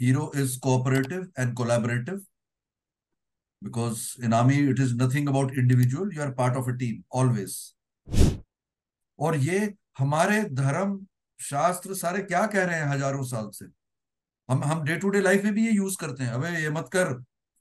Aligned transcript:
hero 0.00 0.30
is 0.42 0.56
cooperative 0.58 1.28
and 1.36 1.54
collaborative 1.54 2.20
because 3.62 4.16
in 4.22 4.32
army 4.32 4.58
it 4.68 4.78
is 4.78 4.94
nothing 4.94 5.28
about 5.28 5.54
individual, 5.54 6.12
you 6.12 6.22
are 6.22 6.32
part 6.32 6.56
of 6.56 6.68
a 6.68 6.76
team, 6.76 7.04
always. 7.10 7.56
और 9.18 9.36
ये 9.36 9.74
हमारे 9.98 10.42
धर्म 10.54 10.98
शास्त्र 11.40 11.94
सारे 11.94 12.22
क्या 12.22 12.46
कह 12.46 12.64
रहे 12.64 12.76
हैं 12.76 12.86
हज़ारों 12.88 13.24
साल 13.24 13.50
से? 13.54 13.64
हम 14.48 14.62
हम 14.64 14.82
डे 14.84 14.96
टू 14.98 15.08
डे 15.10 15.20
लाइफ 15.20 15.44
में 15.44 15.52
भी 15.54 15.66
ये 15.66 15.72
यूज़ 15.72 15.96
करते 16.00 16.24
हैं। 16.24 16.32
अबे 16.32 16.48
ये 16.62 16.70
मत 16.70 16.88
कर, 16.92 17.12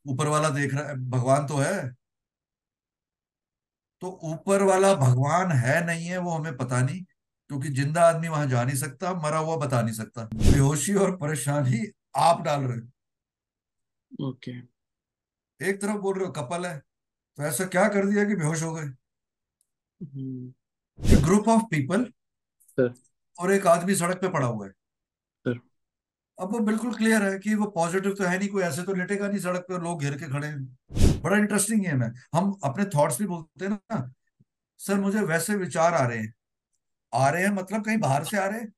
ऊपर 0.06 0.28
वाला 0.28 0.50
देख 0.50 0.74
रहा 0.74 0.88
है, 0.90 0.96
भगवान 1.10 1.46
तो 1.48 1.58
है। 1.58 1.90
तो 4.02 4.10
ऊपर 4.24 4.64
वाला 4.64 4.94
भगवान 4.96 5.52
है 5.52 5.86
नहीं 5.86 6.06
है, 6.06 6.18
वो 6.18 6.32
हमें 6.32 6.58
पता 6.58 6.82
नहीं, 6.82 7.04
क्योंकि 7.50 7.70
ज़िंदा 7.70 8.08
आदमी 8.10 8.28
वहाँ 8.28 8.48
जा 8.48 8.64
नहीं 8.64 8.76
सकता, 8.78 9.14
मरा 9.24 9.38
हुआ 9.38 9.56
बता 9.58 9.82
नहीं 9.82 9.94
सकता। 9.94 10.30
बेहोशी 10.34 10.94
और 10.96 11.16
परेशानी 11.18 11.86
आप 12.18 12.42
डाल 12.42 12.62
रहे 12.62 12.80
ओके। 14.24 14.52
एक 15.62 15.82
तरफ़ 15.82 15.98
बोल 15.98 16.18
रहे 16.18 16.26
हो 16.26 16.32
कपल 16.32 16.66
है। 16.66 16.78
तो 17.38 17.44
ऐसा 17.44 17.66
क्या 17.66 17.88
कर 17.88 18.06
दिया 18.06 18.26
कि 18.26 18.36
बेहोश 18.36 18.64
हो 18.64 18.74
गए? 18.74 18.90
ग्रुप 21.22 21.48
ऑफ़ 21.48 21.62
पीपल 21.62 22.14
और 23.40 23.52
एक 23.52 23.68
आदमी 23.68 23.96
सड़क 23.96 24.18
पे 24.18 24.30
पड़ा 24.30 24.48
हुआ 24.48 24.66
है। 24.66 24.72
सर। 24.72 25.60
अब 26.40 26.52
वो 26.52 26.60
बिल्कुल 26.60 26.96
क्लियर 26.96 27.24
है 27.24 27.40
कि 27.40 27.56
वो 27.56 27.66
पॉजिटिव 27.66 28.14
तो 28.14 28.24
है 28.24 28.40
नहीं 28.40 28.50
कोई 28.50 28.64
ऐसे 28.64 28.84
तो 28.84 28.94
लेटेगा 28.94 29.28
नहीं 29.28 29.40
सड़क 29.40 29.62
पे 29.62 29.78
लोग 29.78 30.02
घेर 30.02 30.18
के 30.18 30.26
खड़े 30.26 30.48
हैं। 30.48 30.78
बड़ा 31.22 31.38
इंटरेस्टिंग 31.38 31.86
है। 31.86 32.14
हम 32.36 32.60
अपने 32.64 32.86
थॉट्स 32.86 33.20
भी 33.20 33.28
बोलते 33.28 33.66
हैं 33.66 33.72
ना। 33.72 34.14
सर 34.78 35.00
मुझे 35.00 35.22
वैसे 35.22 35.56
विचार 35.56 35.94
आ 35.94 36.08
रहे 36.08 36.18
हैं। 36.18 36.34
आ 37.14 37.30
रहे 37.30 37.44
हैं 37.44 37.50
मतलब 37.50 37.86
कहीं 37.86 37.98
बाहर 37.98 38.24
से 38.24 38.38
आ 38.38 38.46
रहे 38.46 38.60
हैं? 38.60 38.74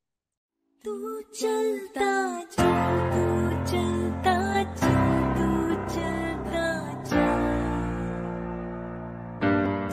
तू 0.86 0.94
चलता 1.22 2.06
चल 2.54 2.72
तू 3.14 3.26
चलता, 3.72 4.64
चल। 4.64 5.12
तू 5.38 5.50
चलता 5.94 6.66
चल, 7.10 7.44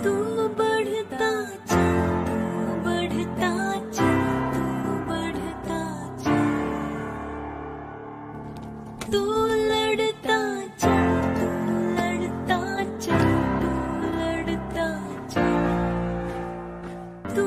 तू 0.02 0.14
बढ़ता, 0.58 1.30
चल। 1.70 1.90
तू 2.28 2.38
बढ़ता 2.86 3.50
चल, 3.90 4.16
तू 4.54 4.64
बढ़ता 5.10 5.80
चल, 6.24 6.56
तू 9.12 9.22
लड़ता, 9.68 10.40
चल, 10.80 11.04
तू 11.38 11.48
लड़ता, 11.98 12.60
चल, 13.04 13.28
तू 13.60 13.72
लड़ता, 14.16 14.88
चल, 15.34 15.54
तू 17.36 17.46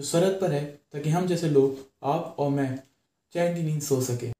जो 0.00 0.04
सरहद 0.06 0.38
पर 0.40 0.52
है, 0.52 0.64
ताकि 0.92 1.10
हम 1.10 1.26
जैसे 1.26 1.48
लोग, 1.50 1.78
आप 2.02 2.36
और 2.38 2.50
मैं 2.50 2.68
चैन 3.34 3.54
की 3.54 3.62
नींद 3.62 3.80
सो 3.82 4.00
सके। 4.02 4.30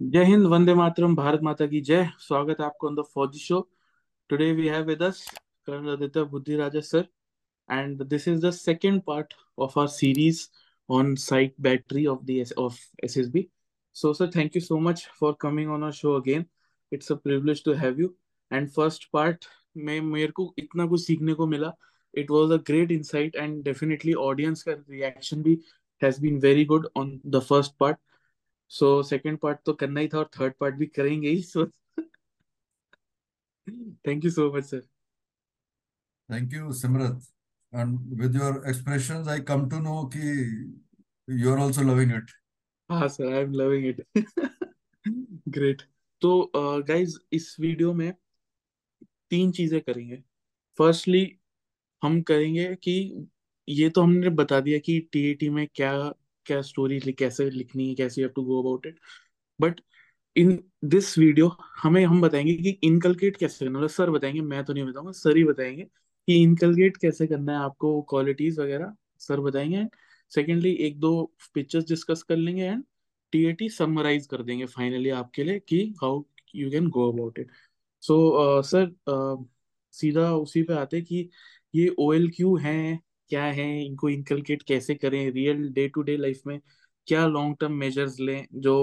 जय 0.00 0.24
हिंद, 0.24 0.46
वंदे 0.46 0.74
मातरम, 0.74 1.14
भारत 1.16 1.40
माता 1.42 1.66
की 1.66 1.80
जय। 1.80 2.08
स्वागत 2.20 2.60
है 2.60 2.66
आपको 2.66 3.02
फौजी 3.04 3.38
show 3.38 3.60
today 4.30 4.50
we 4.52 4.66
have 4.68 4.84
with 4.84 5.02
us 5.02 5.24
Buddhi 5.68 6.56
Raja 6.56 6.80
sir 6.80 7.06
and 7.68 8.02
this 8.04 8.28
is 8.28 8.40
the 8.46 8.50
second 8.50 9.02
part 9.06 9.34
of 9.58 9.78
our 9.78 9.88
series 9.90 10.42
on 10.88 11.14
site 11.20 11.54
battery 11.60 12.06
of 12.06 12.24
the 12.24 12.44
of 12.58 12.80
SSB 13.04 13.48
so 13.96 14.12
sir 14.14 14.30
thank 14.36 14.56
you 14.56 14.62
so 14.62 14.78
much 14.80 15.08
for 15.20 15.36
coming 15.40 15.70
on 15.72 15.82
our 15.82 15.92
show 16.02 16.20
again 16.20 16.46
it's 16.92 17.12
a 17.12 17.14
privilege 17.24 17.64
to 17.64 17.72
have 17.84 18.00
you 18.00 18.14
and 18.50 18.68
first 18.70 19.10
part 19.12 19.44
में, 19.76 20.00
मेरे 20.00 20.32
को 20.32 20.54
इतना 20.58 20.86
कुछ 20.86 21.06
सीखने 21.06 21.34
को 21.34 21.46
मिला 21.46 21.76
It 22.16 22.30
was 22.30 22.50
a 22.50 22.58
great 22.70 22.92
insight 22.92 23.34
and 23.36 23.64
definitely 23.64 24.14
audience 24.26 24.62
का 24.62 24.76
reaction 24.88 25.42
भी 25.42 25.58
has 26.02 26.18
been 26.18 26.40
very 26.40 26.64
good 26.64 26.86
on 26.96 27.20
the 27.24 27.40
first 27.42 27.78
part. 27.78 27.98
So 28.70 29.02
second 29.02 29.40
part 29.40 29.64
तो 29.66 29.72
करना 29.74 30.00
ही 30.00 30.08
था 30.08 30.18
और 30.18 30.30
third 30.38 30.58
part 30.62 30.78
भी 30.78 30.86
करेंगे 30.98 31.28
ही. 31.28 31.42
So 31.44 31.66
thank 34.04 34.24
you 34.24 34.30
so 34.30 34.50
much, 34.52 34.70
sir. 34.74 34.82
Thank 36.28 36.54
you 36.54 36.72
Simrat 36.72 37.26
and 37.72 37.98
with 38.20 38.36
your 38.36 38.62
expressions 38.68 39.28
I 39.28 39.40
come 39.50 39.68
to 39.70 39.78
know 39.80 40.02
कि 40.14 40.30
you 41.28 41.52
are 41.52 41.58
also 41.62 41.82
loving 41.82 42.12
it 42.12 42.30
हाँ 42.90 43.08
sir 43.08 43.32
I 43.32 43.42
am 43.42 43.52
loving 43.54 43.86
it 43.86 44.00
great 45.56 45.82
तो 46.22 46.50
गाइज़ 46.56 47.18
इस 47.32 47.54
video 47.60 47.92
में 47.94 48.12
तीन 49.30 49.52
चीज़ें 49.52 49.80
करेंगे 49.80 50.22
फर्स्टली 50.78 51.24
हम 52.06 52.20
करेंगे 52.22 52.74
कि 52.84 52.92
ये 53.68 53.88
तो 53.90 54.02
हमने 54.02 54.30
बता 54.32 54.60
दिया 54.60 54.78
कि 54.80 54.98
टीएटी 55.12 55.48
में 55.50 55.66
क्या 55.74 55.92
क्या 56.46 56.60
स्टोरी 56.62 57.00
कैसे 57.12 57.50
लिखनी 57.50 57.88
है, 57.88 57.94
कैसे 57.94 58.20
you 58.20 58.26
have 58.26 58.32
to 58.36 58.42
go 58.44 58.60
about 58.62 58.86
it 58.86 58.98
but 59.60 59.80
in 60.36 60.58
this 60.84 61.18
video 61.18 61.48
हमें, 61.82 62.04
हम 62.06 62.20
बताएँगे 62.22 62.54
कि 62.56 62.70
इनकलकेट 62.84 63.36
कैसे 63.36 63.64
करना 63.66 63.80
है। 63.80 63.88
सर 63.88 64.10
बताएँगे, 64.10 64.40
मैं 64.42 64.64
तो 64.64 64.72
नहीं 64.72 64.84
बताऊँगा 64.86 65.12
सर 65.14 65.36
ही 65.36 65.44
बताएँगे 65.44 65.84
कि 65.84 66.42
इनकलकेट 66.42 66.96
कैसे 66.96 67.26
करना 67.26 67.52
है 67.52 67.58
आपको 67.64 68.00
क्वालिटीज 68.10 68.58
वगैरह। 68.60 68.94
सर 69.20 69.40
बताएँगे। 69.40 69.86
सेकेंडली 70.32 70.72
एक 70.86 70.98
दो 71.00 71.12
पिक्चर्स 71.54 71.88
डिस्कस 71.88 72.22
कर 72.22 72.36
लेंगे 72.36 72.64
एंड 72.64 72.84
टीएटी 73.32 73.68
समराइज 73.70 74.26
कर 74.26 74.42
देंगे 74.42 74.66
फाइनली 74.66 75.10
आपके 75.10 75.44
लिए 75.44 75.58
कि 75.68 75.82
how 76.02 76.22
you 76.56 76.70
can 76.70 76.88
go 76.90 77.10
about 77.12 77.38
it 77.38 77.50
so 78.02 78.62
sir 78.64 78.94
सीधा 79.94 80.32
उसी 80.36 80.62
पे 80.62 80.74
आते 80.74 81.00
कि 81.02 81.28
ये 81.76 81.88
ओ 81.98 82.12
एल 82.12 82.28
क्यू 82.30 82.56
हैं? 82.56 82.98
क्या 83.30 83.44
है? 83.44 83.68
इनको 83.86 84.08
इनकलकेट 84.08 84.62
कैसे 84.62 84.94
करें? 84.94 85.30
Real 85.32 85.68
day 85.72 85.88
to 85.88 86.02
day 86.02 86.16
life 86.16 86.42
में 86.46 86.60
क्या 87.06 87.26
लॉन्ग 87.26 87.56
टर्म 87.60 87.72
मेजर्स 87.76 88.20
लें? 88.20 88.46
जो 88.54 88.76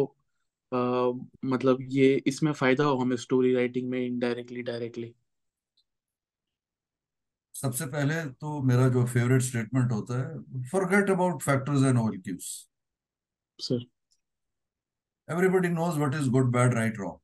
uh, 0.72 1.26
मतलब 1.46 1.78
ये 1.92 2.14
इसमें 2.28 2.52
फ़ायदा 2.54 2.84
हो 2.84 2.98
हमें 2.98 3.16
स्टोरी 3.18 3.54
राइटिंग 3.54 3.90
में 3.90 4.00
इनडायरेक्टली 4.06 4.62
डायरेक्टली 4.62 5.14
सबसे 7.56 7.86
पहले 7.86 8.24
तो 8.36 8.62
मेरा 8.62 8.88
जो 8.90 9.06
फेवरेट 9.06 9.42
स्टेटमेंट 9.42 9.92
होता 9.92 10.20
है 10.20 10.64
forget 10.64 11.10
about 11.10 11.42
factors 11.44 11.84
and 11.84 12.00
OL 12.00 12.20
Qs 12.22 12.46
sir 13.60 13.86
everybody 15.28 15.70
knows 15.70 15.98
what 15.98 16.16
is 16.16 16.30
good 16.30 16.52
bad 16.52 16.74
right 16.74 16.98
wrong 16.98 17.20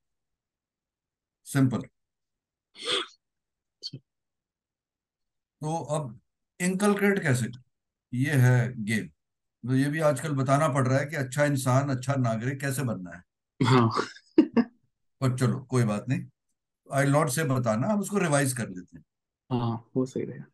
simple 1.47 1.81
तो 5.61 5.75
अब 5.95 6.19
इनकलकेट 6.59 7.23
कैसे 7.23 7.47
ये 8.13 8.33
है 8.33 8.83
गेम 8.83 9.07
तो 9.63 9.75
ये 9.75 9.89
भी 9.89 9.99
आजकल 9.99 10.33
बताना 10.33 10.67
पड़ 10.67 10.87
रहा 10.87 10.99
है 10.99 11.05
कि 11.05 11.15
अच्छा 11.15 11.45
इंसान 11.45 11.89
अच्छा 11.89 12.15
नागरिक 12.15 12.59
कैसे 12.61 12.83
बनना 12.83 13.11
है? 13.11 13.23
हाँ। 13.63 13.89
पर 15.21 15.37
चलो 15.37 15.59
कोई 15.59 15.83
बात 15.83 16.05
नहीं। 16.09 16.25
आई 16.93 17.05
नॉट 17.05 17.29
से 17.29 17.43
बताना 17.43 17.87
हम 17.87 17.99
उसको 17.99 18.17
रिवाइज 18.17 18.53
कर 18.53 18.69
लेते 18.69 18.97
हैं। 18.97 19.05
हाँ 19.49 19.85
वो 19.95 20.05
सही 20.05 20.23
रहेगा। 20.25 20.45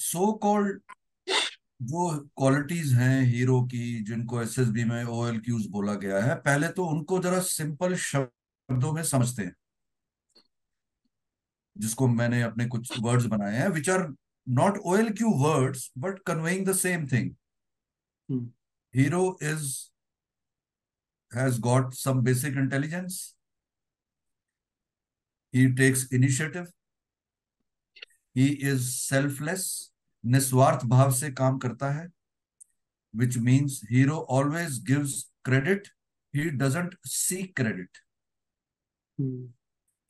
सो 0.00 0.32
कॉल्ड 0.32 0.80
जो 1.82 2.18
क्वालिटीज 2.36 2.92
हैं 2.92 3.22
हीरो 3.22 3.62
की 3.62 4.02
जिनको 4.04 4.42
एसएसबी 4.42 4.84
में 4.84 5.04
ओएल 5.04 5.40
क्यूज 5.40 5.66
बोला 5.66 5.94
गया 5.94 6.20
है 6.20 6.34
पहले 6.34 6.68
तो 6.68 6.84
उनको 6.86 7.18
जरा 7.18 7.40
सिंपल 7.40 7.94
शब्दों 7.96 8.92
में 8.92 9.02
समझते 9.04 9.42
हैं। 9.42 9.54
जिसको 11.76 12.08
मैंने 12.08 12.42
अपने 12.42 12.66
कुछ 12.66 12.98
वर्ड्स 13.00 13.26
बनाए 13.26 13.56
हैं 13.56 13.68
which 13.68 13.90
are 13.90 14.06
not 14.46 14.78
OL 14.86 15.10
Q 15.12 15.30
words 15.38 15.90
but 15.98 16.18
conveying 16.26 16.66
the 16.66 16.72
same 16.76 17.06
thing 17.08 17.30
hero 18.94 19.26
is 19.42 19.68
has 21.32 21.60
got 21.60 21.94
some 21.94 22.22
basic 22.22 22.56
intelligence 22.56 23.22
he 25.54 25.70
takes 25.70 26.06
initiative. 26.08 26.68
He 28.36 28.50
is 28.64 28.92
selfless. 28.98 29.64
निस्वार्थ 30.24 30.84
भाव 30.86 31.10
से 31.12 31.30
काम 31.30 31.58
करता 31.58 31.90
है 31.92 32.06
which 33.14 33.38
means 33.38 33.78
hero 33.88 34.18
always 34.36 34.78
gives 34.90 35.14
credit. 35.44 35.88
He 36.34 36.44
doesn't 36.52 36.94
seek 37.06 37.54
credit. 37.54 37.98
Hmm 39.18 39.52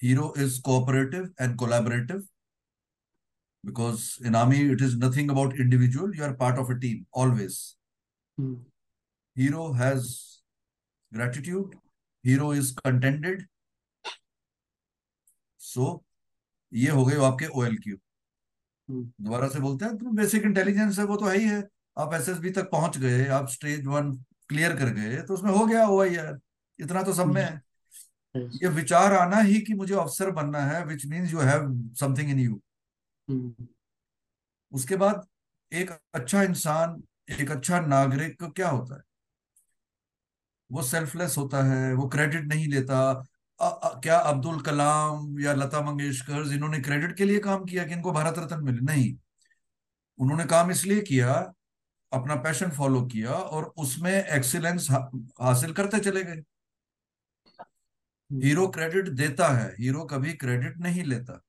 hero 0.02 0.32
is 0.44 0.58
cooperative 0.68 1.26
and 1.38 1.56
collaborative 1.58 2.22
because 3.64 4.18
in 4.24 4.34
army 4.34 4.60
it 4.74 4.80
is 4.80 4.96
nothing 4.96 5.30
about 5.30 5.58
individual 5.64 6.14
you 6.14 6.24
are 6.24 6.34
part 6.34 6.58
of 6.58 6.70
a 6.70 6.78
team 6.84 7.06
always 7.12 7.58
hmm 8.38 8.56
hero 9.36 9.66
has 9.72 10.08
gratitude 11.12 11.74
hero 12.24 12.50
is 12.62 12.72
contented 12.84 13.44
so 15.60 15.90
ये 16.72 16.90
हो 16.90 17.04
गए 17.04 17.16
आपके 17.24 17.46
OL 17.60 17.76
Q 17.84 17.96
हम्म 18.88 19.24
दोबारा 19.24 19.48
से 19.48 19.60
बोलते 19.60 19.84
हैं 19.84 19.96
तो 19.98 20.10
basic 20.16 20.42
intelligence 20.44 20.98
है 20.98 21.04
वो 21.06 21.16
तो 21.16 21.26
है 21.26 21.36
ही 21.38 21.44
है 21.48 21.62
आप 21.96 22.14
एसएसबी 22.14 22.50
तक 22.58 22.70
पहुँच 22.70 22.98
गए 22.98 23.26
आप 23.38 23.48
स्टेज 23.48 23.86
वन 23.86 24.12
क्लियर 24.48 24.76
कर 24.78 24.92
गए 24.94 25.20
तो 25.28 25.34
उसमें 25.34 25.50
हो 25.52 25.66
गया 25.66 25.84
हुआ 25.84 26.06
यार 26.06 26.38
इतना 26.78 27.02
तो 27.02 27.12
सब 27.14 27.32
में 27.34 27.42
है 27.42 27.60
ये 28.36 28.68
विचार 28.68 29.12
आना 29.12 29.36
ही 29.36 29.60
कि 29.60 29.74
मुझे 29.74 29.94
अफसर 29.94 30.30
बनना 30.30 30.58
है 30.58 30.84
which 30.84 31.06
means 31.06 31.32
you 31.32 31.38
have 31.38 31.90
something 32.00 32.30
in 32.30 32.38
you 32.38 32.60
उसके 34.72 34.96
बाद 34.96 35.26
एक 35.72 35.90
अच्छा 36.14 36.42
इंसान 36.42 37.02
एक 37.40 37.50
अच्छा 37.50 37.80
नागरिक 37.80 38.42
क्या 38.42 38.68
होता 38.68 38.94
है? 38.94 39.02
वो 40.72 40.82
सेल्फलेस 40.82 41.38
होता 41.38 41.62
है 41.62 41.94
वो 41.94 42.08
क्रेडिट 42.08 42.44
नहीं 42.44 42.68
लेता। 42.68 43.26
अ, 43.60 43.68
अ, 43.82 44.00
क्या 44.00 44.18
अब्दुल 44.18 44.60
कलाम 44.60 45.40
या 45.40 45.54
लता 45.54 45.80
मंगेशकर 45.80 46.46
जिन्होंने 46.48 46.80
क्रेडिट 46.80 47.16
के 47.16 47.24
लिए 47.24 47.38
काम 47.38 47.64
किया 47.64 47.84
कि 47.84 47.92
इनको 47.92 48.12
भारत 48.12 48.34
रत्न 48.38 48.64
मिले? 48.64 48.80
नहीं। 48.80 49.16
उन्होंने 50.18 50.44
काम 50.44 50.70
इसलिए 50.70 51.00
किया 51.00 51.52
अपना 52.12 52.34
पैशन 52.34 52.70
फॉलो 52.70 53.02
किया 53.02 53.30
और 53.30 53.72
उसमें 53.76 54.24
एक्सीलेंस 54.24 54.88
हा, 54.90 55.10
हासिल 55.40 55.72
करते 55.72 55.98
चले 55.98 56.24
गए। 56.24 56.42
हीरो 58.32 58.66
क्रेडिट 58.68 59.08
देता 59.08 59.48
है 59.48 59.68
हीरो 59.78 60.04
कभी 60.04 60.32
क्रेडिट 60.32 60.78
नहीं 60.78 61.04
लेता। 61.04 61.40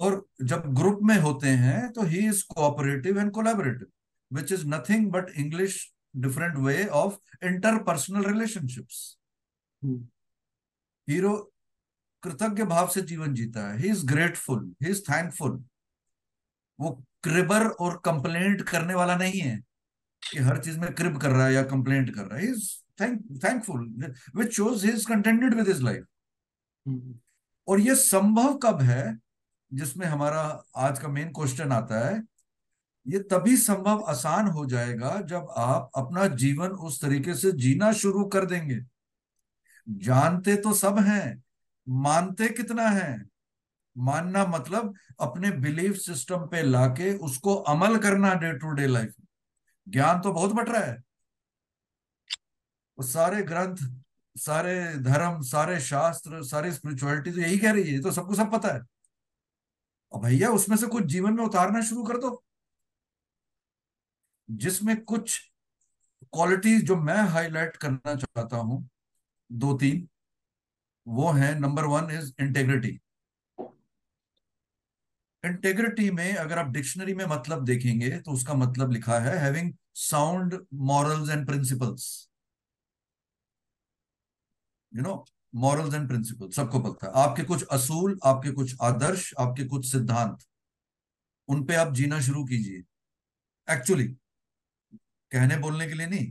और 0.00 0.24
जब 0.42 0.62
ग्रुप 0.74 0.98
में 1.02 1.16
होते 1.18 1.48
हैं 1.62 1.90
तो 1.92 2.02
he 2.02 2.26
is 2.28 2.42
cooperative 2.48 3.18
and 3.20 3.30
collaborative 3.30 3.86
which 4.30 4.52
is 4.52 4.66
nothing 4.66 5.10
but 5.12 5.30
English 5.38 5.76
different 6.16 6.56
way 6.58 6.84
of 6.86 7.16
interpersonal 7.46 8.24
relationships 8.24 9.18
hmm. 9.82 10.06
Hero 11.08 11.36
कृतज्ञ 12.22 12.62
भाव 12.64 12.88
से 12.88 13.02
जीवन 13.02 13.34
जीता 13.34 13.68
है। 13.68 13.78
He 13.78 13.88
is 13.90 14.04
grateful 14.06 14.72
he 14.82 14.90
is 14.90 15.02
thankful 15.02 15.62
वो 16.78 16.90
क्रिबर 17.24 17.66
और 17.66 18.00
कंप्लेंट 18.04 18.62
करने 18.68 18.94
वाला 18.94 19.16
नहीं 19.16 19.40
है 19.40 19.56
कि 20.22 20.38
हर 20.38 20.58
चीज़ 20.64 20.78
में 20.78 20.92
क्रिब 20.94 21.18
कर 21.20 21.30
रहा 21.30 21.46
है 21.46 21.54
या 21.54 21.62
कंप्लेंट 21.62 22.14
कर 22.14 22.26
रहा 22.26 22.38
है। 22.38 22.46
Is 22.50 22.68
thank 23.00 23.40
thankful 23.44 24.14
which 24.36 24.52
shows 24.52 24.86
is 24.86 25.06
contented 25.06 25.54
with 25.54 25.68
his 25.68 25.80
life 25.82 26.04
hmm 26.86 27.14
और 27.68 27.80
ये 27.80 27.94
संभव 27.94 28.58
कब 28.58 28.82
है 28.82 29.18
जिसमें 29.72 30.06
हमारा 30.06 30.64
आज 30.76 30.98
का 30.98 31.08
मेन 31.08 31.32
क्वेश्चन 31.32 31.72
आता 31.72 32.08
है 32.08 32.22
ये 33.06 33.18
तभी 33.18 33.56
संभव 33.56 34.04
आसान 34.08 34.46
हो 34.46 34.66
जाएगा 34.66 35.20
जब 35.20 35.46
आप 35.56 35.90
अपना 35.96 36.26
जीवन 36.26 36.68
उस 36.68 37.00
तरीके 37.02 37.34
से 37.34 37.52
जीना 37.52 37.92
शुरू 37.92 38.24
कर 38.24 38.46
देंगे। 38.46 38.80
जानते 39.88 40.56
तो 40.56 40.72
सब 40.72 40.98
हैं 40.98 41.42
मानते 41.88 42.48
कितना 42.48 42.88
है 42.88 43.24
मानना 43.96 44.46
मतलब 44.46 44.94
अपने 45.20 45.50
बिलीफ 45.50 45.96
सिस्टम 45.96 46.46
पे 46.46 46.62
लाके 46.62 47.12
उसको 47.18 47.54
अमल 47.54 47.96
करना 47.98 48.34
डे 48.34 48.52
टू 48.52 48.70
डे 48.70 48.86
लाइफ 48.86 49.14
में। 49.20 49.26
ज्ञान 49.88 50.20
तो 50.20 50.32
बहुत 50.32 50.52
बट 50.52 50.68
रहा 50.68 50.82
है। 50.82 51.02
वो 53.00 53.04
सारे 53.04 53.42
ग्रंथ, 53.42 53.76
सारे 54.36 54.72
धर्म, 55.02 55.40
सारे 55.42 55.78
शास्त्र, 55.80 56.42
सारी 56.44 56.72
स्पिरिचुअलिटी 56.72 57.30
तो 57.32 57.40
यही 57.40 57.58
कह 57.58 57.72
रही 57.72 57.92
है 57.94 58.00
तो 58.02 58.10
सबको 58.12 58.34
सब 58.34 58.52
पता 58.52 58.72
है। 58.74 58.80
और 60.12 60.20
भैया, 60.20 60.50
उसमें 60.50 60.76
से 60.76 60.86
कुछ 60.86 61.04
जीवन 61.04 61.32
में 61.32 61.42
उतारना 61.44 61.80
शुरू 61.82 62.04
कर 62.04 62.18
दो। 62.18 62.42
जिसमें 64.48 64.96
कुछ 65.04 65.38
क्वालिटीज 66.32 66.84
जो 66.86 66.96
मैं 66.96 67.18
हाईलाइट 67.28 67.76
करना 67.76 68.14
चाहता 68.14 68.56
हूँ, 68.56 68.88
दो 69.50 69.74
तीन, 69.78 70.08
वो 71.06 71.30
है 71.32 71.58
number 71.58 71.84
one 71.86 72.10
is 72.10 72.32
integrity 72.40 73.00
integrity 75.44 76.10
में 76.10 76.34
अगर 76.34 76.58
आप 76.58 76.70
डिक्शनरी 76.70 77.14
में 77.14 77.24
मतलब 77.26 77.64
देखेंगे 77.64 78.18
तो 78.18 78.32
उसका 78.32 78.54
मतलब 78.54 78.90
लिखा 78.92 79.18
है 79.18 79.38
having 79.38 79.72
sound 79.94 80.66
morals 80.74 81.30
and 81.30 81.46
principles 81.46 82.29
you 84.92 85.02
know 85.02 85.24
morals 85.54 85.94
and 85.94 86.08
principle 86.08 86.50
सबको 86.50 86.80
पता 86.80 87.06
है। 87.06 87.12
आपके 87.24 87.42
कुछ 87.44 87.64
असूल, 87.72 88.18
आपके 88.24 88.50
कुछ 88.50 88.76
आदर्श, 88.82 89.32
आपके 89.38 89.64
कुछ 89.64 89.90
सिद्धांत, 89.92 90.38
उन 91.48 91.64
पे 91.66 91.74
आप 91.74 91.92
जीना 91.94 92.20
शुरू 92.20 92.44
कीजिए। 92.44 92.82
एक्चुअली 93.68 94.04
कहने 95.32 95.56
बोलने 95.56 95.86
के 95.86 95.94
लिए 95.94 96.06
नहीं, 96.06 96.26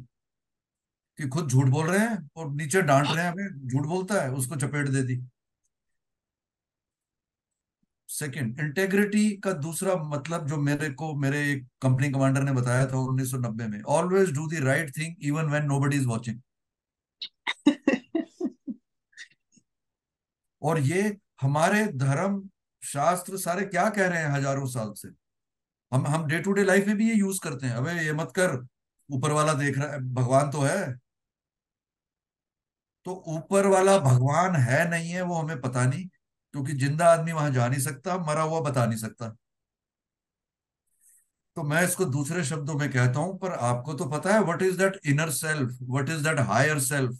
कि 1.19 1.27
खुद 1.29 1.49
झूठ 1.49 1.67
बोल 1.67 1.87
रहे 1.87 1.99
हैं 1.99 2.29
और 2.35 2.51
नीचे 2.51 2.81
डांट 2.81 3.07
रहे 3.07 3.23
हैं, 3.23 3.31
हमें 3.31 3.67
झूठ 3.67 3.85
बोलता 3.85 4.21
है, 4.21 4.31
उसको 4.31 4.55
चपेट 4.55 4.89
दे 4.89 5.03
दी। 5.03 5.21
सेकंड 8.09 8.59
इंटेग्रिटी 8.59 9.29
का 9.37 9.51
दूसरा 9.53 9.95
मतलब 10.03 10.47
जो 10.47 10.57
मेरे 10.57 10.89
को, 10.91 11.13
मेरे 11.15 11.51
एक 11.51 11.65
कंपनी 11.81 12.09
कमांडर 12.11 12.43
ने 12.43 12.51
बताया 12.51 12.85
था 12.85 12.97
1990 12.97 13.67
में 13.67 13.81
always 13.81 14.31
do 14.31 14.47
the 14.47 14.63
right 14.63 14.97
thing 14.97 15.15
even 15.21 15.49
when 15.49 15.65
nobody 15.65 15.97
is 15.97 16.07
watching 16.07 16.39
और 20.61 20.79
ये 20.81 21.17
हमारे 21.41 21.85
धर्म, 21.97 22.41
शास्त्र 22.83 23.37
सारे 23.37 23.65
क्या 23.65 23.89
कह 23.89 24.07
रहे 24.07 24.19
हैं 24.19 24.29
हज़ारों 24.29 24.65
साल 24.67 24.93
से? 24.93 25.09
हम 25.91 26.05
हम 26.07 26.25
डे 26.27 26.39
टू 26.39 26.51
डे 26.53 26.63
लाइफ 26.63 26.87
में 26.87 26.95
भी 26.97 27.09
ये 27.09 27.15
यूज़ 27.15 27.39
करते 27.43 27.67
हैं। 27.67 27.73
अबे 27.75 27.93
ये 28.05 28.13
मत 28.13 28.31
कर, 28.35 28.57
ऊपर 29.09 29.31
वाला 29.31 29.53
देख 29.55 29.77
रहा 29.77 29.91
है, 29.91 29.99
भगवान 30.13 30.49
तो 30.51 30.61
है। 30.61 30.93
तो 33.05 33.13
ऊपर 33.29 33.67
वाला 33.67 33.97
भगवान 33.99 34.55
है 34.57 34.89
नहीं 34.89 35.09
है 35.11 35.21
वो 35.23 35.35
हमें 35.35 35.61
पता 35.61 35.85
नहीं, 35.85 36.07
क्योंकि 36.53 36.73
ज़िंदा 36.75 37.05
आदमी 37.07 37.31
वहाँ 37.31 37.51
जा 37.51 37.67
नहीं 37.67 37.81
सकता, 37.81 38.17
मरा 38.19 38.41
हुआ 38.43 38.59
बता 38.61 38.85
नहीं 38.85 38.97
सकता। 38.99 39.35
तो 41.57 41.63
मैं 41.63 41.83
इसको 41.83 42.05
दूसरे 42.07 42.43
शब्दों 42.45 42.73
में 42.75 42.89
कहता 42.91 43.19
हूँ, 43.19 43.37
पर 43.39 43.51
आपको 43.51 43.93
तो 43.93 44.05
पता 44.09 44.33
है 44.33 44.39
what 44.41 44.61
is 44.61 44.77
that 44.77 44.99
inner 45.05 45.29
self 45.33 45.77
what 45.83 46.09
is 46.09 46.23
that 46.23 46.39
higher 46.47 46.79
self 46.81 47.19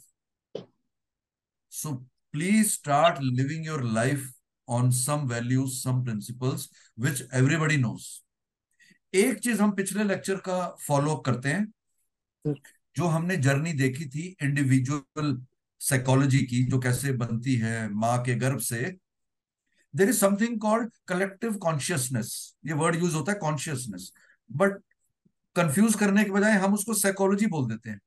please 2.34 2.68
start 2.68 3.18
living 3.22 3.66
your 3.66 3.82
life 3.84 4.30
on 4.68 4.90
some 4.90 5.26
values 5.28 5.72
some 5.74 6.02
principles 6.04 6.68
which 6.98 7.22
everybody 7.34 7.76
knows 7.76 8.06
एक 9.14 9.38
चीज़ 9.38 9.60
हम 9.62 9.70
पिछले 9.72 10.04
लेक्चर 10.04 10.36
का 10.38 10.58
फॉलो 10.86 11.14
करते 11.16 11.48
हैं, 11.48 11.66
जो 12.96 13.06
हमने 13.06 13.36
जर्नी 13.36 13.72
देखी 13.72 14.06
थी 14.06 14.34
इंडिविजुअल 14.42 15.36
साइकोलॉजी 15.80 16.38
की, 16.38 16.62
जो 16.64 16.78
कैसे 16.80 17.12
बनती 17.12 17.54
है 17.56 17.88
माँ 17.90 18.22
के 18.24 18.34
गर्भ 18.34 18.58
से 18.60 18.80
there 19.94 20.08
is 20.08 20.18
something 20.18 20.58
called 20.60 20.90
collective 21.08 21.56
consciousness 21.58 22.32
ये 22.66 22.72
वर्ड 22.74 22.96
यूज़ 22.96 23.14
होता 23.14 23.32
है 23.32 23.38
कॉन्शियसनेस 23.38 24.10
बट 24.50 24.78
कंफ्यूज 25.56 25.94
करने 25.94 26.24
के 26.24 26.30
बजाय 26.30 26.52
हम 26.58 26.74
उसको 26.74 26.94
साइकोलॉजी 26.94 27.46
बोल 27.46 27.68
देते 27.68 27.90
हैं। 27.90 28.00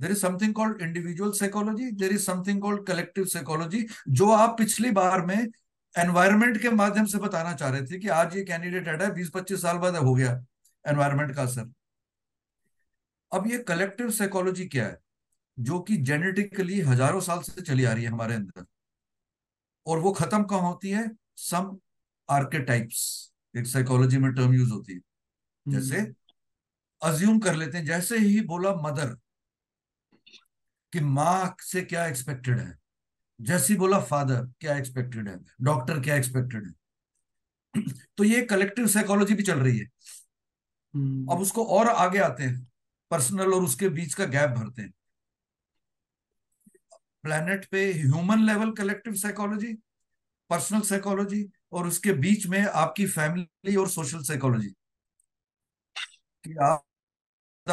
There 0.00 0.10
is 0.10 0.18
something 0.18 0.54
called 0.54 0.82
individual 0.82 1.32
psychology 1.32 1.90
there 1.92 2.12
is 2.12 2.22
something 2.22 2.60
called 2.62 2.86
collective 2.86 3.24
psychology 3.26 3.86
जो 4.08 4.30
आप 4.32 4.56
पिछली 4.58 4.90
बार 4.90 5.24
में 5.26 5.38
एनवायरमेंट 5.94 6.60
के 6.62 6.70
माध्यम 6.70 7.06
से 7.06 7.18
बताना 7.18 7.52
चाह 7.54 7.70
रहे 7.70 7.82
थे 7.82 7.98
कि 7.98 8.08
आज 8.08 8.36
ये 8.36 8.44
कैंडिडेट 8.44 8.88
हटा 8.88 9.04
है 9.04 9.14
बीस 9.14 9.30
पच्चीस 9.34 9.62
साल 9.62 9.78
बाद 9.78 9.96
हो 9.96 10.14
गया 10.14 10.32
एनवायरमेंट 10.84 11.34
का 11.34 11.42
असर। 11.42 11.70
अब 13.32 13.46
ये 13.46 13.58
कलेक्टिव 13.58 14.10
साइकोलॉजी 14.10 14.66
क्या 14.66 14.86
है? 14.86 14.98
जो 15.58 15.78
कि 15.80 15.96
जेनेटिकली 15.96 16.80
हज़ारों 16.80 17.20
साल 17.20 17.40
से 17.42 17.62
चली 17.62 17.84
आ 17.84 17.92
रही 17.92 18.04
है 18.04 18.10
हमारे 18.10 18.34
अंदर। 18.34 18.64
और 19.86 19.98
वो 19.98 20.12
खत्म 20.12 20.42
कहाँ 20.44 20.60
होती 20.60 20.90
है? 20.90 21.10
सम 21.36 21.76
आर्केटाइप्स 22.28 23.32
एक 23.54 23.66
साइकोलॉजी 23.66 24.18
में 24.18 24.32
टर्म 24.34 24.54
यूज़ 24.54 24.70
होती 24.72 24.94
है। 24.94 25.00
जैसे 25.66 26.00
अज्यूम 27.02 27.38
कर 27.38 27.54
लेते 27.54 27.78
हैं 27.78 27.84
जैसे 27.84 28.18
ही 28.18 28.40
बोला 28.40 28.74
मदर 28.82 29.16
कि 30.92 31.00
माँ 31.00 31.56
से 31.60 31.82
क्या 31.82 32.06
एक्सपेक्टेड 32.06 32.58
है? 32.58 32.78
जैसे 33.40 33.74
बोला 33.74 34.00
फादर 34.00 34.46
क्या 34.60 34.76
एक्सपेक्टेड 34.76 35.28
है? 35.28 35.38
डॉक्टर 35.60 36.00
क्या 36.00 36.16
एक्सपेक्टेड 36.16 36.66
है? 36.66 36.72
तो 38.16 38.24
ये 38.24 38.42
कलेक्टिव 38.42 38.86
साइकोलॉजी 38.86 39.34
भी 39.34 39.42
चल 39.42 39.58
रही 39.58 39.78
है। 39.78 39.84
अब 41.32 41.38
उसको 41.40 41.64
और 41.64 41.88
आगे 41.88 42.18
आते 42.18 42.42
हैं। 42.42 42.66
पर्सनल 43.10 43.54
और 43.54 43.62
उसके 43.62 43.88
बीच 43.88 44.14
का 44.14 44.24
गैप 44.24 44.50
भरते 44.50 44.82
हैं। 44.82 44.92
प्लेनेट 47.22 47.64
पे 47.64 47.92
human 47.92 48.46
level 48.46 48.72
collective 48.72 49.14
psychology 49.14 49.72
personal 50.50 50.80
psychology 50.80 51.50
और 51.72 51.86
उसके 51.86 52.12
बीच 52.12 52.46
में 52.46 52.66
आपकी 52.66 53.06
फैमिली 53.06 53.76
और 53.76 53.88
सोशल 53.88 54.22
साइकोलॉजी 54.22 54.68
कि 56.44 56.54
आप 56.62 56.84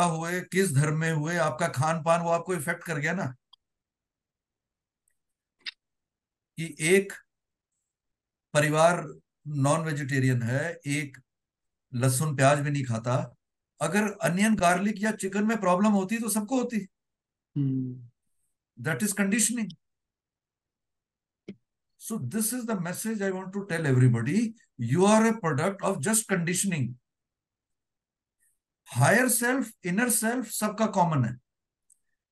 हुए 0.04 0.42
किस 0.42 0.74
धर्म 0.74 0.98
में 0.98 1.12
हुए 1.12 1.36
आपका 1.38 1.68
खान 1.68 2.04
पान 2.04 2.22
वो 2.22 2.30
आपको 2.30 2.54
इफ़ेक्ट 2.54 2.84
कर 2.84 3.00
गया 3.00 3.14
ना? 3.14 3.36
कि 6.58 6.76
एक 6.80 7.14
परिवार 8.54 9.04
नॉन 9.48 9.82
वेजिटेरियन 9.82 10.42
है 10.42 10.80
एक 10.88 11.18
लहसुन 11.94 12.36
प्याज 12.36 12.60
भी 12.60 12.70
नहीं 12.70 12.84
खाता। 12.86 13.36
अगर 13.82 14.12
अनियन 14.24 14.56
गार्लिक 14.56 15.02
या 15.04 15.12
चिकन 15.12 15.48
में 15.48 15.58
प्रॉब्लम 15.58 15.92
होती 15.92 16.18
तो 16.18 16.30
सबको 16.30 16.62
होती। 16.62 16.88
That 18.80 19.04
is 19.04 19.14
conditioning 19.14 19.72
So 22.00 22.18
this 22.18 22.54
is 22.54 22.66
the 22.66 22.80
message 22.80 23.22
I 23.22 23.32
want 23.32 23.52
to 23.54 23.66
tell 23.66 23.88
everybody. 23.88 24.54
You 24.78 25.06
are 25.06 25.26
a 25.26 25.40
product 25.40 25.82
of 25.82 26.02
just 26.02 26.28
conditioning. 26.28 26.96
Higher 28.90 29.30
self 29.30 29.72
inner 29.86 30.10
self 30.10 30.50
सबका 30.52 30.86
कॉमन 30.88 31.24
है। 31.26 31.36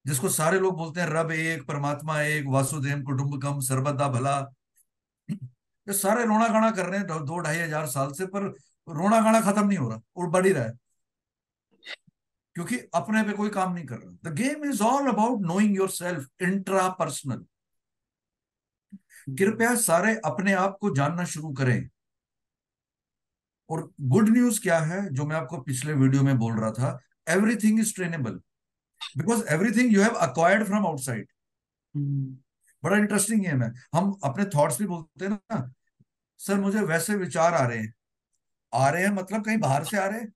जिसको 0.06 0.30
सारे 0.30 0.60
लोग 0.60 0.76
बोलते 0.78 1.02
हैं 1.02 1.08
रब 1.08 1.32
एक 1.32 1.66
परमात्मा 1.68 2.22
एक 2.22 2.46
वासुदेव 2.48 3.02
कुटुंबकम 3.04 3.60
सर्वदा 3.62 4.08
भला। 4.10 4.38
ये 5.30 5.94
सारे 5.94 6.26
रोना 6.26 6.48
गाना 6.48 6.72
कर 6.72 6.86
रहे 6.86 7.00
हैं 7.00 7.08
दो, 7.08 7.20
दो 7.20 7.40
ढाई 7.40 7.58
हज़ार 7.58 7.88
साल 7.88 8.12
से 8.12 8.26
पर 8.26 8.44
रोना 8.88 9.20
गाना 9.22 9.42
खत्म 9.42 9.68
नहीं 9.68 9.78
हो 9.78 9.90
रहा 9.90 10.02
और 10.18 10.30
बढ़ 10.30 10.46
ही 10.46 10.52
रहा 10.54 10.64
है। 10.64 10.74
क्योंकि 12.56 12.78
अपने 12.96 13.24
पे 13.24 13.34
कोई 13.34 13.50
काम 13.50 13.74
नहीं 13.74 13.86
कर 13.86 13.98
रहा। 13.98 14.30
The 14.30 14.34
game 14.36 14.66
is 14.66 14.82
all 14.84 15.08
about 15.08 15.42
knowing 15.42 15.76
yourself 15.90 16.28
intrapersonal 17.00 17.46
कृपया 19.38 19.76
सारे 19.76 20.16
अपने 20.26 20.54
आप 20.54 20.78
को 20.82 20.96
जानना 20.96 21.24
शुरू 21.26 21.52
करें। 21.54 21.90
और 23.74 23.90
गुड 24.02 24.30
न्यूज़ 24.30 24.62
क्या 24.62 24.80
है 24.82 25.02
जो 25.14 25.26
मैं 25.26 25.36
आपको 25.36 25.62
पिछले 25.62 25.94
वीडियो 25.94 26.24
में 26.24 26.38
बोल 26.40 26.60
रहा 26.60 26.72
था 26.72 26.98
everything 27.28 27.80
is 27.80 27.94
trainable 27.96 28.40
because 29.18 29.44
everything 29.54 29.94
you 29.94 30.02
have 30.04 30.16
acquired 30.22 30.66
from 30.66 30.88
outside 30.88 31.28
बड़ा 32.84 32.98
इंटरेस्टिंग 32.98 33.46
है। 33.46 33.56
मैं 33.56 33.68
हम 33.96 34.12
अपने 34.24 34.46
थॉट्स 34.56 34.80
भी 34.80 34.88
बोलते 34.88 35.26
हैं 35.26 35.32
ना 35.32 35.74
सर 36.40 36.60
मुझे 36.60 36.82
वैसे 36.84 37.16
विचार 37.16 37.54
आ 37.54 37.66
रहे 37.68 37.78
हैं। 37.80 37.94
आ 38.74 38.90
रहे 38.90 39.04
हैं 39.04 39.12
मतलब 39.12 39.46
कहीं 39.46 39.58
बाहर 39.60 39.84
से 39.86 39.98
आ 39.98 40.06
रहे 40.08 40.20
हैं? 40.20 40.34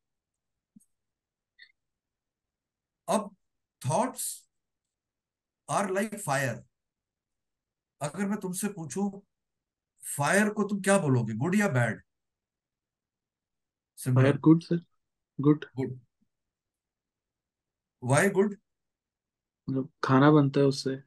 अब 3.07 3.35
थॉट्स 3.81 4.25
आर 5.69 5.89
लाइक 5.91 6.15
फायर 6.21 6.63
अगर 8.01 8.25
मैं 8.25 8.37
तुमसे 8.39 8.67
पूछूँ 8.67 9.09
फायर 10.03 10.49
को 10.49 10.63
तुम 10.63 10.81
क्या 10.81 10.97
बोलोगे 10.99 11.33
गुड 11.35 11.55
या 11.55 11.69
bad 11.69 12.01
fire 13.99 14.15
Simran 14.15 14.39
good 14.39 14.63
sir 14.63 14.79
good 15.39 15.65
good 15.77 15.99
why 18.03 18.29
good 18.29 18.55
मतलब 19.67 19.89
खाना 20.03 20.31
बनता 20.31 20.59
है 20.59 20.65
उससे। 20.65 20.97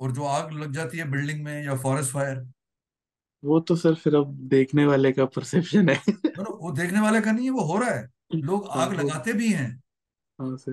और 0.00 0.12
जो 0.12 0.24
आग 0.24 0.52
लग 0.52 0.72
जाती 0.72 0.98
है 0.98 1.10
बिल्डिंग 1.10 1.42
में 1.44 1.64
या 1.64 1.76
फॉरेस्ट 1.76 2.12
फायर 2.12 2.44
वो 3.42 3.58
तो 3.60 3.76
सर 3.76 3.94
फिर 3.94 4.14
अब 4.16 4.34
देखने 4.48 4.84
वाले 4.86 5.12
का 5.12 5.24
परसेप्शन 5.24 5.88
है। 5.88 5.96
नो 6.08 6.56
वो 6.56 6.70
देखने 6.72 7.00
वाले 7.00 7.20
का 7.20 7.32
नहीं 7.32 7.44
है 7.44 7.50
वो 7.50 7.64
हो 7.64 7.78
रहा 7.78 7.90
है। 7.90 8.08
लोग 8.34 8.68
हाँ 8.70 8.86
आग 8.86 8.92
लगाते 8.94 9.32
भी 9.32 9.52
हैं। 9.52 9.68
हाँ 10.38 10.56
सर 10.56 10.72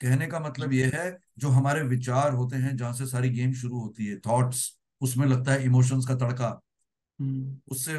कहने 0.00 0.26
का 0.26 0.40
मतलब 0.40 0.72
ये 0.72 0.90
है 0.94 1.18
जो 1.38 1.48
हमारे 1.48 1.82
विचार 1.82 2.32
होते 2.32 2.56
हैं 2.56 2.76
जहाँ 2.76 2.92
से 2.92 3.06
सारी 3.06 3.30
गेम 3.30 3.52
शुरू 3.52 3.80
होती 3.80 4.06
है 4.06 4.18
थॉट्स 4.20 4.78
उसमें 5.00 5.26
लगता 5.26 5.52
है 5.52 5.64
इमोशंस 5.64 6.06
का 6.08 6.14
तड़का। 6.14 6.48
हम्म। 7.18 7.60
उससे 7.68 7.98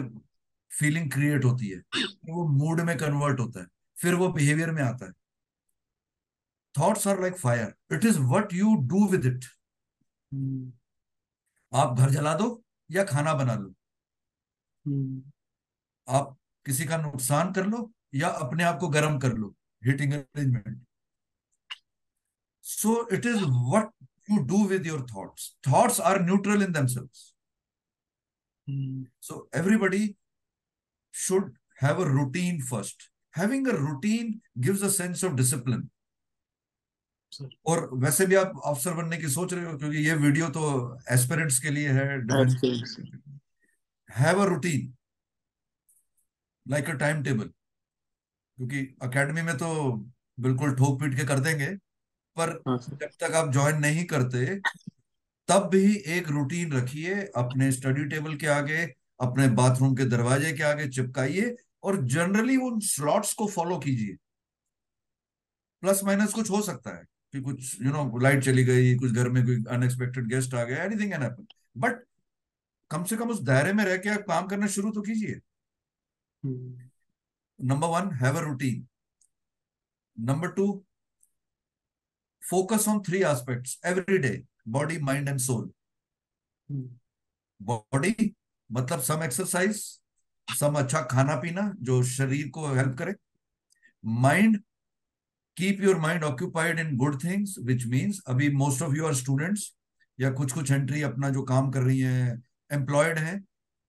फीलिंग 0.79 1.11
क्रिएट 1.11 1.45
होती 1.45 1.69
है। 1.69 1.79
वो 2.29 2.47
मूड 2.49 2.81
में 2.81 2.97
कन्वर्ट 2.97 3.39
होता 3.39 3.61
है। 3.61 3.67
फिर 3.97 4.15
वो 4.15 4.27
बिहेवियर 4.33 4.71
में 4.71 4.81
आता 4.83 5.05
है। 5.05 5.11
Thoughts 6.75 7.07
are 7.07 7.21
like 7.21 7.37
fire 7.37 7.95
it 7.95 8.05
is 8.05 8.19
what 8.33 8.53
you 8.53 8.75
do 8.89 9.07
with 9.07 9.25
it 9.25 9.45
आप 11.71 11.97
घर 11.99 12.09
जला 12.09 12.33
दो 12.37 12.63
या 12.91 13.03
खाना 13.03 13.33
बना 13.33 13.55
लो। 13.55 13.73
आप 16.07 16.37
किसी 16.65 16.85
का 16.85 16.97
नुकसान 16.97 17.51
कर 17.53 17.65
लो 17.65 17.91
या 18.15 18.29
अपने 18.45 18.63
आप 18.63 18.77
को 18.79 18.87
गर्म 18.89 19.19
कर 19.19 19.33
लो। 19.33 19.55
Heating 19.85 20.13
arrangement 20.13 20.81
so 22.63 23.07
it 23.13 23.25
is 23.25 23.43
what 23.73 23.91
you 24.31 24.37
do 24.45 24.65
with 24.67 24.87
your 24.87 25.05
thoughts 25.15 25.55
thoughts 25.67 25.99
are 26.01 26.21
neutral 26.21 26.63
in 26.63 26.75
hmm 28.67 29.05
so 29.21 29.37
everybody 29.59 30.01
should 31.13 31.51
have 31.77 31.99
a 31.99 32.05
routine 32.07 32.61
first. 32.61 33.09
Having 33.33 33.67
a 33.67 33.73
routine 33.73 34.41
gives 34.59 34.81
a 34.81 34.91
sense 34.91 35.23
of 35.23 35.35
discipline. 35.35 35.89
और 37.65 37.89
वैसे 37.93 38.25
भी 38.25 38.35
आप 38.35 38.61
अफसर 38.65 38.93
बनने 38.93 39.17
की 39.17 39.29
सोच 39.29 39.53
रहे 39.53 39.65
हो 39.65 39.77
क्योंकि 39.77 39.97
ये 39.97 40.13
वीडियो 40.15 40.49
तो 40.49 40.65
एस्पिरेंट्स 41.11 41.59
के 41.59 41.69
लिए 41.69 41.91
है 41.91 42.05
have 44.09 44.41
a 44.41 44.45
routine 44.45 44.93
like 46.65 46.89
a 46.89 46.93
time 47.03 47.23
table 47.23 47.47
क्योंकि 48.57 48.79
एकेडमी 49.05 49.41
में 49.41 49.55
तो 49.57 49.71
बिल्कुल 50.39 50.75
ठोक 50.75 50.99
पीट 50.99 51.15
के 51.17 51.25
कर 51.25 51.39
देंगे 51.39 51.67
पर 52.37 52.49
हाँ 52.67 52.77
जब 52.79 53.09
तक 53.21 53.35
आप 53.35 53.51
ज्वाइन 53.53 53.79
नहीं 53.79 54.05
करते 54.13 54.45
तब 55.49 55.69
भी 55.71 55.95
एक 56.17 56.27
रूटीन 56.29 56.73
रखिए 56.73 57.15
अपने 57.37 57.71
स्टडी 57.71 58.05
टेबल 58.09 58.35
के 58.37 58.47
आगे 58.47 58.85
अपने 59.19 59.47
बाथरूम 59.55 59.95
के 59.95 60.05
दरवाजे 60.09 60.51
के 60.53 60.63
आगे 60.63 60.87
चिपकाइए 60.89 61.55
और 61.83 62.03
जनरली 62.07 62.57
उन 62.57 62.79
स्लॉट्स 62.83 63.33
को 63.33 63.47
फॉलो 63.47 63.77
कीजिए। 63.79 64.15
प्लस 65.83 66.03
माइनस 66.03 66.33
कुछ 66.33 66.49
हो 66.51 66.61
सकता 66.61 66.97
है 66.97 67.03
कि 67.33 67.41
कुछ 67.41 67.81
यू 67.81 67.91
नो 67.91 68.19
लाइट 68.19 68.43
चली 68.43 68.63
गई 68.63 68.95
कुछ 68.95 69.11
घर 69.11 69.29
में 69.29 69.43
कोई 69.45 69.63
अनएक्सपेक्टेड 69.75 70.27
गेस्ट 70.29 70.53
आ 70.53 70.63
गया 70.63 70.83
एनीथिंग 70.83 71.11
कैन 71.11 71.21
हैपन 71.23 71.47
बट 71.77 72.03
कम 72.91 73.03
से 73.03 73.17
कम 73.17 73.29
उस 73.29 73.41
दायरे 73.43 73.73
में 73.73 73.83
रह 73.85 73.97
के 73.97 74.09
आप 74.09 74.23
काम 74.27 74.47
करना 74.47 74.67
शुरू 74.67 74.91
तो 74.91 75.01
कीजिए। 75.01 75.39
Number 77.59 77.87
one 77.87 78.09
have 78.23 78.37
a 78.37 78.41
routine 78.41 78.87
number 80.17 80.51
two 80.53 80.65
focus 82.41 82.85
on 82.91 82.97
three 83.03 83.19
aspects 83.27 83.73
every 83.89 84.17
day 84.23 84.33
body 84.75 84.95
mind 85.09 85.29
and 85.31 85.41
soul 85.43 85.61
हम्म। 86.69 86.97
बॉडी 87.61 88.11
मतलब 88.73 89.01
सम 89.01 89.23
एक्सरसाइज 89.23 89.81
सम 90.47 90.75
अच्छा 90.75 91.01
खाना 91.01 91.35
पीना 91.35 91.71
जो 91.81 92.01
शरीर 92.03 92.49
को 92.49 92.67
हेल्प 92.67 92.95
करे। 92.99 93.13
Mind 94.05 94.57
keep 95.57 95.81
your 95.81 95.99
mind 95.99 96.23
occupied 96.23 96.79
in 96.79 96.95
good 96.97 97.23
things 97.23 97.55
which 97.59 97.85
means 97.85 98.21
अभी 98.27 98.49
most 98.49 98.81
of 98.81 98.95
you 98.95 99.05
are 99.05 99.13
students 99.15 99.71
या 100.19 100.31
कुछ 100.31 100.51
कुछ 100.51 100.71
एंट्री 100.71 101.01
अपना 101.01 101.29
जो 101.29 101.43
काम 101.43 101.69
कर 101.71 101.81
रही 101.81 101.99
है 101.99 102.41
एम्प्लॉयड 102.71 103.19
है, 103.19 103.39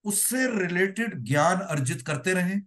उससे 0.04 0.46
रिलेटेड 0.58 1.18
ज्ञान 1.24 1.58
अर्जित 1.58 2.02
करते 2.02 2.34
रहें। 2.34 2.60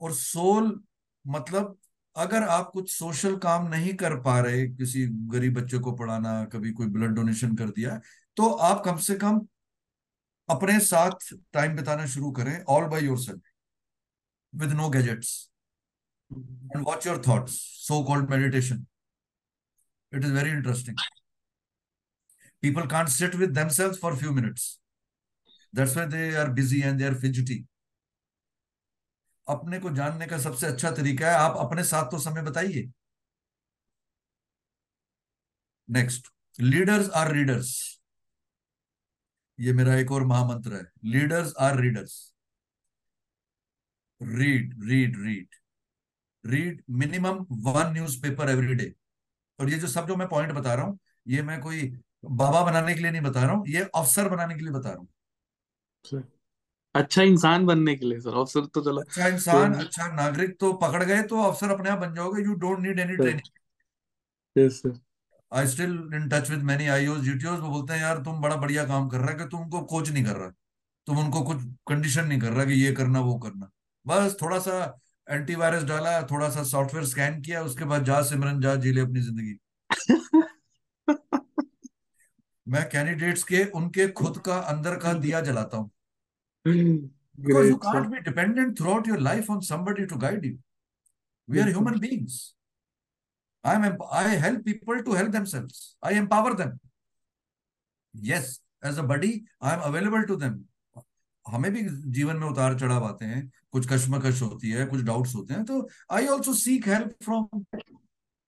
और 0.00 0.12
सोल 0.14 0.80
मतलब 1.24 1.78
अगर 2.16 2.42
आप 2.42 2.70
कुछ 2.72 2.90
सोशल 2.90 3.36
काम 3.36 3.68
नहीं 3.68 3.94
कर 3.94 4.16
पा 4.20 4.38
रहे, 4.40 4.66
किसी 4.68 5.06
गरीब 5.06 5.54
बच्चे 5.60 5.78
को 5.78 5.92
पढ़ाना, 5.92 6.44
कभी 6.44 6.72
कोई 6.72 6.86
ब्लड 6.86 7.10
डोनेशन 7.10 7.54
कर 7.56 7.70
दिया 7.70 8.00
तो 8.36 8.48
आप 8.68 8.82
कम 8.84 8.96
से 9.06 9.14
कम 9.18 9.40
अपने 10.48 10.78
साथ 10.80 11.32
टाइम 11.52 11.76
बिताना 11.76 12.06
शुरू 12.06 12.30
करें 12.32 12.54
all 12.64 12.84
by 12.88 13.04
yourself 13.20 13.42
with 14.52 14.72
no 14.72 14.88
gadgets 14.90 15.30
and 16.30 16.84
watch 16.86 17.06
your 17.06 17.22
thoughts 17.28 17.54
so 17.86 18.02
called 18.04 18.30
meditation 18.30 18.86
it 20.12 20.24
is 20.24 20.32
very 20.32 20.50
interesting 20.50 20.98
people 22.62 22.86
can't 22.88 23.08
sit 23.08 23.34
with 23.34 23.50
themselves 23.54 23.98
for 24.02 24.16
few 24.18 24.32
minutes 24.32 24.68
that's 25.74 25.96
why 25.96 26.08
they 26.08 26.34
are 26.36 26.50
busy 26.50 26.80
and 26.82 26.98
they 26.98 27.06
are 27.06 27.14
fidgety 27.20 27.64
अपने 29.48 29.78
को 29.80 29.90
जानने 29.96 30.26
का 30.26 30.38
सबसे 30.38 30.66
अच्छा 30.66 30.90
तरीका 30.90 31.30
है, 31.30 31.34
आप 31.36 31.56
अपने 31.58 31.82
साथ 31.84 32.10
तो 32.10 32.18
समय 32.18 32.42
बताइए। 32.42 32.90
नेक्स्ट 35.88 36.28
लीडर्स 36.58 37.10
आर 37.10 37.32
रीडर्स 37.32 37.95
ये 39.58 39.72
मेरा 39.72 39.94
एक 39.96 40.12
और 40.12 40.24
महामंत्र 40.26 40.74
है। 40.74 40.84
Leaders 41.06 41.54
are 41.60 41.80
readers 41.80 42.14
read 44.20 44.74
read 44.88 45.16
read 45.24 45.54
read 46.44 46.82
minimum 46.98 47.44
one 47.64 47.92
newspaper 47.92 48.50
every 48.50 48.74
day 48.74 48.92
और 49.58 49.70
ये 49.70 49.78
जो 49.78 49.86
सब 49.88 50.06
जो 50.08 50.16
मैं 50.16 50.28
पॉइंट 50.28 50.52
बता 50.52 50.74
रहा 50.74 50.84
हूँ 50.84 50.98
ये 51.26 51.42
मैं 51.42 51.60
कोई 51.60 51.86
बाबा 52.24 52.62
बनाने 52.64 52.94
के 52.94 53.00
लिए 53.00 53.10
नहीं 53.10 53.22
बता 53.22 53.42
रहा 53.42 53.52
हूँ 53.52 53.64
ये 53.68 53.82
अफसर 53.94 54.28
बनाने 54.28 54.54
के 54.54 54.60
लिए 54.60 54.72
बता 54.72 54.90
रहा 54.90 54.98
हूँ। 54.98 55.08
अच्छा। 56.94 57.22
इंसान 57.22 57.66
बनने 57.66 57.94
के 57.96 58.06
लिए 58.06 58.20
सर। 58.20 58.34
अवसर 58.34 58.66
तो 58.74 58.80
चलो। 58.82 59.00
अच्छा 59.00 59.26
इंसान 59.28 59.74
कोई 59.74 59.84
अच्छा 59.84 60.06
नागरिक 60.14 60.56
तो 60.60 60.72
पकड़ 60.82 61.02
गए 61.04 61.22
तो 61.24 61.42
अफसर 61.42 61.70
अपने 61.70 61.90
आप 61.90 61.98
बन 61.98 62.14
जाओगे। 62.14 62.42
You 62.44 62.54
don't 62.62 62.78
need 62.80 62.98
any 63.00 63.16
training 63.16 63.48
yes 64.56 64.80
sir 64.82 64.98
I 65.56 65.66
still 65.66 66.10
in 66.14 66.28
touch 66.28 66.50
with 66.50 66.62
many 66.62 66.86
IOs 66.86 67.20
GTOs 67.20 67.60
वो 67.60 67.68
बोलते 67.68 67.92
हैं 67.92 68.00
यार 68.00 68.18
तुम 68.18 68.40
बड़ा 68.40 68.56
बढ़िया 68.56 68.84
काम 68.84 69.08
कर 69.08 69.18
रहा 69.18 69.30
है 69.30 69.36
कि 69.36 69.44
तुमको 69.44 69.80
कोच 69.80 70.10
नहीं 70.10 70.24
कर 70.24 70.36
रहा 70.36 70.52
तुम 71.06 71.18
उनको 71.18 71.42
कुछ 71.42 71.64
कंडीशन 71.88 72.26
नहीं 72.26 72.40
कर 72.40 72.52
रहा 72.52 72.64
कि 72.64 72.72
ये 72.72 72.92
करना 72.92 73.20
वो 73.20 73.38
करना। 73.38 73.70
बस 74.06 74.36
थोड़ा 74.42 74.58
सा 74.58 75.00
एंटीवायरस 75.30 75.82
डाला 75.82 76.22
थोड़ा 76.22 76.50
सा 76.50 76.62
सॉफ्टवेयर 76.62 77.06
स्कैन 77.06 77.42
किया 77.42 77.62
उसके 77.62 77.84
बाद 77.84 78.04
जा 78.04 78.22
सिमरन 78.22 78.60
जा 78.60 78.76
जी 78.76 78.92
ले 78.92 79.00
अपनी 79.00 79.20
ज़िंदगी। 79.20 79.58
मैं 82.68 82.90
कैंडिडेट्स 82.90 83.42
के 83.42 83.64
उनके 83.64 84.08
खुद 84.08 84.38
का 84.38 84.58
अंदर 84.58 84.96
का 84.96 85.12
दिया 85.12 85.40
जलाता 85.40 85.76
हूँ। 85.76 85.90
Because 87.38 87.68
you 87.68 87.76
Great, 87.78 87.84
sir. 87.84 87.92
can't 87.92 88.10
be 88.10 88.20
dependent 88.20 88.78
throughout 88.78 89.06
your 89.06 89.20
life 89.20 89.50
on 89.50 89.62
somebody 89.62 90.06
to 90.06 90.16
guide 90.16 90.44
you. 90.44 90.58
We 91.48 91.60
are 91.60 91.64
बिल्कुल 91.64 92.55
I 93.66 93.74
am 93.74 93.84
emp- 93.84 94.08
I 94.12 94.24
help 94.36 94.64
people 94.64 95.02
to 95.02 95.12
help 95.12 95.32
themselves. 95.32 95.96
I 96.02 96.12
empower 96.14 96.54
them. 96.54 96.72
Yes, 98.14 98.60
as 98.82 98.98
a 98.98 99.02
buddy, 99.04 99.44
I 99.60 99.74
am 99.74 99.82
available 99.82 100.26
to 100.26 100.36
them. 100.36 100.64
हमें 101.46 101.70
भी 101.72 101.82
जीवन 102.14 102.36
में 102.36 102.46
उतार 102.46 102.78
चढ़ाव 102.78 103.04
आते 103.04 103.24
हैं 103.24 103.40
कुछ 103.72 103.86
कश्मकश 103.88 104.40
होती 104.42 104.70
है 104.70 104.86
कुछ 104.86 105.00
डाउट्स 105.04 105.34
होते 105.34 105.54
हैं 105.54 105.64
तो 105.64 105.88
I 106.12 106.26
also 106.26 106.54
seek 106.54 106.88
help 106.88 107.12
from 107.24 107.64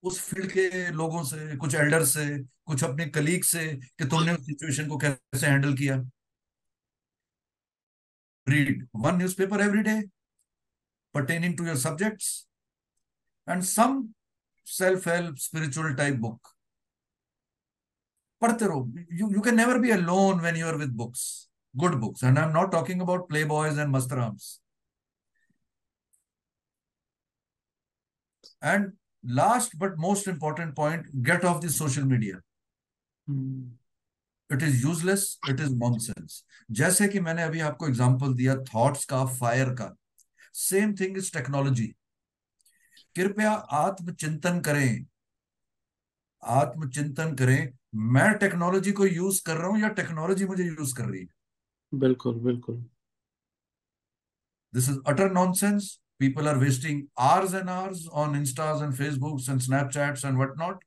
उस 0.05 0.21
फ़ील्ड 0.21 0.51
के 0.53 0.91
लोगों 0.93 1.23
से 1.25 1.57
कुछ 1.57 1.75
एल्डर 1.75 2.05
से 2.05 2.27
कुछ 2.67 2.85
अपने 2.85 3.07
कलीग 3.17 3.45
से 3.45 3.67
कि 3.77 4.05
तुमने 4.05 4.33
उस 4.33 4.47
सिचुएशन 4.47 4.89
को 4.89 4.99
कैसे 4.99 5.47
हैंडल 5.47 5.75
किया 5.77 5.97
read 8.47 8.87
one 8.97 9.17
newspaper 9.39 9.61
every 9.61 9.83
day 9.91 10.01
pertaining 11.15 11.57
to 11.59 11.67
your 11.67 11.77
subjects 11.79 12.31
and 13.49 13.63
some 13.73 14.03
self 14.69 15.09
help 15.09 15.37
spiritual 15.39 15.95
type 15.95 16.17
book 16.21 16.55
पढ़ते 18.43 18.65
रहो 18.65 18.87
you 19.13 19.31
you 19.33 19.41
can 19.41 19.57
never 19.57 19.79
be 19.79 19.91
alone 19.97 20.41
when 20.41 20.57
you 20.57 20.67
are 20.67 20.77
with 20.77 20.91
books 20.97 21.27
good 21.75 21.95
books 22.01 22.25
and 22.25 22.39
I 22.39 22.45
am 22.45 22.51
not 22.53 22.73
talking 22.73 23.01
about 23.03 23.29
playboys 23.45 23.81
and 23.81 23.89
मस्तराम्स 23.97 24.61
and 28.65 28.93
last 29.25 29.77
but 29.77 29.97
most 29.99 30.29
important 30.29 30.75
point 30.77 31.11
get 31.29 31.45
off 31.45 31.65
the 31.65 31.71
social 31.71 32.05
media 32.13 32.41
it 34.51 34.63
is 34.63 34.83
useless 34.83 35.39
it 35.51 35.61
is 35.61 35.75
nonsense 35.99 36.45
जैसे 36.71 37.09
कि 37.09 37.21
मैंने 37.21 37.43
अभी 37.43 37.61
आपको 37.61 37.89
example 37.89 38.35
दिया 38.35 38.57
thoughts 38.75 39.05
का 39.05 39.25
fire 39.35 39.71
का. 39.75 39.95
Same 40.55 40.95
thing 40.95 41.19
is 41.19 41.33
technology 41.33 41.95
कृपया 43.19 43.53
आत्मचिंतन 43.53 44.61
करें। 44.61 45.07
आत्मचिंतन 46.43 47.35
करें। 47.35 47.73
मैं 48.13 48.33
टेक्नोलॉजी 48.39 48.93
को 48.93 49.07
यूज़ 49.07 49.43
कर 49.47 49.57
रहा 49.57 49.69
हूँ 49.69 49.81
या 49.81 49.89
टेक्नोलॉजी 50.01 50.45
मुझे 50.47 50.65
यूज़ 50.65 50.95
कर 50.97 51.05
रही 51.05 51.21
है? 51.21 51.29
बिल्कुल 51.93 52.35
बिल्कुल। 52.41 52.85
This 54.73 54.89
is 54.89 54.99
utter 55.07 55.31
nonsense 55.33 55.99
people 56.19 56.49
are 56.49 56.57
wasting 56.57 57.03
hours 57.19 57.55
and 57.55 57.69
hours 57.71 58.07
on 58.15 58.37
instas 58.37 58.83
and 58.83 58.95
Facebooks 58.95 59.49
and 59.49 59.61
Snapchats 59.61 60.25
and 60.25 60.37
what 60.37 60.59
not 60.59 60.85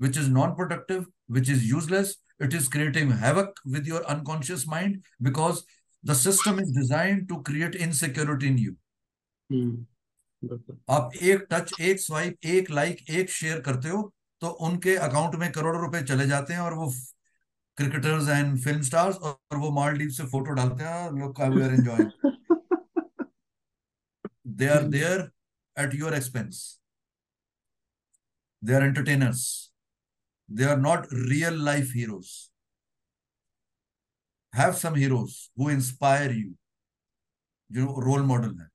which 0.00 0.18
is 0.18 0.30
non 0.30 0.54
productive 0.54 1.04
which 1.30 1.50
is 1.50 1.64
useless 1.64 2.18
it 2.42 2.54
is 2.54 2.70
creating 2.70 3.12
havoc 3.24 3.60
with 3.66 3.88
your 3.88 4.02
unconscious 4.08 4.64
mind 4.68 5.02
because 5.22 5.62
the 6.04 6.14
system 6.16 6.60
is 6.60 6.74
design 6.78 7.24
to 7.26 7.36
create 7.42 7.76
insecurity 7.76 8.46
in 8.46 8.58
you 8.58 8.74
आप 10.42 11.14
एक 11.22 11.46
touch 11.50 11.80
एक 11.80 12.00
swipe 12.00 12.44
एक 12.46 12.70
like 12.70 12.98
एक 13.10 13.30
share 13.30 13.60
करते 13.60 13.88
हो 13.88 14.02
तो 14.42 14.48
उनके 14.66 14.94
account 14.96 15.34
में 15.34 15.50
करोड़ों 15.52 15.80
रुपए 15.82 16.02
चले 16.02 16.26
जाते 16.26 16.52
हैं 16.54 16.60
और 16.60 16.74
वो 16.74 16.90
क्रिकेटर्स 17.78 18.28
एंड 18.28 18.58
फ़िल्म 18.64 18.82
स्टार्स 18.82 19.16
और 19.16 19.56
वो 19.56 19.70
मालदीव 19.70 20.10
से 20.10 20.26
फ़ोटो 20.26 20.54
डालते 20.54 20.84
हैं 20.84 21.10
look 21.12 21.40
we 21.40 21.62
are 21.62 21.72
enjoy 21.72 22.04
they 24.60 24.68
are 24.68 24.82
there 24.88 25.30
at 25.76 25.94
your 25.94 26.14
expense 26.14 26.60
they 28.62 28.74
are 28.74 28.82
entertainers 28.82 29.42
they 30.48 30.64
are 30.64 30.76
not 30.76 31.08
real 31.12 31.64
life 31.64 31.92
heroes 31.94 32.30
have 34.52 34.72
some 34.76 34.94
heroes 34.94 35.36
who 35.58 35.70
inspire 35.70 36.32
you 36.32 36.54
जो 37.70 38.00
रोल 38.00 38.22
मॉडल 38.26 38.58
है। 38.60 38.68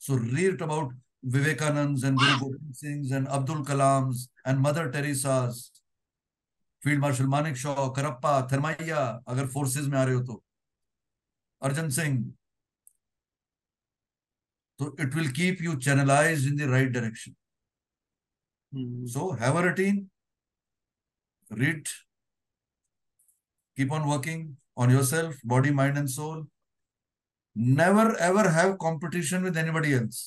So 0.00 0.16
read 0.24 0.62
about 0.62 0.94
vivekanands 1.25 2.03
and 2.03 2.17
guru 2.17 2.37
gobind 2.39 2.75
singhs 2.83 3.11
and 3.17 3.27
abdul 3.37 3.63
kalams 3.65 4.27
and 4.45 4.59
mother 4.67 4.89
teresa's 4.97 5.61
field 6.83 6.99
marshal 6.99 7.25
Manekshaw 7.61 7.73
Cariappa 7.95 8.29
Thimayya 8.51 8.99
अगर 9.31 9.47
forces 9.55 9.85
में 9.87 9.97
आ 9.99 10.03
रहे 10.03 10.15
हो 10.15 10.21
तो 10.29 10.43
Arjan 11.61 11.89
Singh 11.97 12.23
So 14.79 14.87
it 15.03 15.15
will 15.15 15.27
keep 15.37 15.59
you 15.61 15.73
channelized 15.87 16.47
in 16.51 16.55
the 16.59 16.67
right 16.69 16.91
direction. 16.93 17.35
Hmm, 18.73 19.07
So 19.15 19.25
have 19.41 19.57
a 19.57 19.61
routine, 19.65 19.99
read, 21.51 21.91
keep 23.77 23.91
on 23.91 24.07
working 24.07 24.57
on 24.75 24.89
yourself, 24.89 25.35
body, 25.43 25.71
mind, 25.81 25.99
and 25.99 26.09
soul. 26.09 26.47
Never 27.55 28.07
ever 28.29 28.49
have 28.49 28.77
competition 28.79 29.43
with 29.43 29.61
anybody 29.65 29.93
else. 29.93 30.23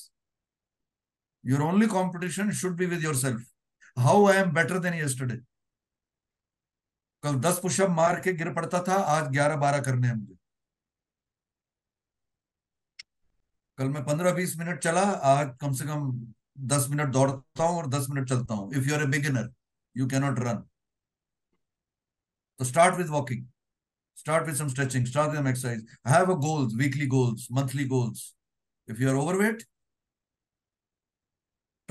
Your 1.49 1.61
only 1.63 1.87
competition 1.87 2.51
should 2.51 2.75
be 2.75 2.85
with 2.85 3.01
yourself. 3.01 3.41
How 3.97 4.25
I 4.25 4.35
am 4.35 4.51
better 4.59 4.79
than 4.79 4.97
yesterday. 5.03 5.39
कल 7.23 7.35
दस 7.43 7.59
pushup 7.61 7.89
मार 7.91 8.19
के 8.25 8.33
गिर 8.33 8.49
पड़ता 8.53 8.81
था 8.87 8.95
आज 9.13 9.31
ग्यारह 9.31 9.55
बारह 9.61 9.79
करने 9.87 10.07
हैं 10.07 10.15
मुझे 10.15 10.35
कल 13.77 13.89
मैं 13.95 14.03
पंद्रह 14.05 14.33
बीस 14.33 14.57
मिनट 14.57 14.79
चला 14.83 15.01
आज 15.31 15.49
कम 15.61 15.73
से 15.79 15.85
कम 15.85 16.05
दस 16.73 16.87
मिनट 16.89 17.09
दौड़ता 17.17 17.63
हूँ 17.63 17.77
और 17.77 17.87
दस 17.95 18.07
मिनट 18.09 18.29
चलता 18.29 18.53
हूँ 18.53 18.73
if 18.75 18.87
you 18.89 18.95
are 18.95 19.03
a 19.03 19.07
beginner 19.15 19.51
you 19.95 20.07
cannot 20.13 20.39
run 20.39 20.63
तो 22.59 22.65
start 22.71 22.95
with 22.97 23.09
walking 23.17 23.45
start 24.17 24.47
with 24.47 24.57
some 24.59 24.69
stretching 24.71 25.05
start 25.09 25.29
with 25.31 25.37
some 25.39 25.45
exercise 25.49 25.83
i 26.05 26.09
have 26.13 26.31
a 26.31 26.35
goals 26.45 26.73
weekly 26.79 27.05
goals 27.11 27.43
monthly 27.57 27.85
goals 27.91 28.23
if 28.87 29.03
you 29.03 29.11
are 29.11 29.19
overweight 29.19 29.61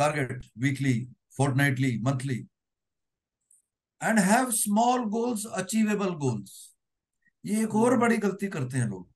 target 0.01 0.47
weekly 0.63 0.95
fortnightly 1.41 1.91
monthly 2.03 2.39
and 4.01 4.19
have 4.19 4.53
small 4.55 5.07
goals 5.15 5.47
achievable 5.63 6.17
goals. 6.19 6.51
ये 7.45 7.63
एक 7.63 7.75
और 7.75 7.97
बड़ी 7.97 8.17
गलती 8.17 8.49
करते 8.49 8.79
हैं 8.79 8.87
लोग। 8.87 9.09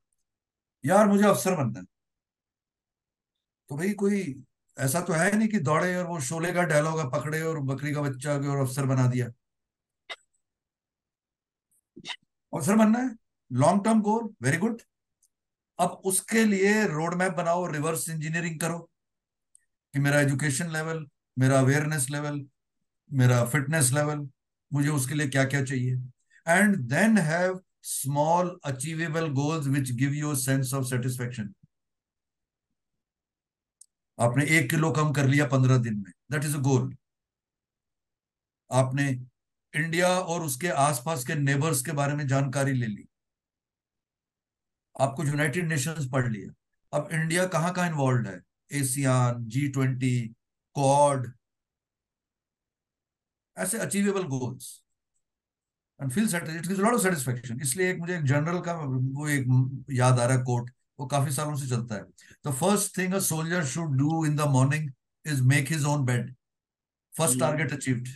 यार 0.86 1.06
मुझे 1.06 1.24
अफसर 1.24 1.54
बनना 1.54 1.80
है। 1.80 1.86
तो 3.68 3.76
भाई 3.76 3.92
कोई 3.92 4.44
ऐसा 4.78 5.00
तो 5.00 5.12
है 5.12 5.36
नहीं 5.36 5.48
कि 5.48 5.58
दौड़े 5.58 5.96
और 5.96 6.06
वो 6.06 6.20
शोले 6.20 6.52
का 6.52 6.62
डायलॉग 6.62 7.12
पकड़े 7.12 7.42
और 7.42 7.60
बकरी 7.60 7.92
का 7.92 8.02
बच्चा 8.02 8.38
के 8.38 8.48
और 8.48 8.58
अफसर 8.58 8.86
बना 8.86 9.06
दिया। 9.06 9.26
अफसर 12.52 12.76
बनना 12.76 12.98
है। 12.98 13.10
Long 13.52 13.84
term 13.84 14.00
goal 14.02 14.34
very 14.42 14.56
good 14.56 14.82
अब 15.78 15.90
उसके 16.04 16.44
लिए 16.44 16.86
रोड 16.86 17.14
मैप 17.14 17.32
बनाओ 17.32 17.66
रिवर्स 17.66 18.08
इंजीनियरिंग 18.08 18.60
करो। 18.60 18.91
कि 19.94 20.00
मेरा 20.00 20.20
एजुकेशन 20.20 20.70
लेवल, 20.72 21.06
मेरा 21.36 21.58
अवेयरनेस 21.58 22.08
लेवल 22.10 22.44
मेरा 23.10 23.44
फिटनेस 23.44 23.90
लेवल 23.92 24.28
मुझे 24.72 24.88
उसके 24.88 25.14
लिए 25.14 25.28
क्या 25.28 25.44
क्या 25.44 25.64
चाहिए 25.64 25.94
and 26.46 26.76
then 26.90 27.18
have 27.18 27.60
small 27.84 28.58
achievable 28.64 29.28
goals 29.32 29.66
which 29.66 29.90
give 29.92 30.12
you 30.12 30.34
sense 30.36 30.72
of 30.74 30.84
satisfaction 30.84 31.52
आपने 34.18 34.44
एक 34.58 34.70
किलो 34.70 34.90
कम 34.92 35.12
कर 35.12 35.26
लिया 35.26 35.46
पंद्रह 35.46 35.78
दिन 35.78 35.94
में. 35.96 36.12
दैट 36.32 36.44
इज़ 36.44 36.56
अ 36.56 36.60
गोल 36.60 36.94
आपने 38.70 39.08
इंडिया 39.74 40.08
और 40.08 40.42
उसके 40.42 40.68
आसपास 40.68 41.24
के 41.24 41.34
नेबर्स 41.34 41.82
के 41.82 41.92
बारे 41.92 42.14
में 42.14 42.26
जानकारी 42.28 42.72
ले 42.72 42.86
ली. 42.86 43.06
आपको 45.00 45.24
यूनाइटेड 45.24 45.68
नेशंस 45.68 46.08
पढ़ 46.12 46.28
लिया. 46.32 46.52
अब 46.92 47.08
इंडिया 47.12 47.46
कहाँ 47.46 47.72
कहाँ 47.74 47.86
इन्वॉल्व 47.88 48.28
है? 48.28 48.40
एशियान 48.80 49.44
जी 49.54 49.66
ट्वेंटी 49.72 50.16
कॉड 50.76 51.26
ऐसे 53.56 53.78
achievable 53.78 54.22
goals 54.28 54.68
and 56.00 56.12
feel 56.12 56.24
it 56.36 56.66
gives 56.66 56.78
lot 56.80 56.94
of 56.94 57.02
satisfaction 57.02 57.60
इसलिए 57.62 57.90
एक 57.90 57.98
मुझे 57.98 58.16
एक 58.16 58.24
जनरल 58.32 58.60
का 58.68 58.74
वो 58.82 59.28
एक 59.28 59.46
याद 60.00 60.18
आ 60.18 60.24
रहा 60.26 60.36
है 60.36 60.42
कोट 60.44 60.70
वो 61.00 61.06
काफ़ी 61.06 61.32
सालों 61.32 61.56
से 61.56 61.68
चलता 61.68 61.94
है। 61.94 62.02
The 62.46 62.54
first 62.60 62.96
thing 62.98 63.14
a 63.14 63.18
soldier 63.30 63.64
should 63.66 63.96
do 63.98 64.24
in 64.26 64.36
the 64.36 64.48
morning 64.52 64.90
is 65.24 65.42
make 65.54 65.72
his 65.72 65.84
own 65.94 66.04
bed 66.04 66.34
first 67.14 67.38
target 67.40 67.72
achieved 67.72 68.08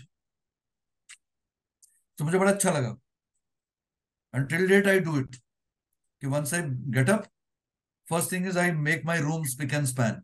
तो 2.19 2.25
मुझे 2.25 2.39
बड़ा 2.39 2.53
अच्छा 2.53 2.71
लगा। 2.71 2.97
Until 4.35 4.63
date 4.71 4.87
I 4.93 4.95
do 5.05 5.13
it. 5.19 5.37
कि 6.23 6.27
once 6.31 6.51
I 6.57 6.59
get 6.95 7.11
up 7.13 7.27
first 8.09 8.33
thing 8.33 8.49
is 8.51 8.57
I 8.63 8.65
make 8.87 9.05
my 9.11 9.15
room 9.27 9.47
spick 9.53 9.73
and 9.79 9.89
span. 9.91 10.19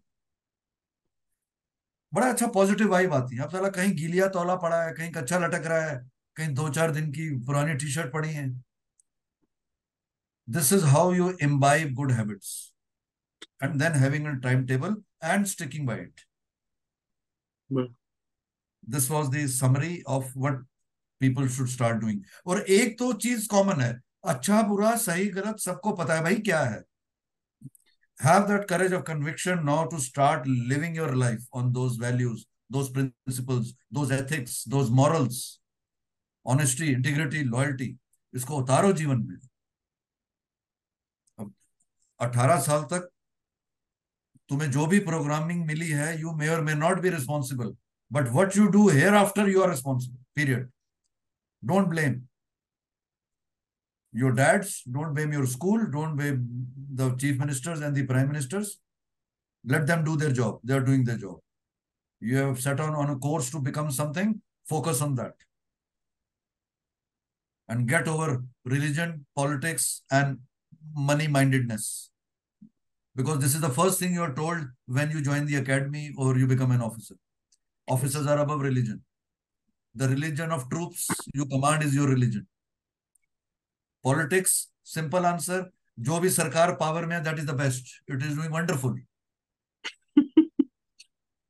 बड़ा 2.13 2.27
अच्छा 2.33 2.47
positive 2.55 2.91
vibe 2.91 3.13
आती 3.15 3.37
है। 3.37 3.43
अब 3.43 3.51
साला 3.51 3.69
कहीं 3.71 3.95
गीलिया 3.97 4.29
तौला 4.29 4.57
पड़ा 4.57 4.83
है 4.83 4.93
कहीं 4.95 5.11
कच्चा 5.13 5.39
लटक 5.39 5.67
रहा 5.67 5.85
है 5.87 5.97
कहीं 6.37 6.55
दो 6.55 6.69
चार 6.71 6.91
दिन 6.91 7.11
की 7.13 7.29
पुरानी 7.47 7.75
टी 7.75 7.91
शर्ट 7.93 8.13
पड़ी 8.13 8.33
है। 8.33 8.49
This 10.49 10.73
is 10.73 10.85
how 10.87 11.13
you 11.15 11.31
imbibe 11.43 11.95
good 11.95 12.13
habits 12.13 12.51
and 13.63 13.75
then 13.83 13.93
having 14.03 14.27
a 14.27 14.31
time 14.43 14.67
table 14.67 14.97
and 15.25 15.47
sticking 15.47 15.87
by 15.87 16.01
it 16.01 16.21
this 18.85 19.05
was 19.11 19.29
the 19.31 19.43
summary 19.51 19.97
of 20.09 20.31
what 20.45 20.55
people 21.21 21.49
should 21.49 21.69
start 21.69 21.97
doing 21.97 22.23
और 22.47 22.61
एक 22.77 22.99
तो 22.99 23.13
चीज़ 23.25 23.47
कॉमन 23.49 23.81
है 23.81 23.93
अच्छा 24.25 24.61
बुरा 24.63 24.95
सही 24.97 25.27
गलत 25.31 25.59
सबको 25.61 25.93
पता 25.97 26.15
है 26.15 26.23
भाई 26.23 26.37
क्या 26.49 26.61
है। 26.61 26.81
have 28.22 28.48
that 28.48 28.68
courage 28.68 28.92
of 28.92 29.04
conviction 29.06 29.66
now 29.66 29.86
to 29.86 30.00
start 30.00 30.48
living 30.48 30.96
your 30.96 31.16
life 31.16 31.44
on 31.54 31.72
those 31.74 31.96
values, 31.98 32.46
those 32.70 32.90
principles, 32.90 33.74
those 33.92 34.12
ethics, 34.12 34.64
those 34.64 34.90
morals, 34.90 35.60
honesty, 36.46 36.94
integrity, 36.94 37.44
loyalty. 37.46 37.98
इसको 38.34 38.58
उतारो 38.58 38.92
जीवन 38.94 39.20
में 39.28 39.36
अब 41.40 41.54
18 42.20 42.60
साल 42.62 42.84
तक 42.92 43.10
तुम्हें 44.50 44.70
जो 44.72 44.86
भी 44.88 45.00
प्रोग्रामिंग 45.06 45.66
मिली 45.66 45.90
है 45.90 46.20
you 46.20 46.32
may 46.36 46.48
or 46.48 46.62
may 46.64 46.74
not 46.76 47.00
be 47.02 47.10
responsible 47.10 47.76
but 48.12 48.28
what 48.34 48.58
you 48.58 48.68
do 48.76 48.88
hereafter 49.16 49.50
you 49.50 49.62
are 49.62 49.70
responsible 49.70 50.18
period 50.36 50.70
don't 51.64 51.88
blame 51.88 52.20
your 54.13 54.33
dads 54.33 54.83
don't 54.91 55.15
blame 55.15 55.33
your 55.33 55.47
school 55.47 55.87
don't 55.91 56.17
blame 56.17 56.67
the 56.95 57.15
chief 57.17 57.39
ministers 57.39 57.81
and 57.81 57.97
the 57.97 58.05
prime 58.07 58.29
ministers. 58.29 58.79
Let 59.65 59.87
them 59.87 60.05
do 60.05 60.17
their 60.17 60.33
job. 60.33 60.59
They 60.65 60.75
are 60.75 60.81
doing 60.81 61.05
their 61.05 61.17
job. 61.17 61.37
You 62.21 62.37
have 62.37 62.61
set 62.61 62.81
on 62.81 62.95
on 62.95 63.11
a 63.11 63.17
course 63.17 63.51
to 63.51 63.61
become 63.61 63.91
something. 63.91 64.41
Focus 64.69 65.01
on 65.01 65.15
that. 65.17 65.35
And 67.69 67.89
get 67.89 68.09
over 68.09 68.45
religion 68.65 69.25
politics 69.35 70.03
and 70.11 70.39
money 70.95 71.29
mindedness 71.29 72.11
because 73.17 73.39
this 73.39 73.55
is 73.55 73.61
the 73.61 73.69
first 73.69 73.99
thing 73.99 74.13
you 74.13 74.23
are 74.23 74.35
told 74.35 74.59
when 74.87 75.11
you 75.11 75.23
join 75.23 75.47
the 75.47 75.57
academy 75.57 76.13
or 76.17 76.37
you 76.37 76.47
become 76.47 76.73
an 76.73 76.83
officer. 76.83 77.15
Officers 77.89 78.27
are 78.27 78.39
above 78.39 78.61
religion. 78.61 79.03
The 79.95 80.09
religion 80.09 80.51
of 80.51 80.69
troops 80.69 81.29
you 81.35 81.47
command 81.47 81.83
is 81.83 81.95
your 81.95 82.09
religion 82.09 82.47
politics 84.05 84.53
simple 84.95 85.25
answer 85.27 85.71
जो 85.99 86.19
भी 86.21 86.31
सरकार 86.31 86.75
power 86.77 87.07
में 87.07 87.17
है 87.17 87.23
that 87.25 87.39
is 87.39 87.47
the 87.47 87.55
best 87.57 88.11
it 88.11 88.23
is 88.23 88.37
doing 88.37 88.55
wonderful 88.55 89.01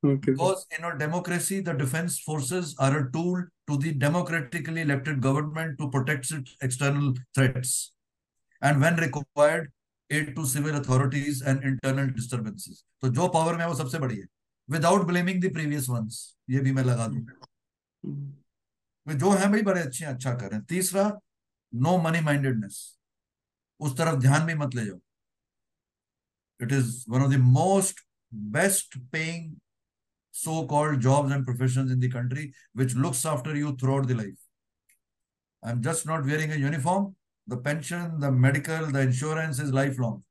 because 0.03 0.63
in 0.75 0.83
our 0.83 0.97
democracy 0.97 1.59
the 1.61 1.75
defence 1.77 2.21
forces 2.25 2.75
are 2.81 2.97
a 2.97 3.03
tool 3.11 3.41
to 3.67 3.77
the 3.77 3.93
democratically 3.99 4.81
elected 4.81 5.21
government 5.21 5.77
to 5.77 5.89
protect 5.89 6.31
it 6.33 6.49
external 6.63 7.13
threat 7.37 7.57
and 8.61 8.83
when 8.83 8.99
required 8.99 9.71
aid 10.09 10.35
to 10.35 10.45
civil 10.45 10.75
authorities 10.75 11.43
and 11.47 11.63
internal 11.63 12.09
disturbances 12.11 12.83
तो 13.01 13.09
जो 13.09 13.27
power 13.27 13.53
में 13.53 13.61
है 13.61 13.67
वो 13.67 13.75
सबसे 13.75 13.99
बड़ी 13.99 14.17
है। 14.17 14.25
Without 14.69 15.05
blaming 15.07 15.43
the 15.43 15.53
previous 15.53 15.89
one 15.89 16.09
ये 16.49 16.59
भी 16.59 16.71
मैं 16.71 16.83
लगा 16.83 17.07
दूँगा 17.07 17.45
हम्म। 18.03 19.17
जो 19.17 19.31
है 19.31 19.49
भाई 19.49 19.61
बड़े 19.61 19.81
अच्छे 19.81 20.05
अच्छा 20.05 20.33
करें 20.33 20.61
तीसरा 20.65 21.09
नो 21.86 21.96
मनी 22.02 22.20
माइंडेडनेस 22.24 22.80
उस 23.86 23.96
तरफ 23.98 24.18
ध्यान 24.22 24.46
भी 24.46 24.54
मत 24.64 24.74
ले 24.74 24.84
जाओ 24.86 24.98
it 26.62 26.72
is 26.72 27.04
one 27.08 27.22
of 27.22 27.30
the 27.32 27.38
most 27.58 28.04
best 28.56 28.98
paying 29.12 29.56
so 30.38 30.66
called 30.70 31.00
jobs 31.00 31.32
and 31.32 31.44
professions 31.46 31.90
in 31.90 31.98
the 32.00 32.08
country 32.08 32.52
which 32.80 32.94
looks 32.94 33.24
after 33.26 33.56
you 33.56 33.70
throughout 33.76 34.06
the 34.10 34.14
life 34.14 34.42
i'm 35.70 35.82
just 35.86 36.06
not 36.10 36.24
wearing 36.24 36.52
a 36.52 36.58
uniform 36.64 37.08
the 37.46 37.56
pension 37.56 38.20
the 38.20 38.30
medical 38.30 38.86
the 38.96 39.00
insurance 39.00 39.58
is 39.58 39.72
lifelong 39.72 40.22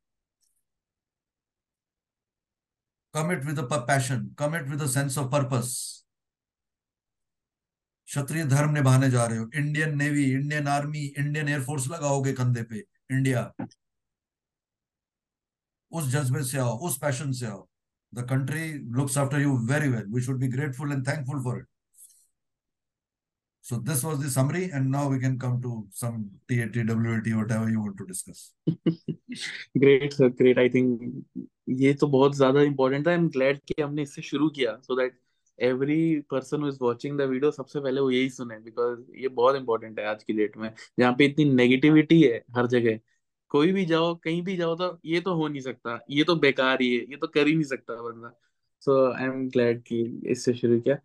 commit 3.14 3.44
with 3.44 3.58
a 3.58 3.66
pa- 3.72 3.84
passion 3.84 4.30
commit 4.36 4.68
with 4.68 4.80
a 4.82 4.88
sense 4.88 5.16
of 5.16 5.30
purpose 5.30 6.01
क्षत्रिय 8.07 8.45
धर्म 8.45 8.73
निभाने 8.73 9.09
जा 9.09 9.25
रहे 9.25 9.37
हो। 9.37 9.49
Indian 9.55 9.97
navy 9.97 10.23
Indian 10.31 10.67
army 10.67 11.05
Indian 11.17 11.49
air force 11.49 11.87
लगाओगे 11.91 12.33
कंधे 12.33 12.63
पे 12.71 12.83
India 13.11 13.51
उस 15.91 16.07
जज्बे 16.11 16.43
से 16.43 16.57
आओ 16.59 16.77
उस 16.87 16.97
पैशन 17.01 17.31
से 17.31 17.45
आओ। 17.47 17.67
The 18.13 18.27
country 18.29 18.71
looks 18.97 19.17
after 19.17 19.41
you 19.41 19.57
very 19.71 19.89
well 19.89 20.05
we 20.15 20.21
should 20.21 20.39
be 20.39 20.47
grateful 20.57 20.91
and 20.91 21.07
thankful 21.07 21.43
for 21.43 21.59
it 21.59 21.67
So 23.65 23.77
this 23.79 24.01
was 24.03 24.17
the 24.21 24.29
summary, 24.31 24.61
and 24.77 24.91
now 24.91 25.01
we 25.09 25.17
can 25.19 25.35
come 25.41 25.61
to 25.61 25.69
some 25.97 26.15
TAT, 26.49 26.73
WAT, 26.87 27.27
whatever 27.35 27.69
you 27.73 27.83
want 27.83 27.95
to 27.99 28.07
discuss. 28.07 28.39
Great 29.77 30.13
sir 30.13 30.29
great 30.41 30.57
I 30.59 30.69
think 30.69 31.37
ये 31.81 31.93
तो 32.01 32.07
बहुत 32.15 32.35
ज़्यादा 32.35 32.61
important 32.61 33.07
था. 33.07 33.11
M 33.11 33.29
glad 33.35 33.59
कि 33.67 33.81
हमने 33.81 34.01
इससे 34.01 34.21
शुरू 34.21 34.49
किया 34.57 34.75
so 34.87 34.95
that 35.01 35.17
every 35.59 36.19
person 36.31 36.61
who 36.61 36.67
is 36.67 36.77
watching 36.81 37.17
the 37.19 37.21
video 37.29 37.51
सबसे 37.51 37.79
पहले 37.79 38.01
वो 38.01 38.11
यही 38.11 38.29
सुने 38.29 38.57
बिकॉज़ 38.59 38.99
ये 39.21 39.27
बहुत 39.29 39.55
इंपॉर्टेंट 39.55 39.99
है 39.99 40.05
आज 40.07 40.23
की 40.23 40.33
डेट 40.33 40.57
में। 40.57 40.69
जहाँ 40.99 41.13
पे 41.17 41.25
इतनी 41.25 41.45
नेगेटिविटी 41.45 42.21
है 42.21 42.43
हर 42.55 42.67
जगह, 42.67 42.99
कोई 43.51 43.71
भी 43.71 43.85
जाओ, 43.85 44.13
कहीं 44.15 44.41
भी 44.43 44.55
जाओ 44.57 44.75
तो 44.75 44.99
ये 45.05 45.21
तो 45.21 45.33
हो 45.35 45.47
नहीं 45.47 45.61
सकता, 45.61 45.99
ये 46.09 46.23
तो 46.23 46.35
बेकार 46.37 46.81
ही 46.81 46.93
है, 46.95 47.01
ये 47.01 47.17
तो 47.17 47.27
कर 47.27 47.47
ही 47.47 47.53
नहीं 47.53 47.63
सकता 47.65 48.01
बंदा। 48.01 48.33
सो 48.83 49.11
आई 49.11 49.25
एम 49.25 49.47
ग्लैड 49.49 49.81
कि 49.83 50.01
इससे 50.31 50.53
शुरू 50.53 50.79
किया। 50.79 50.97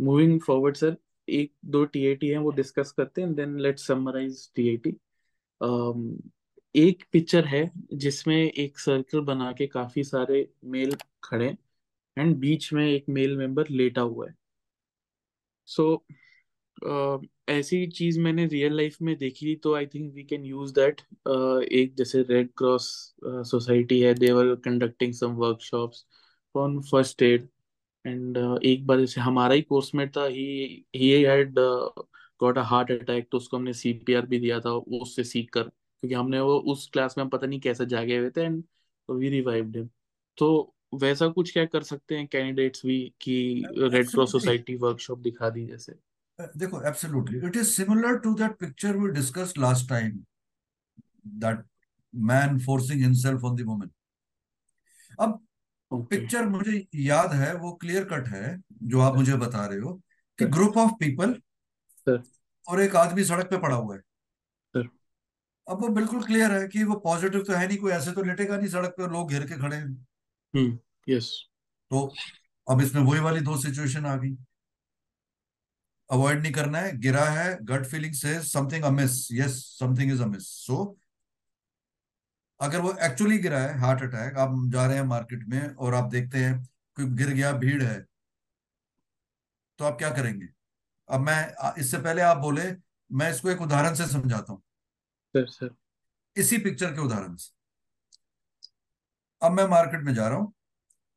मूविंग 0.00 0.40
फॉरवर्ड 0.40 0.76
सर 0.76 0.96
एक, 1.28 1.52
दो 1.64 1.84
टीएटी 1.86 2.28
हैं, 2.28 2.38
वो 2.38 2.50
डिस्कस 2.52 2.92
करते 2.92 3.22
हैं 3.22 3.34
देन 3.34 3.58
लेट्स 3.60 3.86
समराइज 3.86 4.50
टीएटी 4.56 4.96
एक 6.74 7.02
पिक्चर 7.12 7.44
है 7.46 7.70
जिसमें 7.94 8.36
एक 8.36 8.78
सर्कल 8.78 9.20
बना 9.22 9.50
के 9.52 9.66
काफ़ी 9.66 10.04
सारे 10.04 10.48
मेल 10.64 10.94
खड़े 11.24 11.56
एंड 12.18 12.36
बीच 12.36 12.72
में 12.72 12.86
एक 12.86 13.04
मेल 13.08 13.36
मेंबर 13.36 13.68
लेटा 13.70 14.00
हुआ 14.00 14.28
है। 14.28 14.34
सो 15.68 16.04
so, 16.08 17.20
uh, 17.20 17.28
ऐसी 17.48 17.86
चीज़ 17.86 18.18
मैंने 18.20 18.46
रियल 18.46 18.76
लाइफ 18.76 18.96
में 19.02 19.16
देखी 19.18 19.54
तो 19.56 19.74
I 19.74 19.86
think 19.86 20.12
we 20.14 20.24
can 20.24 20.44
use 20.44 20.72
that 20.74 21.00
एक 21.72 21.94
जैसे 21.96 22.22
रेड 22.22 22.50
क्रॉस 22.56 22.86
सोसाइटी 23.50 24.00
है 24.00 24.14
they 24.14 24.32
were 24.32 24.54
conducting 24.54 25.12
some 25.14 25.32
workshops 25.36 26.06
on 26.54 26.80
first 26.82 27.22
aid 27.22 27.48
and 28.06 28.38
एक 28.64 28.86
बार 28.86 29.00
जैसे 29.00 29.20
हमारा 29.20 29.54
ही 29.54 29.62
कोर्समेट 29.62 30.16
था 30.16 30.24
ही 30.26 30.44
ही 30.96 31.10
had 31.22 31.54
got 32.40 32.58
a 32.58 32.62
heart 32.62 32.90
attack 32.92 33.28
तो 33.32 33.38
उसको 33.38 33.56
हमने 33.56 33.72
सीपीआर 33.72 34.26
भी 34.26 34.38
दिया 34.40 34.60
था 34.60 34.72
उससे 35.02 35.24
सीख 35.24 35.50
कर 35.50 35.62
क्योंकि 35.62 36.14
हमने 36.14 36.40
वो 36.40 36.58
उस 36.72 36.88
क्लास 36.92 37.18
में 37.18 37.28
पता 37.28 37.46
नहीं 37.46 37.60
कैसे 37.60 37.86
जागे 37.86 38.18
हुए 38.18 38.30
थे 38.30 38.42
एंड 38.42 38.64
वी 39.08 39.28
रिवाइव्ड 39.28 39.76
हिम 39.76 39.88
तो 40.38 40.48
वैसा 40.92 41.28
कुछ 41.28 41.52
क्या 41.52 41.64
कर 41.64 41.82
सकते 41.82 42.16
हैं 42.16 42.26
कैंडिडेट्स 42.26 42.84
भी 42.86 42.98
कि 43.20 43.34
रेड 43.76 44.10
क्रॉस 44.10 44.32
सोसाइटी 44.32 44.76
वर्कशॉप 44.76 45.18
दिखा 45.18 45.50
दी 45.50 45.66
जैसे? 45.66 45.92
देखो 46.56 46.82
absolutely 46.82 47.38
it 47.46 47.56
is 47.56 47.68
similar 47.68 48.18
to 48.18 48.34
that 48.34 48.56
picture 48.56 48.96
we 48.96 49.10
discussed 49.10 49.58
last 49.58 49.88
time 49.88 50.18
that 51.26 51.64
man 52.14 52.58
forcing 52.58 53.02
himself 53.02 53.44
on 53.44 53.56
the 53.56 53.66
woman 53.66 53.90
अब 55.20 55.38
ओके 55.90 56.16
पिक्चर 56.16 56.46
मुझे 56.46 56.86
याद 56.94 57.32
है 57.32 57.54
वो 57.54 57.72
क्लियर 57.72 58.04
कट 58.04 58.28
है 58.28 58.56
जो 58.82 59.00
आप 59.00 59.16
मुझे 59.16 59.36
बता 59.36 59.66
रहे 59.66 59.78
हो 59.78 59.92
कि 60.38 60.44
ग्रुप 60.46 60.76
ऑफ़ 60.76 60.92
पीपल 61.00 61.40
और 62.68 62.80
एक 62.80 62.96
आदमी 62.96 63.24
सड़क 63.24 63.50
पे 63.50 63.58
पड़ा 63.58 63.76
हुआ 63.76 63.96
है। 63.96 64.02
अब 65.66 65.80
वो 65.82 65.88
बिल्कुल 65.88 66.22
क्लियर 66.24 66.52
है 66.52 66.66
कि 66.68 66.84
वो 66.84 66.94
पॉजिटिव 66.94 67.42
तो 67.42 67.52
है 67.52 67.66
नहीं 67.66 67.78
कोई 67.78 67.92
ऐसे 67.92 68.12
तो 68.12 68.22
लेटेगा 68.22 68.56
नहीं 68.56 68.68
सड़क 68.68 68.94
पे 68.98 69.06
लोग 69.06 69.30
घेर 69.30 69.46
के 69.46 69.54
खड़े 69.54 69.76
हैं। 69.76 70.06
यस 70.54 71.30
तो 71.90 72.00
अब 72.66 72.80
इसमें 72.80 73.02
वही 73.02 73.20
वाली 73.20 73.40
दो 73.40 73.56
सिचुएशन 73.58 74.06
आ 74.06 74.16
गई। 74.16 74.36
अवॉइड 76.10 76.42
नहीं 76.42 76.52
करना 76.52 76.78
है 76.78 76.96
गिरा 76.98 77.24
है 77.30 77.56
गट 77.64 77.86
फीलिंग 77.86 78.14
से 78.14 78.40
something 78.44 78.84
amiss 78.84 79.16
yes 79.32 79.56
something 79.78 80.12
is 80.12 80.22
amiss 80.22 80.48
so 80.58 80.76
अगर 82.60 82.80
वो 82.80 82.92
एक्चुअली 83.02 83.38
गिरा 83.38 83.58
है 83.60 83.78
हार्ट 83.78 84.02
अटैक 84.02 84.38
आप 84.38 84.54
जा 84.72 84.86
रहे 84.86 84.96
हैं 84.96 85.04
मार्केट 85.06 85.44
में 85.48 85.74
और 85.76 85.94
आप 85.94 86.10
देखते 86.10 86.38
हैं 86.38 86.62
कोई 86.96 87.06
गिर 87.16 87.28
गया 87.30 87.52
भीड़ 87.54 87.82
है 87.82 88.00
तो 89.78 89.84
आप 89.84 89.98
क्या 89.98 90.10
करेंगे? 90.10 90.48
अब 91.08 91.20
मैं 91.20 91.74
इससे 91.80 91.98
पहले 91.98 92.22
आप 92.22 92.36
बोले 92.36 92.62
मैं 93.10 93.30
इसको 93.30 93.50
एक 93.50 93.60
उदाहरण 93.62 93.94
से 93.94 94.06
समझाता 94.06 94.52
हूँ। 94.52 94.62
सर 95.34 95.46
सर 95.48 95.74
इसी 96.36 96.58
पिक्चर 96.58 96.94
के 96.94 97.00
उदाहरण 97.00 97.34
से। 97.36 97.52
अब 99.42 99.52
मैं 99.52 99.66
मार्केट 99.68 100.02
में 100.04 100.12
जा 100.14 100.28
रहा 100.28 100.38
हूँ 100.38 100.52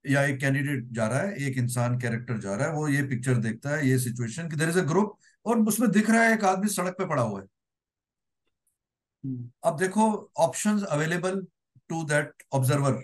या 0.05 0.23
एक 0.25 0.39
कैंडिडेट 0.39 0.85
जा 0.93 1.07
रहा 1.07 1.19
है 1.19 1.35
एक 1.47 1.57
इंसान 1.57 1.99
कैरेक्टर 1.99 2.37
जा 2.37 2.55
रहा 2.55 2.67
है 2.67 2.73
वो 2.73 2.87
ये 2.87 3.03
पिक्चर 3.07 3.37
देखता 3.37 3.69
है 3.69 3.87
ये 3.87 3.97
सिचुएशन 3.99 4.49
कि 4.49 4.55
देर 4.55 4.69
इज़ 4.69 4.79
अ 4.79 4.83
ग्रुप 4.83 5.17
और 5.45 5.59
उसमें 5.67 5.89
दिख 5.91 6.09
रहा 6.09 6.23
है 6.23 6.33
एक 6.33 6.43
आदमी 6.45 6.69
सड़क 6.69 6.95
पे 6.97 7.05
पड़ा 7.07 7.21
हुआ 7.21 7.41
है। 7.41 7.47
हम्म। 9.23 9.49
अब 9.63 9.77
देखो 9.79 10.07
options 10.39 10.83
available 10.89 11.45
to 11.89 12.03
that 12.05 12.43
observer 12.53 13.03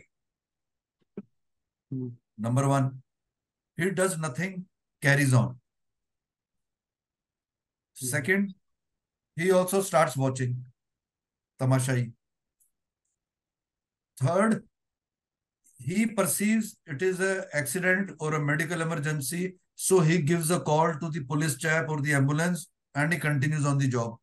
number 1.92 2.66
one 2.66 2.90
he 3.78 3.92
does 3.92 4.14
nothing 4.18 4.54
carries 5.04 5.34
on 5.34 5.50
second 7.98 8.54
he 9.38 9.50
also 9.52 9.82
starts 9.82 10.16
watching 10.18 10.56
tamashai 11.60 12.12
third 14.18 14.56
he 15.80 16.06
perceives 16.08 16.78
it 16.88 17.02
is 17.02 17.20
a 17.20 17.46
accident 17.54 18.12
or 18.20 18.34
a 18.36 18.40
medical 18.40 18.82
emergency 18.82 19.56
so 19.76 20.00
he 20.00 20.22
gives 20.22 20.50
a 20.50 20.60
call 20.60 20.94
to 20.94 21.10
the 21.10 21.24
police 21.24 21.56
chap 21.58 21.90
or 21.90 22.02
the 22.02 22.14
ambulance 22.14 22.68
and 22.96 23.14
he 23.14 23.20
continues 23.20 23.66
on 23.66 23.78
the 23.78 23.88
job. 23.88 24.16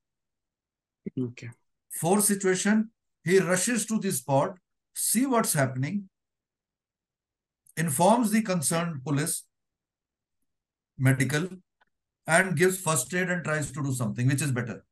Okay. 1.16 1.50
Fourth 1.92 2.24
situation, 2.24 2.90
he 3.22 3.38
rushes 3.38 3.86
to 3.86 4.00
the 4.00 4.10
spot, 4.10 4.56
see 4.94 5.26
what's 5.26 5.52
happening, 5.52 6.08
informs 7.76 8.32
the 8.32 8.42
concerned 8.42 9.04
police, 9.04 9.44
medical, 10.98 11.48
and 12.26 12.56
gives 12.56 12.80
first 12.80 13.14
aid 13.14 13.30
and 13.30 13.44
tries 13.44 13.70
to 13.70 13.82
do 13.82 13.92
something, 13.92 14.26
which 14.26 14.42
is 14.42 14.50
better. 14.50 14.84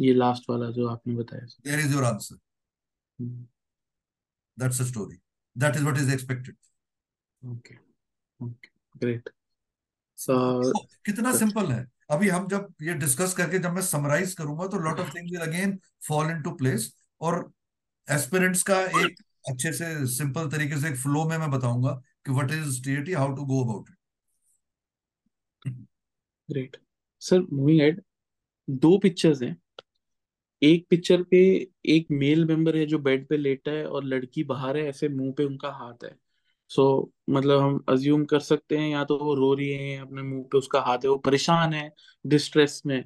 ये 0.00 0.12
last 0.14 0.48
वाला 0.50 0.70
जो 0.74 0.88
आपने 0.88 1.14
बताया 1.16 1.46
There 1.62 1.78
is 1.78 1.92
your 1.92 2.04
answer. 2.04 2.36
That's 4.58 4.78
the 4.78 4.84
story. 4.84 5.16
That 5.56 5.76
is 5.76 5.84
what 5.84 5.98
is 5.98 6.12
expected. 6.14 6.56
Okay 7.42 7.74
okay 8.40 8.68
great 8.98 9.28
देखो, 10.18 10.84
कितना 11.06 11.30
but- 11.30 11.38
simple 11.38 11.72
है। 11.72 11.86
अभी 12.10 12.28
हम 12.28 12.46
जब 12.48 12.72
ये 12.82 12.94
डिस्कस 12.94 13.34
करके 13.34 13.58
जब 13.58 13.72
मैं 13.72 13.82
समराइज 13.82 14.34
करूँगा 14.34 14.66
तो 14.66 14.78
lot 14.78 14.98
of 15.00 15.14
things 15.14 15.30
will 15.32 15.40
again 15.40 15.78
fall 16.08 16.30
into 16.30 16.50
place 16.56 16.92
और 17.20 17.38
एस्पिरेंट्स 18.08 18.62
का 18.62 18.80
एक 19.04 19.22
अच्छे 19.50 19.72
से 19.72 20.06
सिंपल 20.06 20.48
तरीके 20.50 20.80
से 20.80 20.88
एक 20.88 20.96
फ्लो 20.96 21.24
में 21.28 21.36
मैं 21.38 21.50
बताऊँगा 21.50 21.92
कि 22.26 22.32
what 22.32 22.50
is 22.50 22.82
TAT 22.84 23.12
how 23.12 23.34
to 23.36 23.44
go 23.44 23.62
about 23.64 23.90
it 25.66 25.74
great 26.48 26.76
sir 27.22 27.40
moving 27.52 28.00
दो 28.68 28.96
पिक्चर्स 28.98 29.42
हैं। 29.42 29.56
एक 30.64 30.86
पिक्चर 30.90 31.22
पे 31.24 31.38
एक 31.88 32.06
मेल 32.12 32.44
मेंबर 32.46 32.76
है 32.76 32.84
जो 32.86 32.98
बेड 33.00 33.26
पे 33.28 33.36
लेटा 33.36 33.70
है 33.70 33.86
और 33.88 34.04
लड़की 34.04 34.44
बाहर 34.44 34.76
है 34.76 34.84
ऐसे 34.88 35.08
मुँह 35.10 35.32
पे 35.32 35.44
उनका 35.44 35.70
हाथ 35.74 36.04
है। 36.04 36.14
सो 36.70 36.82
so, 37.02 37.12
मतलब 37.30 37.60
हम 37.60 37.84
अज्यूम 37.88 38.24
कर 38.26 38.40
सकते 38.42 38.78
हैं 38.78 38.88
या 38.90 39.04
तो 39.04 39.18
वो 39.18 39.34
रो 39.34 39.52
रही 39.54 39.68
है 39.70 39.98
अपने 39.98 40.22
मुँह 40.22 40.42
पे 40.44 40.58
उसका 40.58 40.80
हाथ 40.82 40.98
है 40.98 41.10
वो 41.10 41.16
परेशान 41.20 41.72
है 41.74 41.90
डिस्ट्रेस 42.24 42.82
में। 42.86 43.04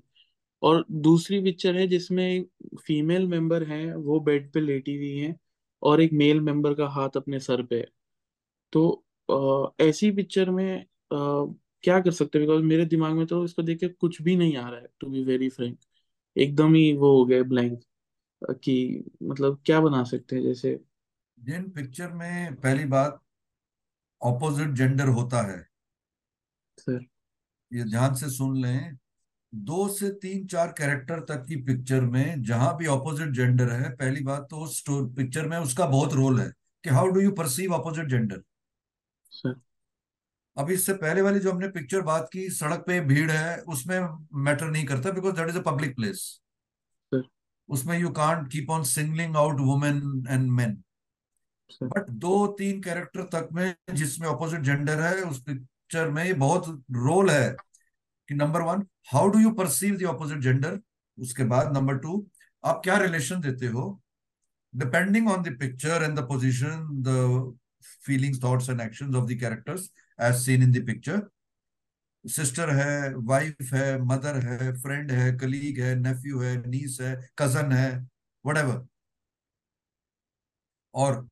और 0.63 0.85
दूसरी 1.03 1.41
पिक्चर 1.43 1.77
है 1.77 1.87
जिसमें 1.89 2.45
फीमेल 2.81 3.27
मेंबर 3.29 3.65
है 3.67 3.85
वो 3.97 4.21
बेड 4.23 4.53
पे 4.53 4.61
लेटी 4.61 4.97
हुई 4.97 5.17
है 5.19 5.37
और 5.83 6.01
एक 6.03 6.13
मेल 6.15 6.41
मेंबर 6.43 6.75
का 6.75 6.89
हाथ 6.91 7.17
अपने 7.17 7.41
सर 7.41 7.63
पे 7.65 7.79
है। 7.79 7.87
तो 8.73 8.89
अ, 9.29 9.85
ऐसी 9.85 10.11
पिक्चर 10.13 10.51
में 10.53 10.81
अ, 10.81 10.87
क्या 11.85 12.01
कर 12.01 12.11
सकते 12.13 12.39
हैं? 12.39 12.47
बिकॉज़ 12.47 12.65
मेरे 12.65 12.85
दिमाग 12.87 13.13
में 13.15 13.27
तो 13.27 13.45
इसको 13.45 13.63
देख 13.63 13.79
के 13.81 13.89
कुछ 13.91 14.21
भी 14.23 14.37
नहीं 14.37 14.57
आ 14.57 14.69
रहा 14.71 14.81
है 14.81 14.89
टू 15.01 15.09
बी 15.09 15.25
वेरी 15.25 15.49
फ्रैंक 15.51 15.79
एकदम 16.39 16.75
ही 16.75 16.93
वो 16.93 17.17
हो 17.19 17.25
गया 17.25 17.43
ब्लैंक 17.43 17.81
कि 18.43 19.05
मतलब 19.23 19.63
क्या 19.67 19.81
बना 19.81 20.03
सकते 20.05 20.37
हैं 20.37 20.43
जैसे? 20.43 20.79
जिन 21.39 21.71
पिक्चर 21.71 22.13
में 22.13 22.55
पहली 22.55 22.85
बात 22.85 23.21
ऑपोजिट 24.21 24.69
जेंडर 24.69 25.09
होता 25.09 25.43
है। 25.43 25.59
सर 26.79 27.05
ये 27.73 27.85
ध्यान 27.85 28.15
से 28.15 28.31
सुन 28.31 28.57
लें 28.57 28.97
दो 29.55 29.89
से 29.89 30.09
तीन 30.11 30.47
चार 30.47 30.69
कैरेक्टर 30.69 31.21
तक 31.21 31.45
की 31.47 31.57
पिक्चर 31.57 32.01
में 32.01 32.43
जहाँ 32.43 32.77
भी 32.77 32.87
ऑपोजिट 32.87 33.31
जेंडर 33.31 33.71
है 33.71 33.91
पहली 33.97 34.25
बात 34.25 34.47
तो 34.51 34.57
उस 34.57 34.83
पिक्चर 34.89 35.47
में 35.49 35.57
उसका 35.59 35.87
बहुत 35.87 36.13
रोल 36.13 36.41
है 36.41 36.49
कि 36.85 36.91
how 36.91 37.07
do 37.07 37.21
you 37.21 37.33
perceive 37.33 37.73
opposite 37.73 38.07
gender 38.07 38.43
sir 39.33 39.55
अभी 40.59 40.75
इससे 40.75 40.93
पहले 40.95 41.23
वाली 41.23 41.39
जो 41.39 41.53
हमने 41.53 41.69
पिक्चर 41.69 42.01
बात 42.01 42.29
की 42.33 42.49
सड़क 42.51 42.85
पे 42.87 43.01
भीड़ 43.01 43.31
है 43.31 43.57
उसमें 43.59 44.01
मैटर 44.45 44.71
नहीं 44.71 44.85
करता 44.85 45.11
because 45.11 45.37
that 45.37 45.49
is 45.49 45.59
a 45.59 45.63
public 45.63 45.97
place 45.97 46.41
उसमें 47.69 47.99
you 47.99 48.11
can't 48.11 48.49
keep 48.53 48.71
on 48.71 48.83
singling 48.83 49.37
out 49.37 49.61
women 49.61 50.25
and 50.31 50.51
men 50.51 50.83
but 51.83 52.11
दो 52.11 52.47
तीन 52.47 52.83
कैरेक्टर 52.83 53.23
तक 53.23 53.49
में 53.53 53.75
जिसमें 53.95 54.29
ऑपोजिट 54.29 54.61
जेंडर 54.61 55.01
है 55.01 55.23
उस 55.23 55.43
पिक्चर 55.43 56.11
में 56.11 56.39
बहुत 56.39 56.85
रोल 56.91 57.31
है 57.31 57.57
कि 58.29 58.35
number 58.35 58.61
one 58.61 58.87
how 59.13 59.29
do 59.29 59.39
you 59.39 59.51
perceive 59.51 59.97
the 59.97 60.05
opposite 60.05 60.39
gender 60.39 60.81
उसके 61.19 61.45
बाद 61.45 61.77
नंबर 61.77 61.99
टू 61.99 62.27
आप 62.65 62.81
क्या 62.85 62.97
रिलेशन 62.99 63.41
देते 63.41 63.67
हो? 63.67 64.03
Depending 64.75 65.29
on 65.29 65.43
the 65.43 65.57
picture 65.61 66.03
and 66.03 66.19
the 66.19 66.23
position 66.29 67.03
the 67.03 67.59
feelings 68.07 68.43
thoughts 68.45 68.71
and 68.71 68.81
actions 68.81 69.15
of 69.15 69.31
the 69.31 69.39
characters 69.41 69.91
as 70.21 70.35
seen 70.35 70.63
in 70.63 70.73
the 70.73 70.87
picture 70.87 71.31
sister 72.29 72.71
है 72.71 73.15
wife 73.15 73.57
है 73.63 74.03
mother 74.03 74.37
है 74.37 74.77
friend 74.77 75.11
है 75.11 75.39
कलीग 75.39 75.81
है 75.81 75.95
नेफ्यू 75.95 76.41
है 76.41 76.67
नीस 76.69 76.99
है 77.01 77.31
कज़न 77.39 77.73
है 77.73 78.09
वट 78.47 78.89
और 80.95 81.29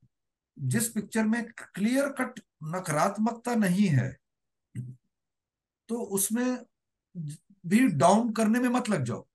जिस 0.58 0.88
पिक्चर 0.88 1.24
में 1.24 1.52
क्लियर 1.52 2.08
कट 2.08 2.40
नकारात्मकता 2.64 3.54
नहीं 3.54 3.86
है 3.86 4.16
तो 5.88 5.96
उसमें 5.96 6.64
भी 7.66 7.88
डाउन 7.88 8.32
करने 8.32 8.60
में 8.60 8.68
मत 8.68 8.88
लग 8.88 9.04
जाओ। 9.04 9.26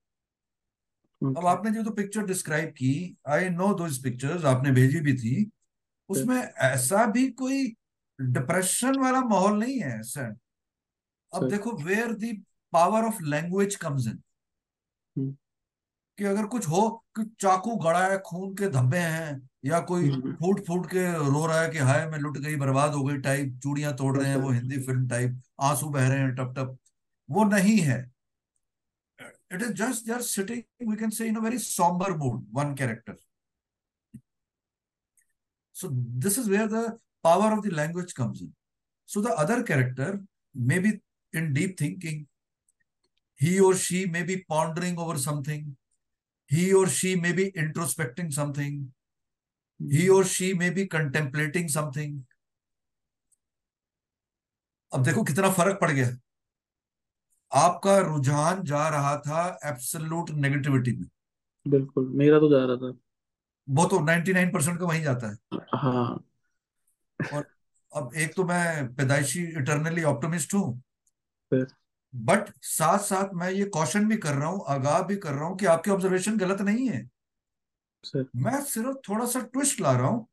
okay. 1.22 1.38
अब 1.38 1.46
आपने 1.46 1.70
जो 1.70 1.82
तो 1.82 1.90
पिक्चर 1.90 2.26
डिस्क्राइब 2.26 2.68
की 2.68 3.16
आई 3.28 3.48
नो 3.48 3.74
दो 3.74 4.02
पिक्चर्स 4.02 4.44
आपने 4.44 4.70
भेजी 4.70 5.00
भी 5.00 5.14
थी 5.14 5.50
उसमें 6.08 6.42
ऐसा 6.42 7.06
भी 7.06 7.30
कोई 7.30 7.76
डिप्रेशन 8.20 8.98
वाला 9.00 9.20
माहौल 9.20 9.58
नहीं 9.58 9.78
है 9.80 10.02
सर 10.02 10.34
अब 11.32 11.48
देखो 11.50 11.72
where 11.84 12.12
the 12.14 12.36
power 12.72 13.04
of 13.04 13.22
language 13.22 13.74
comes 13.76 14.06
in 14.06 14.22
कि 16.18 16.24
अगर 16.24 16.46
कुछ 16.46 16.68
हो 16.68 16.88
कि 17.16 17.24
चाकू 17.40 17.76
गड़ा 17.84 18.04
है 18.06 18.18
खून 18.26 18.54
के 18.54 18.68
धब्बे 18.68 18.98
हैं 18.98 19.48
या 19.64 19.80
कोई 19.80 20.08
हम्म 20.10 20.32
फूट 20.36 20.64
फूट 20.66 20.86
के 20.86 21.06
रो 21.32 21.46
रहा 21.46 21.60
है 21.60 21.68
कि 21.70 21.78
हाय 21.78 22.06
मैं 22.10 22.18
लुट 22.18 22.38
गई 22.38 22.56
बर्बाद 22.56 22.94
हो 22.94 23.02
गई 23.04 23.16
टाइप 23.26 23.58
चूड़ियाँ 23.62 23.94
तोड़ 23.96 24.16
रहे 24.18 24.28
हैं 24.28 24.36
वो 24.36 24.50
हिंदी 24.50 24.78
फ़िल्म 24.86 25.08
टाइप 25.08 25.40
आँसू 25.60 25.88
बह 25.90 26.08
रहे 26.08 26.18
हैं 26.18 26.34
टप 26.34 26.54
टप. 26.56 26.76
वो 27.30 27.44
नहीं 27.44 27.78
है. 27.78 27.98
It 29.52 29.62
is 29.62 29.72
just 29.72 30.10
are 30.10 30.22
sitting 30.22 30.62
we 30.90 30.96
can 30.96 31.10
say 31.10 31.28
in 31.28 31.36
a 31.36 31.40
very 31.40 31.58
somber 31.58 32.10
mood 32.16 32.44
one 32.52 32.74
character. 32.76 33.16
So 35.76 35.88
this 36.24 36.38
is 36.38 36.48
where 36.48 36.68
the 36.68 36.98
power 37.22 37.52
of 37.52 37.62
the 37.62 37.70
language 37.70 38.14
comes 38.14 38.40
in 38.40 38.52
so 39.04 39.20
the 39.20 39.34
other 39.44 39.62
character 39.62 40.20
may 40.54 40.78
be 40.78 41.00
in 41.34 41.52
deep 41.52 41.78
thinking 41.78 42.26
he 43.34 43.60
or 43.60 43.74
she 43.74 44.06
may 44.06 44.22
be 44.22 44.36
pondering 44.36 44.98
over 44.98 45.18
something 45.18 45.76
he 46.50 46.72
or 46.72 46.86
she 46.86 47.16
may 47.16 47.32
be 47.32 47.50
introspecting 47.52 48.32
something 48.32 48.92
he 49.92 50.06
hmm 50.06 50.16
or 50.16 50.24
she 50.24 50.54
may 50.54 50.70
be 50.70 50.86
contemplating 50.86 51.68
something 51.78 52.20
अब 54.94 55.02
देखो 55.02 55.22
कितना 55.24 55.50
फ़र्क 55.50 55.78
पड़ 55.80 55.90
गया 55.90 56.18
आपका 57.52 57.98
रुझान 57.98 58.62
जा 58.64 58.88
रहा 58.88 59.16
था 59.16 59.58
एब्सोल्यूट 59.64 60.30
नेगेटिविटी 60.30 60.96
में 60.96 61.08
बिल्कुल 61.68 62.08
मेरा 62.08 62.38
तो 62.38 62.50
जा 62.50 62.64
रहा 62.64 62.76
था 62.76 62.98
वो 63.70 63.84
तो 63.84 63.96
99% 63.96 64.52
परसेंट 64.52 64.78
का 64.78 64.86
वहीं 64.86 65.02
जाता 65.02 65.30
है 65.30 65.58
हाँ 65.74 66.24
और 67.24 67.46
अब 67.92 68.14
एक 68.14 68.34
तो 68.34 68.44
मैं 68.44 68.94
पैदाइशी 68.94 69.42
इटरनली 69.42 70.02
ऑप्टोमिस्ट 70.02 70.54
हूँ। 70.54 70.82
बट 72.14 72.52
साथ 72.62 72.98
साथ 72.98 73.34
मैं 73.34 73.50
ये 73.50 73.64
कॉशन 73.64 74.08
भी 74.08 74.16
कर 74.16 74.34
रहा 74.34 74.48
हूँ 74.48 74.64
आगाह 74.68 75.00
भी 75.02 75.16
कर 75.16 75.32
रहा 75.32 75.44
हूँ 75.44 75.56
कि 75.58 75.66
आपकी 75.66 75.90
ऑब्जर्वेशन 75.90 76.36
गलत 76.36 76.60
नहीं 76.60 76.88
है। 76.88 77.08
सर 78.04 78.28
मैं 78.36 78.60
सिर्फ़ 78.64 78.96
थोड़ा 79.08 79.26
सा 79.26 79.40
ट्विस्ट 79.42 79.80
ला 79.80 79.92
रहा 79.92 80.06
हूँ 80.06 80.26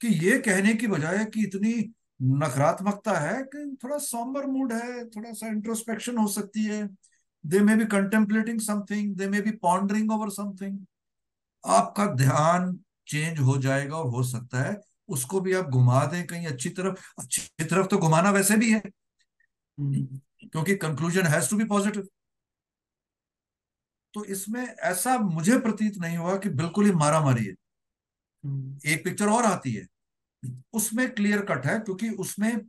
कि 0.00 0.08
ये 0.26 0.38
कहने 0.38 0.74
की 0.74 0.86
बजाय 0.86 1.24
कि 1.24 1.44
इतनी 1.44 1.74
नकारात्मकता 2.22 3.12
है 3.12 3.42
कि 3.44 3.76
थोड़ा 3.84 3.98
सॉम्बर 3.98 4.46
मूड 4.46 4.72
है 4.72 5.04
थोड़ा 5.04 5.32
सा 5.32 5.46
इंट्रोस्पेक्शन 5.46 6.18
हो 6.18 6.26
सकती 6.28 6.64
है। 6.64 6.88
They 7.44 7.60
may 7.60 7.76
be 7.76 7.84
contemplating 7.84 8.60
something 8.60 9.14
they 9.16 9.28
may 9.28 9.40
be 9.40 9.50
pondering 9.62 10.12
over 10.12 10.30
something 10.30 10.78
आपका 11.64 12.06
ध्यान 12.14 12.78
चेंज 13.06 13.38
हो 13.38 13.56
जाएगा 13.58 13.96
और 13.96 14.08
हो 14.10 14.22
सकता 14.22 14.62
है 14.62 14.74
उसको 15.08 15.40
भी 15.40 15.52
आप 15.52 15.64
घुमा 15.64 16.04
दें 16.04 16.26
कहीं 16.26 16.46
अच्छी 16.46 16.68
तरफ़। 16.68 17.12
अच्छी 17.18 17.64
तरफ़ 17.64 17.86
तो 17.86 17.98
घुमाना 17.98 18.30
वैसे 18.30 18.56
भी 18.56 18.72
है। 18.72 18.82
हम्म। 19.78 20.20
क्योंकि 20.48 20.76
conclusion 20.76 21.22
has 21.22 21.50
to 21.50 21.56
be 21.56 21.64
positive 21.64 22.08
तो 24.14 24.24
इसमें 24.24 24.66
ऐसा 24.66 25.18
मुझे 25.18 25.58
प्रतीत 25.58 25.96
नहीं 25.96 26.16
हुआ 26.16 26.38
कि 26.38 26.48
बिल्कुल 26.48 26.84
ही 26.84 26.92
मारा 26.92 27.20
मारी 27.20 27.44
है। 27.44 27.52
हम्म। 28.44 28.78
एक 28.86 29.04
पिक्चर 29.04 29.28
और 29.28 29.44
आती 29.44 29.72
है। 29.72 29.86
उसमें 30.72 31.14
क्लियर 31.14 31.44
कट 31.44 31.66
है 31.66 31.78
क्योंकि 31.78 32.10
उसमें 32.10 32.60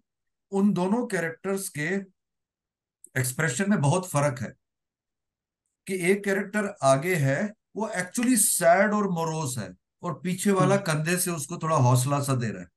उन 0.51 0.73
दोनों 0.73 1.07
कैरेक्टर्स 1.07 1.69
के 1.69 1.95
एक्सप्रेशन 3.19 3.69
में 3.69 3.81
बहुत 3.81 4.09
फ़र्क 4.09 4.39
है। 4.39 4.53
कि 5.87 6.11
एक 6.11 6.23
कैरेक्टर 6.23 6.75
आगे 6.83 7.15
है 7.15 7.53
वो 7.75 7.89
एक्चुअली 7.89 8.37
सैड 8.37 8.93
और 8.93 9.09
मोरोस 9.09 9.57
है। 9.57 9.73
और 10.05 10.19
पीछे 10.23 10.51
वाला 10.51 10.75
हम्म। 10.75 10.85
कंधे 10.85 11.17
से 11.17 11.31
उसको 11.31 11.57
थोड़ा 11.57 11.75
हौसला 11.75 12.19
सा 12.23 12.35
दे 12.35 12.49
रहा 12.51 12.61
है। 12.61 12.69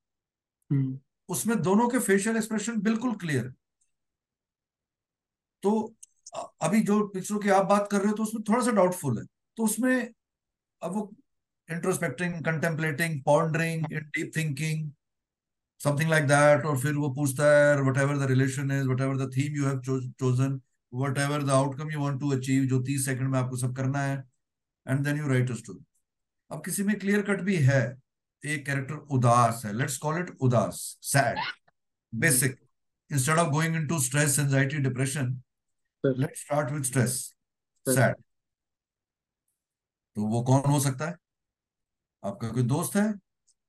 हम्म। 0.70 0.98
उसमें 1.28 1.60
दोनों 1.62 1.88
के 1.88 1.98
फेशियल 1.98 2.36
एक्सप्रेशन 2.36 2.80
बिल्कुल 2.82 3.14
क्लियर 3.16 3.46
है। 3.46 3.54
तो 5.62 5.94
अभी 6.62 6.80
जो 6.82 7.06
पिक्चरों 7.08 7.38
की 7.38 7.48
आप 7.50 7.66
बात 7.66 7.88
कर 7.90 7.98
रहे 7.98 8.08
हो 8.08 8.16
तो 8.16 8.22
उसमें 8.22 8.42
थोड़ा 8.48 8.64
सा 8.64 8.70
डाउटफुल 8.72 9.18
है। 9.18 9.24
तो 9.56 9.64
उसमें 9.64 10.14
अब 10.82 10.92
वो 10.94 11.10
introspecting 11.68 12.34
contemplating 12.44 13.22
pondering 13.24 13.84
deep 13.86 14.30
thinking 14.36 14.90
something 15.80 16.10
like 16.10 16.24
that 16.24 16.64
और 16.66 16.78
फिर 16.80 16.94
वो 16.94 17.08
पूछता 17.14 17.44
है 17.54 17.80
whatever 17.98 18.18
the 18.18 18.28
relation 18.30 18.70
is 18.70 18.88
whatever 19.00 19.16
the 19.16 19.30
theme 19.36 19.56
you 19.56 19.66
have 19.66 19.80
chosen 19.80 20.60
whatever 21.18 21.42
the 21.42 21.50
outcome 21.50 21.90
you 21.90 22.00
want 22.00 22.20
to 22.20 22.30
achieve 22.36 22.64
जो 22.64 22.82
तीस 22.82 23.04
सेकंड 23.04 23.28
में 23.28 23.38
आपको 23.38 23.56
सब 23.56 23.76
करना 23.76 24.02
है 24.02 24.16
and 24.86 25.04
then 25.04 25.18
you 25.18 25.28
write 25.28 25.50
a 25.50 25.54
story 25.54 25.84
अब 26.50 26.62
किसी 26.64 26.82
में 26.82 26.98
क्लियर 26.98 27.22
कट 27.22 27.40
भी 27.40 27.56
है। 27.56 27.82
एक 28.44 28.64
कैरेक्टर 28.66 28.94
उदास 28.94 29.62
है। 29.64 29.72
लेट्स 29.72 29.96
कॉल 29.98 30.18
इट 30.18 30.30
उदास 30.40 30.76
sad 31.02 31.38
basic 32.12 32.58
instead 33.11 33.38
of 33.38 33.48
going 33.48 33.76
into 33.76 33.98
stress 34.00 34.38
anxiety 34.38 34.78
depression 34.78 35.30
let's 36.04 36.40
start 36.40 36.70
with 36.70 36.82
stress 36.84 37.12
sad 37.87 38.14
तो 40.16 40.26
वो 40.26 40.42
कौन 40.42 40.70
हो 40.70 40.78
सकता 40.80 41.08
है? 41.08 41.16
आपका 42.24 42.48
कोई 42.48 42.62
दोस्त 42.62 42.96
है? 42.96 43.02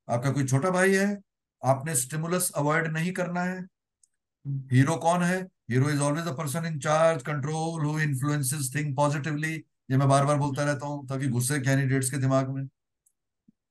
आपका 0.08 0.32
कोई 0.32 0.46
छोटा 0.48 0.70
भाई 0.70 0.96
है? 0.96 1.18
आपने 1.64 1.96
स्टिमुलस 1.96 2.52
अवॉइड 2.52 2.88
नहीं 2.88 3.12
करना 3.14 3.44
है। 3.44 3.60
हीरो 4.72 4.96
कौन 4.98 5.24
है? 5.24 5.42
Hero 5.72 5.90
is 5.90 6.00
always 6.00 6.26
the 6.26 6.36
person 6.38 6.66
in 6.66 6.80
charge 6.80 7.24
control 7.24 7.86
who 7.86 8.00
influences 8.00 8.72
thing 8.76 8.96
positively 8.96 9.56
ये 9.90 9.98
मैं 9.98 10.08
बार 10.08 10.26
बार 10.26 10.38
बोलता 10.38 10.64
रहता 10.64 10.86
हूँ, 10.86 11.08
ताकि 11.08 11.28
गुस्से 11.28 11.60
कैंडिडेट्स 11.60 12.10
के 12.12 12.18
दिमाग 12.18 12.50
में। 12.50 12.66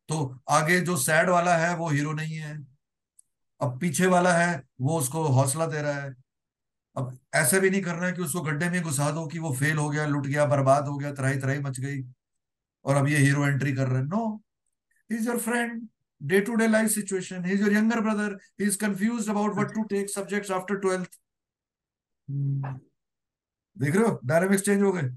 तो 0.08 0.40
आगे 0.50 0.80
जो 0.80 0.96
सैड 0.96 1.30
वाला 1.30 1.56
है, 1.56 1.74
वो 1.76 1.88
हीरो 1.88 2.12
नहीं 2.12 2.36
है। 2.36 2.56
अब 3.60 3.78
पीछे 3.80 4.06
वाला 4.06 4.32
है, 4.32 4.62
वो 4.80 4.98
उसको 4.98 5.22
हौसला 5.28 5.66
दे 5.66 5.82
रहा 5.82 5.92
है। 5.94 6.14
अब 6.96 7.18
ऐसे 7.34 7.60
भी 7.60 7.70
नहीं 7.70 7.82
करना 7.82 8.06
है 8.06 8.12
कि 8.12 8.22
उसको 8.22 8.40
गड्ढे 8.42 8.68
में 8.70 8.82
घुसा 8.82 9.10
दो 9.10 9.26
कि 9.26 9.38
वो 9.38 9.52
फेल 9.54 9.76
हो 9.78 9.88
गया, 9.90 10.06
लुट 10.06 10.26
गया, 10.26 10.46
बर्बाद 10.46 10.88
हो 10.88 10.96
गया 10.98 11.12
तराई 11.12 11.38
तराई 11.38 11.58
मच 11.60 11.80
गई, 11.80 12.02
और 12.84 12.96
अब 12.96 13.08
ये 13.08 13.18
हीरो 13.18 13.46
एंट्री 13.46 13.72
कर 13.72 13.88
रहे 13.88 13.98
हैं। 13.98 14.06
No 14.06 14.42
is 15.10 15.28
your 15.28 15.38
friend 15.40 15.88
day 16.20 16.40
to 16.40 16.54
day 16.54 16.66
life 16.68 16.90
situation 16.90 17.44
is 17.46 17.62
your 17.62 17.72
younger 17.72 18.00
brother 18.00 18.38
is 18.60 18.78
confuse 18.78 19.28
about 19.30 19.54
what 19.54 19.74
to 19.74 19.82
take 19.90 20.10
subjects 20.10 20.50
after 20.50 20.76
twelfth 20.78 21.18
देख 23.76 23.96
रहे 23.96 24.04
हो? 24.04 24.18
डायनामिक्स 24.24 24.64
चेंज 24.64 24.82
हो 24.82 24.92
गए। 24.92 25.10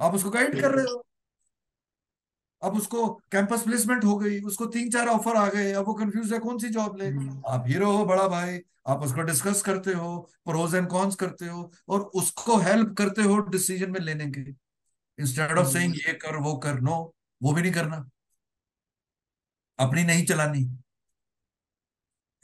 आप 0.00 0.14
उसको 0.14 0.30
गाइड 0.30 0.60
कर 0.60 0.70
रहे 0.70 0.84
हो? 0.84 1.04
अब 2.62 2.76
उसको 2.76 3.06
कैंपस 3.32 3.62
प्लेसमेंट 3.62 4.04
हो 4.04 4.16
गई 4.18 4.40
उसको 4.42 4.66
तीन 4.66 4.90
चार 4.90 5.08
ऑफ़र 5.08 5.36
आ 5.36 5.48
गए 5.48 5.72
अब 5.72 5.86
वो 5.86 5.94
कंफ्यूज 5.94 6.32
है 6.32 6.38
कौन 6.38 6.58
सी 6.58 6.68
जॉब 6.68 6.96
ले? 6.98 7.08
आप 7.48 7.64
हीरो 7.68 7.90
हो 7.92 8.04
बड़ा 8.06 8.28
भाई 8.28 8.60
आप 8.86 9.02
उसको 9.02 9.22
डिस्कस 9.22 9.62
करते 9.62 9.92
हो 9.92 10.16
प्रोज 10.44 10.74
एंड 10.74 10.88
कॉन्स 10.88 11.14
करते 11.16 11.46
हो 11.46 11.70
और 11.88 12.00
उसको 12.14 12.56
हेल्प 12.58 12.94
करते 12.98 13.22
हो 13.22 13.38
डिसीज़न 13.48 13.90
में 13.90 14.00
लेने 14.00 14.30
के 14.30 14.40
इंस्टेड 15.18 15.58
ऑफ़ 15.58 15.68
सेइंग 15.68 15.94
ये 15.96 16.12
कर 16.14 16.36
वो 16.36 16.56
कर 16.58 16.80
नो 16.80 16.96
वो 17.42 17.52
भी 17.52 17.62
नहीं 17.62 17.72
करना। 17.72 17.96
अपनी 19.78 20.04
नहीं 20.04 20.24
चलानी। 20.26 20.60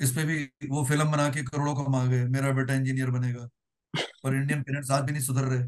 इस 0.00 0.10
पे 0.10 0.24
भी 0.24 0.68
वो 0.68 0.84
फ़िल्म 0.84 1.10
बना 1.12 1.28
के 1.30 1.42
करोड़ों 1.42 1.74
कमा 1.74 2.04
गए 2.06 2.24
मेरा 2.28 2.50
बेटा 2.52 2.74
इंजीनियर 2.74 3.10
बनेगा। 3.10 3.48
पर 4.24 4.34
इंडियन 4.34 4.62
पेरेंट्स 4.62 4.90
आज 4.90 5.02
भी 5.02 5.12
नहीं 5.12 5.22
सुधर 5.22 5.44
रहे। 5.44 5.64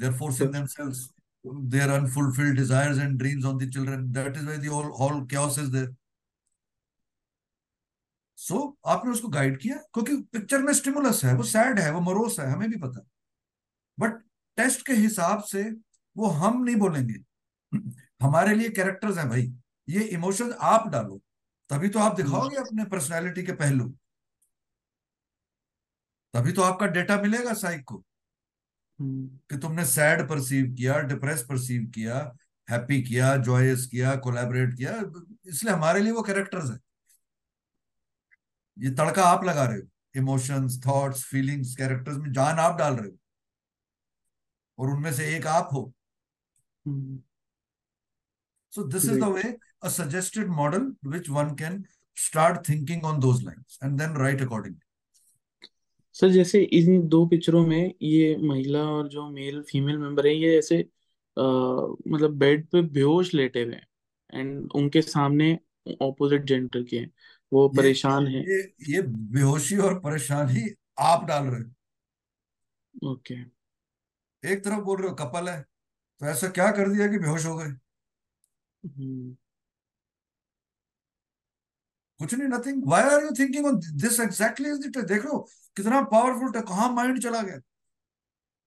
They 0.00 0.12
are 0.12 0.18
forcing 0.18 0.52
themselves. 0.52 1.08
Their 1.74 1.88
unfulfilled 1.98 2.56
desires 2.58 2.98
and 2.98 3.18
dreams 3.18 3.44
on 3.44 3.58
the 3.58 3.68
children. 3.76 4.12
That 4.12 4.36
is 4.36 4.48
why 4.48 4.56
the 4.64 4.72
whole 4.74 4.92
whole 5.00 5.26
chaos 5.26 5.58
is 5.64 5.74
there. 5.76 5.96
So 8.36 8.78
so, 8.84 8.90
आपने 8.90 9.10
उसको 9.10 9.28
गाइड 9.28 9.60
किया? 9.60 9.76
क्योंकि 9.76 10.16
पिक्चर 10.16 10.62
में 10.62 10.72
स्टिमुलस 10.72 11.24
है 11.24 11.34
वो 11.34 11.42
सैड 11.42 11.78
है 11.78 11.92
वो 11.92 12.00
मरोस 12.00 12.40
है 12.40 12.50
हमें 12.50 12.70
भी 12.70 12.76
पता। 12.76 13.06
बट 13.98 14.22
टेस्ट 14.56 14.86
के 14.86 14.92
हिसाब 14.92 15.42
से 15.42 15.70
वो 16.16 16.26
हम 16.26 16.62
नहीं 16.62 16.76
बोलेंगे। 16.76 17.14
हमारे 18.22 18.54
लिए 18.54 18.68
कैरेक्टर्स 18.68 19.18
हैं 19.18 19.28
भाई। 19.28 19.54
ये 19.88 20.00
इमोशंस 20.00 20.54
आप 20.60 20.88
डालो। 20.88 21.20
तभी 21.70 21.88
तो 21.88 21.98
आप 21.98 22.16
दिखाओगे 22.16 22.56
अपने 22.56 22.84
पर्सनालिटी 22.84 23.42
के 23.42 23.52
पहलू। 23.52 23.94
तभी 26.34 26.52
तो 26.52 26.62
आपका 26.62 26.86
डेटा 26.86 27.22
मिलेगा 27.22 27.54
साइक 27.54 27.84
को। 27.84 28.04
कि 29.02 29.58
तुमने 29.58 29.84
सैड 29.84 30.28
परसीव 30.28 30.74
किया 30.78 30.98
डिप्रेस 31.00 31.42
परसीव 31.48 31.86
किया 31.94 32.16
हैप्पी 32.70 33.02
किया 33.02 33.36
जॉयस 33.36 33.86
किया 33.86 34.14
कोलैबोरेट 34.16 34.76
किया 34.76 34.92
इसलिए 35.46 35.74
हमारे 35.74 36.00
लिए 36.00 36.12
वो 36.12 36.22
कैरेक्टर्स 36.22 36.70
है। 36.70 36.78
ये 38.78 38.90
तड़का 38.90 39.24
आप 39.24 39.44
लगा 39.44 39.64
रहे 39.64 39.78
हो 39.78 39.88
इमोशंस 40.16 40.80
थॉट्स 40.86 41.24
फीलिंग्स 41.24 41.76
कैरेक्टर्स 41.76 42.16
में 42.16 42.32
जान 42.32 42.58
आप 42.58 42.78
डाल 42.78 42.94
रहे 42.96 43.10
हो। 43.10 43.18
और 44.78 44.90
उनमें 44.90 45.12
से 45.12 45.36
एक 45.36 45.46
आप 45.46 45.68
हो। 45.72 45.92
so 48.74 48.82
this 48.92 49.04
is 49.04 49.18
the 49.20 49.30
way 49.30 49.48
a 49.82 49.90
suggested 49.90 50.48
model 50.58 50.84
which 51.14 51.28
one 51.28 51.50
can 51.56 51.74
start 52.14 52.64
thinking 52.68 53.04
on 53.04 53.18
those 53.24 53.42
lines 53.42 53.78
and 53.82 53.98
then 54.02 54.14
write 54.14 54.40
accordingly 54.40 54.89
sir 56.20 56.30
जैसे 56.30 56.62
इन 56.62 57.08
दो 57.08 57.26
पिक्चरों 57.26 57.66
में 57.66 57.94
ये 58.02 58.36
महिला 58.36 58.82
और 58.82 59.08
जो 59.08 59.28
मेल 59.30 59.62
फीमेल 59.62 59.98
मेंबर 59.98 60.26
है 60.26 60.34
ये 60.34 60.58
ऐसे 60.58 60.80
आ, 61.36 61.42
मतलब 62.08 62.30
बेड 62.38 62.66
पे 62.68 62.82
बेहोश 62.82 63.34
लेटे 63.34 63.62
हुए 63.62 63.74
हैं 63.74 63.86
एंड 64.32 64.72
उनके 64.74 65.02
सामने 65.02 65.58
ऑपोजिट 66.02 66.44
जेंडर 66.44 66.82
के 66.82 66.98
हैं। 66.98 67.10
वो 67.52 67.64
ये 67.66 67.76
परेशान 67.76 68.26
है। 68.26 68.40
ये 68.40 68.60
ये 68.88 69.02
बेहोशी 69.32 69.76
और 69.76 69.98
परेशानी 70.00 70.68
आप 70.98 71.24
डाल 71.24 71.44
रहे 71.44 71.60
हो। 71.60 73.12
ओके। 73.12 73.34
एक 74.44 74.64
तरफ़ 74.64 74.80
बोल 74.80 75.00
रहे 75.00 75.08
हो 75.08 75.14
कपल 75.14 75.48
है 75.48 75.60
तो 76.20 76.26
ऐसा 76.26 76.48
क्या 76.48 76.70
कर 76.70 76.88
दिया 76.88 77.06
कि 77.06 77.18
बेहोश 77.18 77.46
हो 77.46 77.56
गए? 77.56 77.66
हम्म। 78.84 79.36
कुछ 82.20 82.34
नहीं 82.34 82.48
nothing 82.48 82.82
why 82.86 83.02
are 83.02 83.22
you 83.24 83.30
thinking 83.38 83.66
on 83.66 83.76
this 84.00 84.20
exactly 84.20 84.70
is 84.70 84.86
it 84.86 84.98
देख 85.04 85.24
लो 85.24 85.38
कितना 85.76 86.00
पावरफुल 86.12 86.52
था 86.52 86.60
कहा 86.70 86.88
माइंड 86.90 87.22
चला 87.22 87.42
गया? 87.42 87.60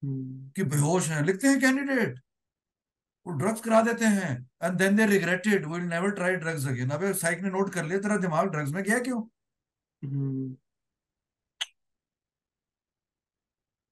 हम्म। 0.04 0.50
कि 0.56 0.64
बेहोश 0.66 1.08
है 1.10 1.24
लिखते 1.26 1.48
हैं 1.48 1.60
कैंडिडेट 1.62 2.20
वो 3.26 3.34
ड्रग्स 3.34 3.62
करा 3.62 3.82
देते 3.82 4.06
हैं 4.06 4.32
and 4.64 4.78
then 4.78 4.96
they 4.96 5.06
regretted 5.06 5.66
will 5.66 5.82
never 5.90 6.12
try 6.12 6.36
drugs 6.36 6.68
again 6.68 6.90
अबे 6.90 7.14
साइक 7.14 7.42
ने 7.42 7.50
नोट 7.50 7.74
कर 7.74 7.86
लिया 7.86 8.00
तेरा 8.00 8.18
दिमाग 8.18 8.50
ड्रग्स 8.52 8.72
में 8.72 8.84
गया 8.84 9.00
क्यों? 9.00 9.22
हम्म। 10.02 10.56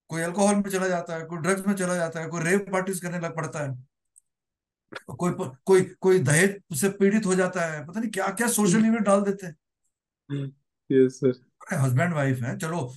कोई 0.09 0.21
अल्कोहल 0.21 0.55
में 0.55 0.69
चला 0.71 0.87
जाता 0.87 1.15
है 1.15 1.25
कोई 1.25 1.37
ड्रग्स 1.39 1.67
में 1.67 1.73
चला 1.75 1.95
जाता 1.95 2.19
है 2.21 2.27
कोई 2.29 2.41
रेप 2.43 2.65
पार्टीज़ 2.71 3.01
करने 3.01 3.19
लग 3.19 3.35
पड़ता 3.35 3.59
है 3.59 5.15
कोई 5.17 5.31
कोई 5.65 5.83
कोई 6.01 6.19
दहेज 6.21 6.79
से 6.79 6.89
पीड़ित 6.99 7.25
हो 7.25 7.35
जाता 7.35 7.65
है 7.65 7.85
पता 7.85 7.99
नहीं 7.99 8.09
क्या 8.11 8.27
क्या 8.33 8.47
सोशल 8.51 8.85
इवेंट 8.85 9.05
डाल 9.05 9.21
देते 9.21 9.47
हैं। 9.47 10.45
यस 10.89 11.19
सर 11.19 11.31
हस्बैंड 11.75 12.13
वाइफ 12.13 12.41
है 12.43 12.57
चलो 12.57 12.91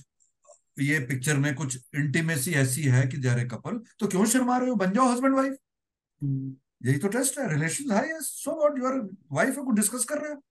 ये 0.79 0.99
पिक्चर 1.07 1.37
में 1.37 1.53
कुछ 1.55 1.77
इंटीमेसी 1.95 2.51
ऐसी 2.53 2.83
है 2.89 3.05
कि 3.07 3.17
जरे 3.17 3.43
कपल 3.47 3.79
तो 3.99 4.07
क्यों 4.07 4.25
शर्मा 4.25 4.57
रहे 4.57 4.69
हो? 4.69 4.75
बन 4.75 4.91
जाओ 4.93 5.11
हस्बैंड 5.11 5.35
वाइफ 5.35 5.57
हम्म। 6.21 6.55
यही 6.87 6.97
तो 6.99 7.07
टेस्ट 7.07 7.39
है 7.39 7.49
रिलेशन 7.51 7.91
है 7.91 8.19
सो 8.21 8.55
व्हाट 8.59 8.79
योर 8.79 8.99
वाइफ 9.31 9.55
को 9.57 9.71
डिस्कस 9.71 10.05
कर 10.05 10.21
रहे 10.21 10.31
हो? 10.33 10.41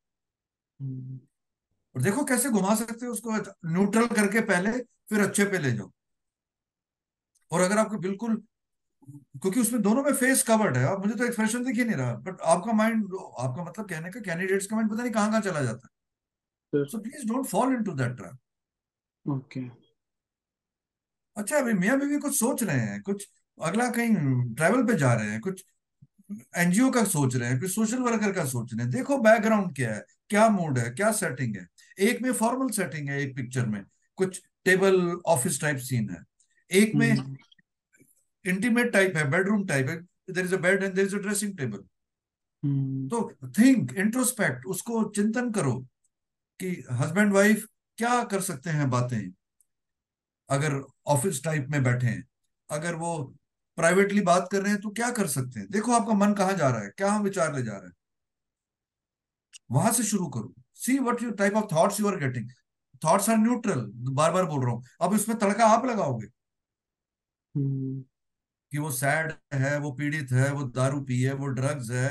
हम्म। 0.80 1.18
और 1.94 2.02
देखो 2.02 2.24
कैसे 2.24 2.50
घुमा 2.50 2.74
सकते 2.74 3.06
हो 3.06 3.12
उसको 3.12 3.36
न्यूट्रल 3.72 4.06
करके 4.06 4.40
पहले 4.46 4.70
फिर 5.10 5.20
अच्छे 5.20 5.44
पे 5.44 5.58
ले 5.58 5.72
जाओ। 5.72 5.90
और 7.50 7.60
अगर 7.60 7.78
आपको 7.78 7.98
बिल्कुल 7.98 8.42
क्योंकि 9.42 9.60
उसमें 9.60 9.80
दोनों 9.82 10.02
में 10.02 10.12
फेस 10.12 10.42
कवर्ड 10.42 10.76
है 10.76 10.84
अब 10.86 11.04
मुझे 11.04 11.14
तो 11.14 11.24
एक्सप्रेशन 11.24 11.64
दिख 11.64 11.76
ही 11.76 11.84
नहीं 11.84 11.96
रहा 11.96 12.14
बट 12.26 12.40
आपका 12.52 12.72
माइंड 12.72 13.04
आपका 13.38 13.64
मतलब 13.64 13.88
कहने 13.88 14.10
का 14.10 14.20
कैंडिडेट्स 14.20 14.66
का 14.66 14.76
माइंड 14.76 14.90
पता 14.90 15.02
नहीं 15.02 15.12
कहाँ 15.12 15.30
कहाँ 15.30 15.40
चला 15.40 15.62
जाता 15.62 15.86
है। 15.86 15.92
So 16.74 16.98
please 16.98 17.26
don't 17.28 17.46
fall 17.46 17.74
into 17.74 17.92
that 17.92 18.16
trap 18.16 19.30
okay 19.30 19.60
अच्छा 21.36 21.58
अभी 21.58 21.72
मियाँ 21.72 21.98
बीवी 22.00 22.18
कुछ 22.18 22.38
सोच 22.38 22.62
रहे 22.62 22.80
हैं 22.80 23.00
कुछ 23.02 23.28
अगला 23.58 23.88
कहीं 23.90 24.14
ट्रैवल 24.54 24.84
पे 24.86 24.96
जा 24.96 25.12
रहे 25.14 25.30
हैं 25.30 25.40
कुछ 25.40 25.64
एनजीओ 26.56 26.90
का 26.90 27.04
सोच 27.04 27.36
रहे 27.36 27.48
हैं 27.48 27.58
कुछ 27.60 27.70
सोशल 27.70 27.98
वर्कर 27.98 28.32
का 28.32 28.44
सोच 28.44 28.72
रहे 28.74 28.82
हैं। 28.82 28.90
देखो 28.90 29.18
बैकग्राउंड 29.18 29.74
क्या 29.76 29.94
है 29.94 30.04
क्या 30.30 30.48
मूड 30.48 30.78
है 30.78 30.90
क्या 30.90 31.10
सेटिंग 31.12 31.56
है। 31.56 31.66
एक 31.98 32.22
में 32.22 32.32
फॉर्मल 32.32 32.68
सेटिंग 32.68 33.08
है 33.08 33.20
एक 33.22 33.34
पिक्चर 33.36 33.66
में 33.66 33.82
कुछ 34.18 34.42
टेबल 34.64 35.00
ऑफ़िस 35.26 35.60
टाइप 35.60 35.76
सीन 35.78 36.08
है। 36.10 36.22
एक 36.70 36.94
में 36.94 37.10
हम्म। 37.10 37.36
इंटीमेट 38.44 38.92
टाइप 38.92 39.16
है 39.16 39.30
बेडरूम 39.30 39.66
टाइप 39.66 39.88
है 39.88 39.96
there 40.30 40.44
is 40.44 40.54
a 40.54 40.58
bed 40.58 40.82
and 40.82 40.94
there 40.94 41.06
is 41.06 41.16
a 41.16 41.18
dressing 41.18 41.56
table 41.58 41.84
hmm. 42.62 43.08
तो 43.08 43.50
थिंक 43.58 43.92
इंट्रोस्पेक्ट 43.96 44.66
उसको 44.66 45.04
चिंतन 45.10 45.50
करो। 45.52 45.74
कि 46.60 46.84
हस्बैंड 46.92 47.32
वाइफ 47.32 47.66
क्या 47.98 48.22
कर 48.24 48.40
सकते 48.40 48.70
हैं 48.70 48.88
बातें? 48.90 49.30
अगर 50.50 50.80
ऑफ़िस 51.06 51.42
टाइप 51.44 51.66
में 51.70 51.82
बैठे 51.82 52.06
हैं 52.06 52.24
अगर 52.70 52.94
वो 52.94 53.16
प्राइवेटली 53.78 54.20
बात 54.20 54.48
कर 54.52 54.62
रहे 54.62 54.72
हैं 54.72 54.80
तो 54.80 54.90
क्या 54.90 55.10
कर 55.10 55.26
सकते 55.26 55.60
हैं? 55.60 55.68
देखो 55.70 55.92
आपका 55.92 56.14
मन 56.14 56.34
कहाँ 56.34 56.54
जा 56.54 56.68
रहा 56.70 56.82
है 56.82 56.90
क्या 56.90 57.10
हम 57.12 57.22
विचार 57.22 57.54
ले 57.56 57.62
जा 57.62 57.72
रहे 57.72 57.86
हैं? 57.86 57.92
वहाँ 59.70 59.92
से 59.92 60.02
शुरू 60.02 60.26
करो। 60.28 60.54
See 60.74 60.98
what 60.98 61.22
you 61.22 61.30
type 61.30 61.54
of 61.54 61.64
thoughts 61.74 62.00
you 62.00 62.08
are 62.08 62.16
getting 62.18 62.50
thoughts 63.04 63.28
are 63.30 63.36
neutral 63.36 63.80
बार 64.12 64.32
बार 64.32 64.44
बोल 64.46 64.64
रहा 64.64 64.72
हूँ। 64.74 64.84
अब 65.00 65.14
इसमें 65.14 65.38
तड़का 65.38 65.66
आप 65.66 65.84
लगाओगे? 65.86 66.26
हम्म। 67.54 68.04
कि 68.72 68.78
वो 68.78 68.90
सैड 68.90 69.32
है 69.54 69.78
वो 69.78 69.92
पीड़ित 69.92 70.32
है 70.32 70.50
वो 70.52 70.62
दारू 70.70 71.00
पी 71.00 71.20
है 71.22 71.32
वो 71.34 71.46
ड्रग्स 71.48 71.90
है 71.90 72.08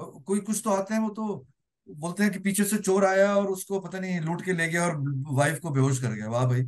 कोई 0.00 0.40
कुछ 0.40 0.60
तो 0.64 0.70
आते 0.70 0.94
हैं 0.94 1.00
वो 1.00 1.08
तो 1.10 1.46
बोलते 1.88 2.22
हैं 2.22 2.32
कि 2.32 2.38
पीछे 2.38 2.64
से 2.64 2.78
चोर 2.78 3.04
आया 3.04 3.34
और 3.36 3.46
उसको 3.46 3.80
पता 3.80 3.98
नहीं 4.00 4.20
लूट 4.20 4.44
के 4.44 4.52
ले 4.52 4.68
गया 4.68 4.84
और 4.86 4.96
वाइफ 5.34 5.58
को 5.60 5.70
बेहोश 5.70 6.00
कर 6.02 6.12
गया। 6.12 6.28
वाह 6.28 6.46
भाई। 6.46 6.62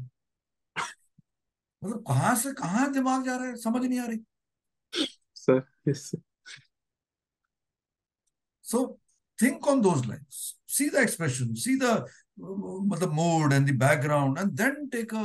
मतलब 1.82 2.04
कहा 2.08 2.34
से 2.34 2.52
कहा 2.52 2.86
दिमाग 2.88 3.24
जा 3.24 3.36
रहा 3.36 3.46
है? 3.46 3.56
समझ 3.56 3.84
नहीं 3.84 4.00
आ 4.00 4.06
रही। 4.06 4.18
So 8.64 8.98
think 9.38 9.68
on 9.68 9.80
those 9.82 10.06
line 10.06 10.24
see 10.30 10.88
the 10.90 10.94
expression 10.94 11.54
see 11.54 11.76
the 11.82 11.84
मतलब 12.38 13.12
mood 13.12 13.52
and 13.52 13.70
the 13.70 13.74
background 13.78 14.38
and 14.38 14.50
then 14.52 14.86
take 14.88 15.14
a 15.14 15.22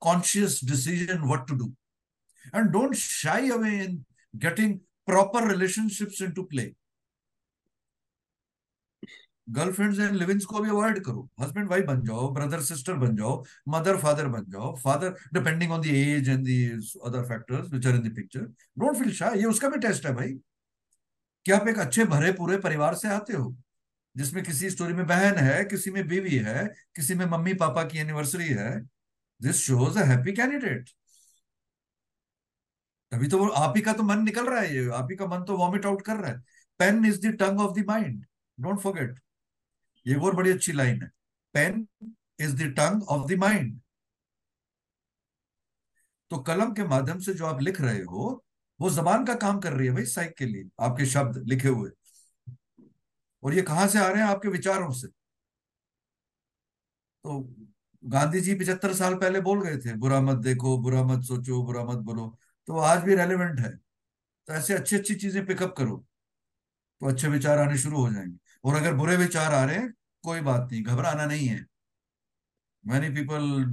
conscious 0.00 0.60
decision 0.64 1.22
what 1.22 1.48
to 1.48 1.54
do 1.56 1.72
and 2.54 2.70
don't 2.70 2.94
shy 2.94 3.50
away 3.50 3.70
in 3.84 4.04
getting 4.36 4.78
proper 5.06 5.48
relationship 5.50 6.22
into 6.32 6.42
play 6.42 6.72
girlfriends 9.48 9.98
and 9.98 10.16
livings 10.16 10.44
को 10.44 10.60
भी 10.60 10.70
avoid 10.70 11.02
करो। 11.04 11.28
Husband 11.40 11.68
wife 11.70 11.84
बन 11.86 12.02
जाओ 12.04 12.28
brother 12.34 12.60
sister 12.62 12.94
बन 12.98 13.16
जाओ 13.16 13.42
mother 13.68 13.96
father 13.98 14.28
बन 14.28 14.44
जाओ। 14.50 14.74
Father 14.76 15.14
depending 15.34 15.72
on 15.72 15.80
the 15.80 15.86
age 15.86 16.28
and 16.28 16.46
the 16.46 16.80
other 17.06 17.24
factors 17.28 17.72
which 17.72 17.86
are 17.86 17.94
in 17.94 18.08
the 18.08 18.14
picture 18.16 18.40
don't 18.78 18.96
feel 18.98 19.12
shy 19.14 19.38
ये 19.38 19.44
उसका 19.46 19.68
भी 19.68 19.78
टेस्ट 19.78 20.06
है 20.06 20.14
भाई। 20.14 20.32
कि 21.46 21.52
आप 21.52 21.68
एक 21.68 21.78
अच्छे 21.78 22.04
भरे 22.06 22.32
पूरे 22.32 22.56
परिवार 22.58 22.94
से 22.94 23.08
आते 23.08 23.32
हो, 23.32 23.54
जिसमें 24.16 24.42
किसी 24.44 24.70
स्टोरी 24.70 24.94
में 24.94 25.06
बहन 25.06 25.38
है, 25.38 25.64
किसी 25.64 25.90
में 25.90 26.06
बीवी 26.08 26.36
है, 26.38 26.64
किसी 26.96 27.14
में 27.14 27.24
मम्मी, 27.26 27.54
पापा 27.54 27.82
की 27.84 27.98
एनिवर्सरी 27.98 28.46
है 28.50 28.70
this 29.40 29.56
shows 29.58 29.98
a 29.98 30.04
happy 30.04 30.32
candidate 30.32 30.88
तभी 33.12 33.28
तो 33.28 33.46
आप 33.48 33.76
ही 33.76 33.82
का 33.82 33.92
तो 33.92 34.02
मन 34.02 34.22
निकल 34.24 34.46
रहा 34.46 34.60
है 34.60 34.74
ये, 34.76 34.88
आप 34.90 35.08
ही 35.10 35.16
का 35.16 35.26
मन 35.26 35.44
तो 35.44 35.56
वॉमिट 35.56 35.86
आउट 35.86 36.02
कर 36.02 36.16
रहा 36.16 36.30
है। 36.30 36.38
Pen 36.80 37.04
is 37.06 37.20
the 37.26 37.34
tongue 37.40 37.60
of 37.60 37.78
the 37.80 37.84
mind 37.88 38.24
don't 38.58 38.80
forget 38.80 39.18
ये 40.06 40.14
और 40.14 40.34
बड़ी 40.36 40.50
अच्छी 40.50 40.72
लाइन 40.72 41.02
है। 41.02 41.10
Pen 41.54 41.86
is 42.40 42.56
the 42.56 42.74
tongue 42.76 43.02
of 43.02 43.28
the 43.32 43.38
mind 43.38 43.80
तो 46.30 46.38
कलम 46.38 46.72
के 46.72 46.84
माध्यम 46.84 47.18
से 47.18 47.34
जो 47.34 47.46
आप 47.46 47.60
लिख 47.60 47.80
रहे 47.80 48.02
हो, 48.02 48.44
वो 48.80 48.90
जबान 48.90 49.24
का 49.24 49.34
काम 49.34 49.60
कर 49.60 49.72
रही 49.72 49.86
है 49.88 49.94
भाई, 49.94 50.04
साइक 50.04 50.34
के 50.38 50.46
लिए, 50.46 50.68
आपके 50.80 51.06
शब्द 51.06 51.42
लिखे 51.48 51.68
हुए। 51.68 51.90
और 53.42 53.54
ये 53.54 53.62
कहाँ 53.62 53.86
से 53.88 53.98
आ 53.98 54.08
रहे 54.08 54.22
हैं? 54.22 54.28
आपके 54.28 54.48
विचारों 54.48 54.90
से। 54.92 55.08
तो 57.24 57.54
गांधी 58.02 58.40
जी 58.40 58.54
पिछहत्तर 58.54 58.94
साल 58.94 59.14
पहले 59.14 59.40
बोल 59.40 59.62
गए 59.62 59.76
थे, 59.76 59.94
बुरा 59.94 60.20
मत 60.20 60.36
देखो, 60.36 60.78
बुरा 60.78 61.04
मत 61.04 61.22
सोचो, 61.24 61.62
बुरा 61.62 61.84
मत 61.84 61.98
बोलो। 61.98 62.26
तो 62.68 62.78
आज 62.78 63.02
भी 63.02 63.14
रेलिवेंट 63.14 63.60
है। 63.60 63.70
तो 64.48 64.52
ऐसे 64.54 64.74
अच्छी 64.74 64.96
अच्छी 64.96 65.14
चीज़ें 65.14 65.46
पिकअप 65.46 65.74
करो। 65.78 65.96
तो 67.00 67.08
अच्छे 67.08 67.28
विचार 67.28 67.58
आने 67.58 67.78
शुरू 67.78 68.00
हो 68.00 68.10
जाएँगे। 68.12 68.38
और 68.64 68.74
अगर 68.74 68.94
बुरे 68.94 69.16
विचार 69.16 69.52
आ 69.54 69.64
रहे 69.64 69.76
हैं 69.76 69.92
कोई 70.24 70.40
बात 70.40 70.68
नहीं 70.72 70.82
घबराना 70.82 71.26
नहीं 71.26 71.46
है 71.46 71.64
many 72.84 73.08
people 73.14 73.64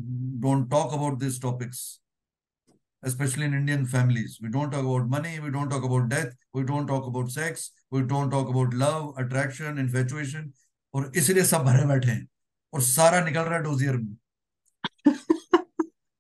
don't 0.42 0.70
talk 0.72 0.94
about 0.94 1.20
this 1.20 1.42
topics 1.42 1.90
especially 3.04 3.46
in 3.46 3.54
Indian 3.54 3.86
families. 3.86 4.40
We 4.42 4.50
don't 4.50 4.72
talk 4.72 4.82
about 4.82 5.08
money, 5.10 5.40
we 5.40 5.50
don't 5.50 5.70
talk 5.70 5.84
about 5.84 6.10
death, 6.10 6.36
we 6.54 6.64
don't 6.64 6.88
talk 6.88 7.08
about 7.08 7.32
sex, 7.32 7.72
we 7.92 8.02
don't 8.04 8.30
talk 8.30 8.50
about 8.50 8.74
love, 8.76 9.08
attraction, 9.18 9.80
infatuation. 9.80 10.52
और 10.94 11.12
इसलिए 11.16 11.44
सब 11.46 11.64
भरे 11.64 11.86
बैठे 11.88 12.12
हैं 12.12 12.28
और 12.74 12.82
सारा 12.82 13.24
निकल 13.26 13.42
रहा 13.42 13.56
है 13.56 13.64
डोजियर 13.64 13.98
में 13.98 14.16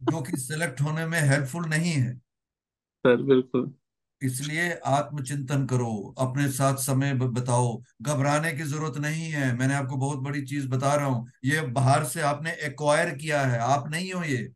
जो 0.02 0.22
कि 0.22 0.38
सिलेक्ट 0.38 0.82
होने 0.82 1.06
में 1.06 1.20
हेल्पफुल 1.20 1.66
नहीं 1.70 1.92
है 1.92 2.14
सर 2.16 3.22
बिल्कुल 3.24 3.74
इसलिए 4.22 4.72
आत्मचिंतन 4.86 5.66
करो, 5.66 6.16
अपने 6.20 6.48
साथ 6.52 6.76
समय 6.78 7.14
बताओ। 7.14 7.82
घबराने 8.02 8.52
की 8.54 8.64
ज़रूरत 8.64 8.98
नहीं 8.98 9.30
है। 9.32 9.54
मैंने 9.58 9.74
आपको 9.74 9.98
बहुत 9.98 10.20
बड़ी 10.20 10.42
चीज़ 10.46 10.68
बता 10.68 10.96
रहा 10.96 11.06
हूँ। 11.06 11.32
ये 11.46 11.62
बाहर 11.62 12.06
से 12.06 12.22
आपने 12.22 12.52
एक्वायर 12.62 13.16
किया 13.16 13.42
है। 13.42 13.60
आप 13.60 13.90
नहीं 13.90 14.14
हो 14.14 14.24
ये। 14.24 14.54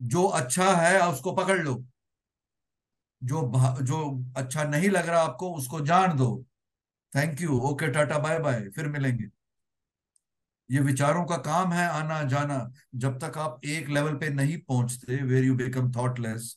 जो 0.00 0.24
अच्छा 0.24 0.70
है, 0.76 1.00
उसको 1.08 1.32
पकड़ 1.32 1.58
लो। 1.60 1.84
जो 3.22 3.40
जो 3.82 3.98
अच्छा 4.36 4.64
नहीं 4.64 4.88
लग 4.90 5.08
रहा 5.08 5.20
आपको, 5.22 5.54
उसको 5.54 5.80
जान 5.80 6.16
दो। 6.16 6.44
Thank 7.12 7.40
you 7.40 7.58
okay 7.60 7.88
tata 7.92 8.18
bye 8.18 8.38
bye 8.38 8.60
फिर 8.76 8.88
मिलेंगे। 8.88 9.28
ये 10.70 10.80
विचारों 10.80 11.24
का 11.24 11.36
काम 11.36 11.72
है 11.72 11.86
आना 11.88 12.22
जाना 12.24 12.58
जब 12.94 13.18
तक 13.18 13.38
आप 13.38 13.60
एक 13.64 13.88
लेवल 13.88 14.14
पे 14.14 14.28
नहीं 14.30 14.58
पहुँचते 14.58 15.16
where 15.22 15.44
you 15.44 15.54
become 15.54 15.92
thoughtless 15.92 16.56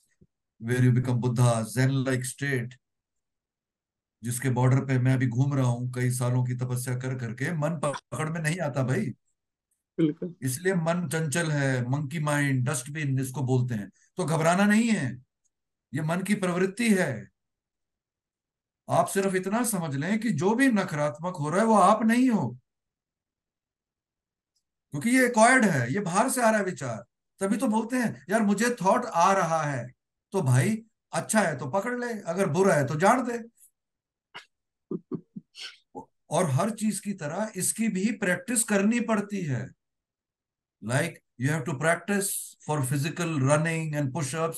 where 0.62 0.86
you 0.86 0.92
become 0.92 1.20
Buddha 1.22 1.62
Zen 1.62 1.92
like 2.06 2.26
state 2.26 2.74
जिसके 4.24 4.50
बॉर्डर 4.50 4.80
पे 4.86 4.98
मैं 5.00 5.14
अभी 5.14 5.28
घूम 5.28 5.54
रहा 5.54 5.66
हूँ 5.66 5.92
कई 5.96 6.10
सालों 6.12 6.44
की 6.46 6.56
तपस्या 6.56 6.96
कर 6.98 7.18
करके 7.20 7.52
मन 7.54 7.80
पकड़ 7.84 8.30
में 8.30 8.40
नहीं 8.42 8.60
आता 8.60 8.84
भाई। 8.84 9.14
इसलिए 10.44 10.74
मन 10.76 11.08
चंचल 11.14 11.52
है 11.52 11.90
मंकी 11.90 12.20
माइंड 12.20 12.70
डस्टबिन 12.70 13.20
इसको 13.20 13.42
बोलते 13.42 13.76
हैं। 13.76 13.90
तो 14.18 14.26
घबराना 14.26 14.66
नहीं 14.66 14.90
है। 14.90 15.06
ये 15.94 16.02
मन 16.02 16.22
की 16.22 16.36
प्रवृत्ति 16.36 16.90
है। 16.94 17.12
आप 18.88 19.08
सिर्फ़ 19.08 19.36
इतना 19.36 19.64
समझ 19.64 19.96
लें 19.96 20.20
कि 20.20 20.30
जो 20.34 20.54
भी 20.56 20.68
नकारात्मक 20.72 21.36
हो 21.36 21.50
रहा 21.50 21.60
है 21.60 21.66
वो 21.66 21.76
आप 21.76 22.04
नहीं 22.06 22.30
हो। 22.30 22.48
क्योंकि 24.94 25.10
ये 25.10 25.26
एक्वायर्ड 25.26 25.66
है 25.66 25.94
ये 25.94 26.00
बाहर 26.00 26.30
से 26.30 26.42
आ 26.42 26.50
रहा 26.50 26.60
है 26.60 26.66
विचार। 26.66 27.04
तभी 27.42 27.58
तो 27.58 27.68
बोलते 27.68 27.98
हैं 27.98 28.26
यार 28.30 28.42
मुझे 28.44 28.70
थॉट 28.82 29.06
आ 29.06 29.32
रहा 29.34 29.62
है। 29.64 29.97
तो 30.34 30.42
भाई 30.42 30.78
अच्छा 31.14 31.42
है 31.42 31.58
तो 31.58 31.70
पकड़ 31.72 31.98
ले, 32.00 32.08
अगर 32.22 32.50
बुरा 32.50 32.74
है 32.76 32.86
तो 32.88 32.96
जान 33.00 33.24
दे। 33.28 33.38
और 36.30 36.50
हर 36.52 36.70
चीज़ 36.70 37.02
की 37.02 37.14
तरह 37.14 37.52
इसकी 37.58 37.88
भी 37.90 38.06
प्रैक्टिस 38.20 38.64
करनी 38.72 39.00
पड़ती 39.02 39.42
है। 39.44 39.66
Like 40.82 41.20
you 41.42 41.52
have 41.52 41.62
to 41.64 41.74
practice 41.80 42.30
for 42.68 42.86
physical 42.86 43.40
running 43.42 43.96
and 43.96 44.12
pushup 44.14 44.56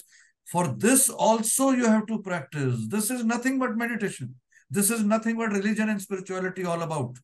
for 0.47 0.67
this 0.77 1.09
also 1.09 1.71
you 1.73 1.87
have 1.87 2.01
to 2.07 2.17
practice 2.23 2.87
this 2.93 3.11
is 3.11 3.25
nothing 3.25 3.59
but 3.61 3.75
meditation 3.79 4.33
this 4.71 4.91
is 4.91 5.03
nothing 5.05 5.37
but 5.39 5.53
religion 5.53 5.89
and 5.89 5.99
spirituality 5.99 6.63
all 6.63 6.81
about 6.81 7.17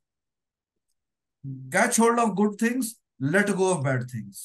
catch 1.74 2.00
hold 2.00 2.20
of 2.20 2.30
good 2.34 2.62
things 2.62 2.96
let 3.22 3.50
go 3.56 3.72
of 3.74 3.84
bad 3.86 4.04
things 4.14 4.44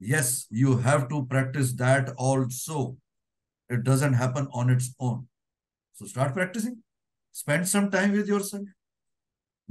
yes 0.00 0.48
you 0.52 0.74
have 0.86 1.06
to 1.10 1.24
practice 1.26 1.70
that 1.82 2.08
also 2.20 2.86
it 3.70 3.82
doesn't 3.84 4.14
happen 4.14 4.46
on 4.54 4.70
its 4.70 4.88
own. 5.00 5.28
So 5.96 6.06
start 6.06 6.34
practicing. 6.34 6.76
Spend 7.34 7.68
some 7.68 7.90
time 7.90 8.12
with 8.18 8.28
yourself. 8.28 8.66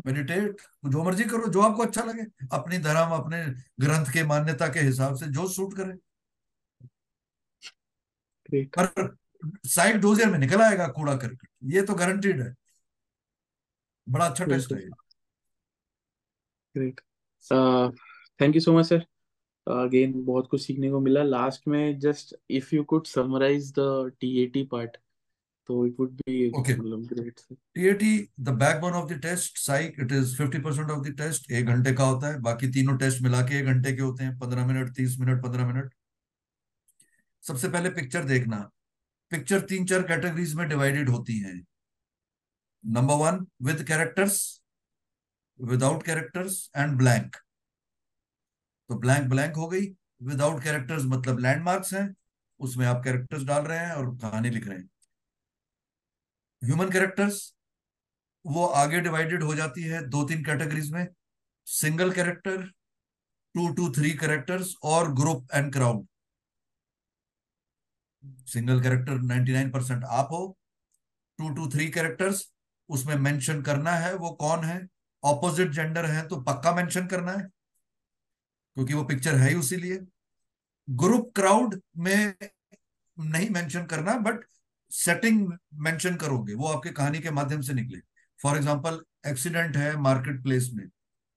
Meditate 0.05 0.61
जो 0.85 1.03
मर्ज़ी 1.03 1.23
करो 1.23 1.47
जो 1.53 1.61
आपको 1.61 1.83
अच्छा 1.83 2.03
लगे। 2.03 2.23
अपनी 2.53 2.77
धर्म 2.87 3.11
अपने 3.15 3.45
ग्रंथ 3.83 4.11
के 4.13 4.23
मान्यता 4.27 4.67
के 4.73 4.79
हिसाब 4.87 5.15
से 5.17 5.25
जो 5.37 5.47
सूट 5.49 5.73
करे। 5.77 5.93
पर 8.77 9.15
साइड 9.67 9.99
डोजियर 10.01 10.29
में 10.31 10.37
निकल 10.39 10.61
आएगा 10.61 10.87
कूड़ा 10.97 11.15
करके। 11.17 11.47
ये 11.75 11.81
तो 11.81 11.93
गारंटीड 11.95 12.41
है। 12.41 12.53
बड़ा 14.07 14.25
अच्छा 14.27 14.45
टेस्ट 14.45 14.71
है 14.73 14.79
great 16.75 16.99
thank 18.41 18.55
you 18.55 18.61
so 18.61 18.77
much 18.77 18.85
sir 18.85 19.05
again 19.67 20.13
uh, 20.13 20.25
बहुत 20.25 20.47
कुछ 20.47 20.65
सीखने 20.65 20.91
को 20.91 20.99
मिला। 20.99 21.23
लास्ट 21.23 21.67
में 21.67 21.99
just 21.99 22.35
if 22.49 22.75
you 22.75 22.83
could 22.83 23.05
summarise 23.05 23.71
the 23.71 24.11
TAT 24.19 24.63
part 24.63 24.97
So 25.69 25.75
it 25.85 25.93
would 25.99 26.11
be 26.11 26.51
Okay. 26.59 26.75
मतलब 26.75 27.07
great. 27.07 27.39
TAT, 27.77 28.03
the 28.43 28.53
backbone 28.53 28.93
of 28.93 29.09
the 29.09 29.19
test, 29.19 29.57
psych, 29.67 29.95
it 30.03 30.11
is 30.11 30.35
50% 30.41 30.91
of 30.91 31.03
the 31.07 31.13
test, 31.21 31.51
एक 31.51 31.65
घंटे 31.65 31.93
का 31.93 32.03
होता 32.03 32.27
है। 32.27 32.39
बाकी 32.39 32.67
तीनों 32.67 32.97
टेस्ट 32.97 33.21
मिला 33.21 33.41
के 33.41 33.59
एक 33.59 33.65
घंटे 33.65 33.93
के 33.93 34.01
होते 34.01 34.23
हैं 34.23 34.37
पंद्रह 34.37 34.67
मिनट 34.67 34.95
तीस 34.95 35.19
मिनट 35.19 35.43
पंद्रह 35.43 35.67
मिनट। 35.67 35.93
सबसे 37.41 37.69
पहले 37.69 37.89
पिक्चर 37.89 38.23
देखना। 38.23 38.71
पिक्चर 39.29 39.61
तीन 39.61 39.85
चार 39.85 40.01
कैटेगरीज 40.01 40.53
में 40.53 40.69
डिवाइडेड 40.69 41.09
होती 41.09 41.39
हैं। 41.39 41.65
Number 42.85 43.13
one 43.13 43.47
with 43.61 43.83
characters 43.83 44.61
without 45.61 46.03
characters 46.03 46.71
and 46.75 46.97
blank. 46.97 47.35
तो 48.89 48.95
ब्लैंक 48.99 49.29
ब्लैंक 49.29 49.55
हो 49.55 49.67
गई। 49.67 49.85
विदाउट 50.23 50.63
कैरेक्टर्स 50.63 51.03
मतलब 51.05 51.39
लैंडमार्क्स 51.39 51.93
हैं। 51.93 52.15
उसमें 52.59 52.85
आप 52.87 53.01
कैरेक्टर्स 53.03 53.43
डाल 53.43 53.63
रहे 53.63 53.79
हैं 53.79 53.93
और 53.93 54.15
कहानी 54.17 54.49
लिख 54.49 54.67
रहे 54.67 54.77
हैं। 54.77 54.89
ह्यूमन 56.61 56.91
कैरेक्टर्स 56.91 57.53
वो 58.45 58.65
आगे 58.65 58.99
डिवाइडेड 59.01 59.43
हो 59.43 59.55
जाती 59.55 59.83
है 59.83 60.01
दो 60.09 60.23
तीन 60.23 60.43
कैटेगरीज 60.43 60.91
में। 60.91 61.07
Single 61.67 62.11
character 62.11 62.61
two 63.55 63.67
to 63.73 63.89
three 63.91 64.11
characters 64.13 64.73
और 64.83 65.13
group 65.13 65.47
and 65.53 65.71
crowd 65.73 66.05
single 68.47 68.81
character 68.81 69.19
99 69.23 69.71
percent 69.71 70.03
आप 70.03 70.27
हो। 70.31 70.57
टू 71.39 71.49
टू 71.49 71.67
थ्री 71.69 71.87
कैरेक्टर्स 71.89 72.45
उसमें 72.89 73.15
मेंशन 73.15 73.61
करना 73.61 73.91
है, 73.91 74.13
वो 74.15 74.31
कौन 74.31 74.63
है? 74.63 74.87
ऑपोजिट 75.23 75.71
जेंडर 75.71 76.05
है 76.05 76.27
तो 76.27 76.41
पक्का 76.41 76.73
मेंशन 76.75 77.07
करना 77.07 77.31
है। 77.31 77.47
क्योंकि 78.77 78.93
वो 78.93 79.03
पिक्चर 79.05 79.35
है 79.35 79.49
ही 79.49 79.55
उसी 79.55 79.75
लिए 79.77 79.99
ग्रुप 80.87 81.31
क्राउड 81.35 81.79
में 81.97 82.33
नहीं 83.17 83.49
मेंशन 83.51 83.85
करना 83.85 84.17
बट 84.19 84.43
सेटिंग 84.91 85.47
मेंशन 85.81 86.15
करोगे, 86.15 86.53
वो 86.53 86.67
आपके 86.67 86.89
कहानी 86.91 87.19
के 87.19 87.31
माध्यम 87.31 87.61
से 87.61 87.73
निकले। 87.73 87.99
फॉर 88.39 88.57
एग्ज़ाम्पल 88.57 88.99
एक्सीडेंट 89.27 89.77
है 89.77 89.95
मार्केट 89.99 90.41
प्लेस 90.43 90.69
में। 90.73 90.87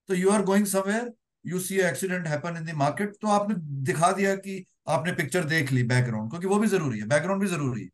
तो 0.08 0.14
you 0.14 0.30
are 0.30 0.42
going 0.44 0.66
somewhere 0.66 1.12
you 1.44 1.60
see 1.60 1.78
accident 1.82 2.26
happen 2.26 2.56
in 2.56 2.64
the 2.64 2.74
market 2.76 3.14
तो 3.22 3.28
आपने 3.30 3.54
दिखा 3.84 4.10
दिया 4.12 4.34
कि 4.36 4.64
आपने 4.88 5.12
पिक्चर 5.14 5.44
देख 5.46 5.72
ली 5.72 5.82
बैकग्राउंड 5.84 6.30
क्योंकि 6.30 6.46
वो 6.46 6.58
भी 6.58 6.68
ज़रूरी 6.68 6.98
है 6.98 7.06
बैकग्राउंड 7.08 7.42
भी 7.42 7.48
ज़रूरी 7.48 7.82
है। 7.82 7.88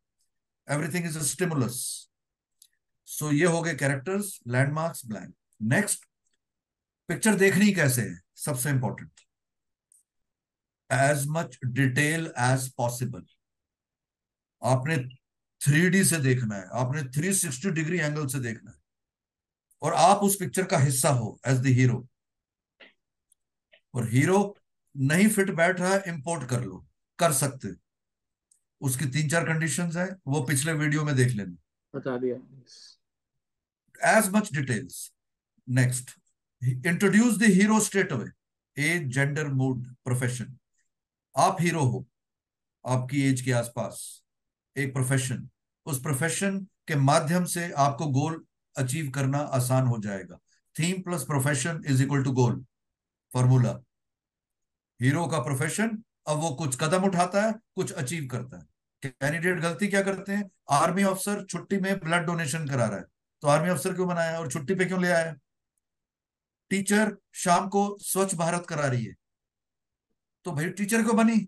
Everything 0.68 1.06
is 1.06 1.18
a 1.18 1.22
stimulus 1.24 1.80
so 3.08 3.30
ये 3.32 3.46
हो 3.46 3.60
गए 3.62 3.74
characters 3.74 4.38
landmarks 4.48 5.06
blank 5.06 5.34
next 5.60 6.04
picture 7.08 7.34
देखनी 7.36 7.72
कैसे 7.72 8.02
है? 8.02 8.20
सबसे 8.36 8.70
important 8.70 9.23
as 10.94 11.24
much 11.28 11.58
detail 11.66 12.32
as 12.42 12.68
possible 12.74 13.24
आपने 14.62 14.96
थ्री 15.60 16.04
से 16.04 16.18
देखना 16.20 16.56
है 16.56 16.66
आपने 16.74 17.02
360 17.12 17.70
डिग्री 17.74 17.98
एंगल 17.98 18.26
से 18.26 18.38
देखना 18.40 18.70
है। 18.70 18.76
और 19.82 19.94
आप 19.94 20.22
उस 20.22 20.36
पिक्चर 20.36 20.64
का 20.64 20.78
हिस्सा 20.78 21.08
हो 21.12 21.38
एज 21.46 21.58
द 21.60 21.66
हीरो 21.78 22.06
और 23.94 24.08
हीरो 24.10 24.38
नहीं 24.94 25.28
फिट 25.28 25.50
बैठ 25.56 25.80
रहा 25.80 25.92
है 25.94 26.02
इंपोर्ट 26.08 26.48
कर 26.50 26.64
लो 26.64 26.84
कर 27.18 27.32
सकते 27.34 27.68
उसकी 28.80 29.06
तीन 29.06 29.28
चार 29.28 29.44
कंडीशंस 29.46 29.96
है 29.96 30.08
वो 30.26 30.42
पिछले 30.44 30.72
वीडियो 30.74 31.04
में 31.04 31.14
देख 31.16 31.28
लेना। 31.28 31.56
बता 31.94 32.16
दिया। 32.18 32.36
As 34.18 34.28
much 34.34 34.52
details 34.52 35.12
next 35.68 36.10
introduce 36.86 37.38
the 37.38 37.50
hero 37.52 37.80
straight 37.80 38.12
away 38.12 38.30
age 38.76 39.06
gender 39.14 39.48
mood 39.54 39.86
profession 40.04 40.56
आप 41.36 41.56
हीरो 41.60 41.80
हो, 41.80 42.06
आपकी 42.84 43.22
एज 43.22 43.40
के 43.40 43.52
आसपास, 43.52 44.22
एक 44.76 44.92
प्रोफेशन 44.92 45.48
उस 45.86 46.00
प्रोफेशन 46.02 46.58
के 46.88 46.96
माध्यम 46.96 47.44
से 47.44 47.70
आपको 47.78 48.06
गोल 48.10 48.44
अचीव 48.76 49.10
करना 49.10 49.38
आसान 49.58 49.86
हो 49.86 49.98
जाएगा। 49.98 50.38
Theme 50.76 51.00
plus 51.02 51.22
profession 51.22 51.82
is 51.86 52.02
equal 52.02 52.22
to 52.24 52.32
goal 52.32 52.64
formula 53.32 53.72
hero 55.00 55.26
का 55.26 55.38
प्रोफेशन 55.38 56.02
अब 56.28 56.38
वो 56.38 56.50
कुछ 56.50 56.76
कदम 56.80 57.04
उठाता 57.04 57.42
है, 57.42 57.52
कुछ 57.52 57.92
अचीव 57.92 58.28
करता 58.30 58.58
है। 58.58 58.66
कैंडिडेट 59.02 59.60
गलती 59.60 59.88
क्या 59.88 60.02
करते 60.02 60.32
हैं? 60.32 60.50
आर्मी 60.70 61.02
ऑफिसर 61.04 61.44
छुट्टी 61.44 61.78
में 61.78 61.98
ब्लड 61.98 62.26
डोनेशन 62.26 62.66
करा 62.68 62.86
रहा 62.86 62.98
है। 62.98 63.04
तो 63.42 63.48
आर्मी 63.48 63.68
अफसर 63.70 63.94
क्यों 63.94 64.08
बनाया 64.08 64.38
और 64.38 64.50
छुट्टी 64.52 64.74
पे 64.74 64.84
क्यों 64.84 65.00
ले 65.02 65.10
आया 65.10 65.34
टीचर 66.70 67.16
शाम 67.34 67.68
को 67.68 67.86
स्वच्छ 68.00 68.34
भारत 68.34 68.66
करा 68.68 68.86
रही 68.86 69.04
है। 69.04 69.14
तो 70.46 70.52
भाई 70.52 70.68
टीचर 70.78 71.02
क्यों 71.02 71.16
बनी। 71.16 71.46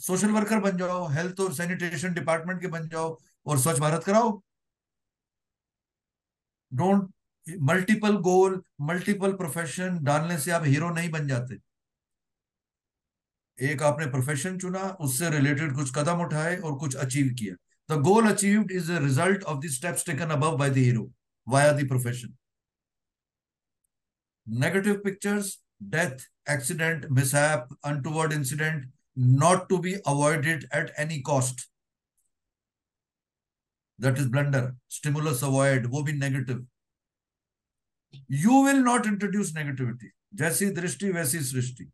सोशल 0.00 0.30
वर्कर 0.30 0.60
बन 0.60 0.76
जाओ 0.78 1.06
हेल्थ 1.08 1.40
और 1.40 1.54
सैनिटेशन 1.54 2.14
डिपार्टमेंट 2.14 2.60
के 2.60 2.66
बन 2.68 2.88
जाओ 2.88 3.16
और 3.46 3.58
स्वच्छ 3.58 3.78
भारत 3.80 4.04
कराओ। 4.04 4.30
Don't 6.72 7.10
multiple 7.70 8.16
goal 8.22 8.62
multiple 8.80 9.32
profession 9.36 9.98
डालने 10.04 10.38
से 10.38 10.50
आप 10.50 10.64
हीरो 10.64 10.90
नहीं 10.90 11.10
बन 11.10 11.28
जाते। 11.28 11.58
एक 13.58 13.82
आपने 13.82 14.06
प्रोफेशन 14.10 14.58
चुना, 14.58 14.80
उससे 15.00 15.30
रिलेटेड 15.30 15.74
कुछ 15.76 15.90
कदम 15.96 16.20
उठाए 16.24 16.56
और 16.58 16.78
कुछ 16.78 16.94
अचीव 16.96 17.34
किया। 17.38 17.54
The 17.88 18.00
goal 18.02 18.28
achieved 18.32 18.70
is 18.72 18.92
a 18.92 18.98
result 18.98 19.42
of 19.44 19.58
the 19.60 19.68
steps 19.70 20.06
taken 20.06 20.30
above 20.30 20.56
by 20.58 20.70
the 20.70 20.76
hero 20.78 21.10
via 21.46 21.72
the 21.72 21.88
profession 21.88 22.34
negative 24.46 25.00
pictures 25.04 25.58
death 25.90 26.26
accident 26.50 27.06
mishap 27.10 27.76
untoward 27.84 28.32
incident 28.32 28.90
not 29.16 29.68
to 29.68 29.78
be 29.78 29.96
avoided 30.06 30.66
at 30.72 30.90
any 30.96 31.20
cost. 31.20 31.68
That 33.98 34.18
is 34.18 34.26
blunder. 34.26 34.74
Stimulus 34.88 35.42
avoid, 35.42 35.86
वो 35.86 36.02
भी 36.02 36.18
negative. 36.18 36.64
You 38.28 38.62
will 38.62 38.82
not 38.82 39.06
introduce 39.06 39.52
negativity. 39.52 40.12
जैसी 40.34 40.66
दृष्टि 40.70 41.10
वैसी 41.12 41.40
सृष्टि 41.44 41.90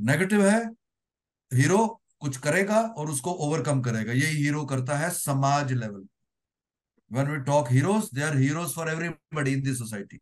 negative 0.00 0.44
है 0.46 0.60
hero 1.50 1.86
कुछ 2.20 2.36
करेगा 2.44 2.80
और 2.98 3.10
उसको 3.10 3.32
ओवरकम 3.46 3.80
करेगा 3.82 4.12
यही 4.12 4.36
हीरो 4.36 4.64
करता 4.66 4.96
है 4.98 5.10
समाज 5.10 5.72
level 5.72 6.06
when 7.10 7.30
we 7.30 7.38
talk 7.46 7.68
heroes 7.68 8.08
they 8.10 8.22
are 8.22 8.34
heroes 8.34 8.72
for 8.72 8.88
everybody 8.88 9.52
in 9.52 9.62
the 9.64 9.74
society 9.74 10.20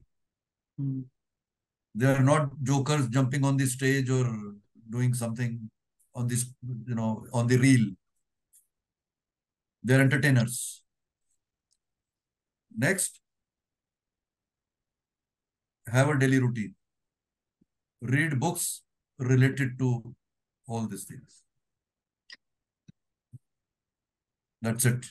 They 1.94 2.06
are 2.06 2.22
not 2.22 2.62
jokers 2.62 3.08
jumping 3.08 3.44
on 3.44 3.56
the 3.56 3.66
stage 3.66 4.10
or 4.10 4.54
doing 4.88 5.14
something 5.14 5.70
on 6.14 6.28
this, 6.28 6.46
you 6.86 6.94
know, 6.94 7.26
on 7.32 7.46
the 7.46 7.56
reel. 7.56 7.90
They're 9.82 10.00
entertainers. 10.00 10.82
Next, 12.76 13.20
have 15.88 16.08
a 16.08 16.18
daily 16.18 16.38
routine. 16.38 16.74
Read 18.00 18.38
books 18.38 18.82
related 19.18 19.78
to 19.78 20.14
all 20.66 20.86
these 20.86 21.04
things. 21.04 21.42
That's 24.62 24.84
it. 24.84 25.06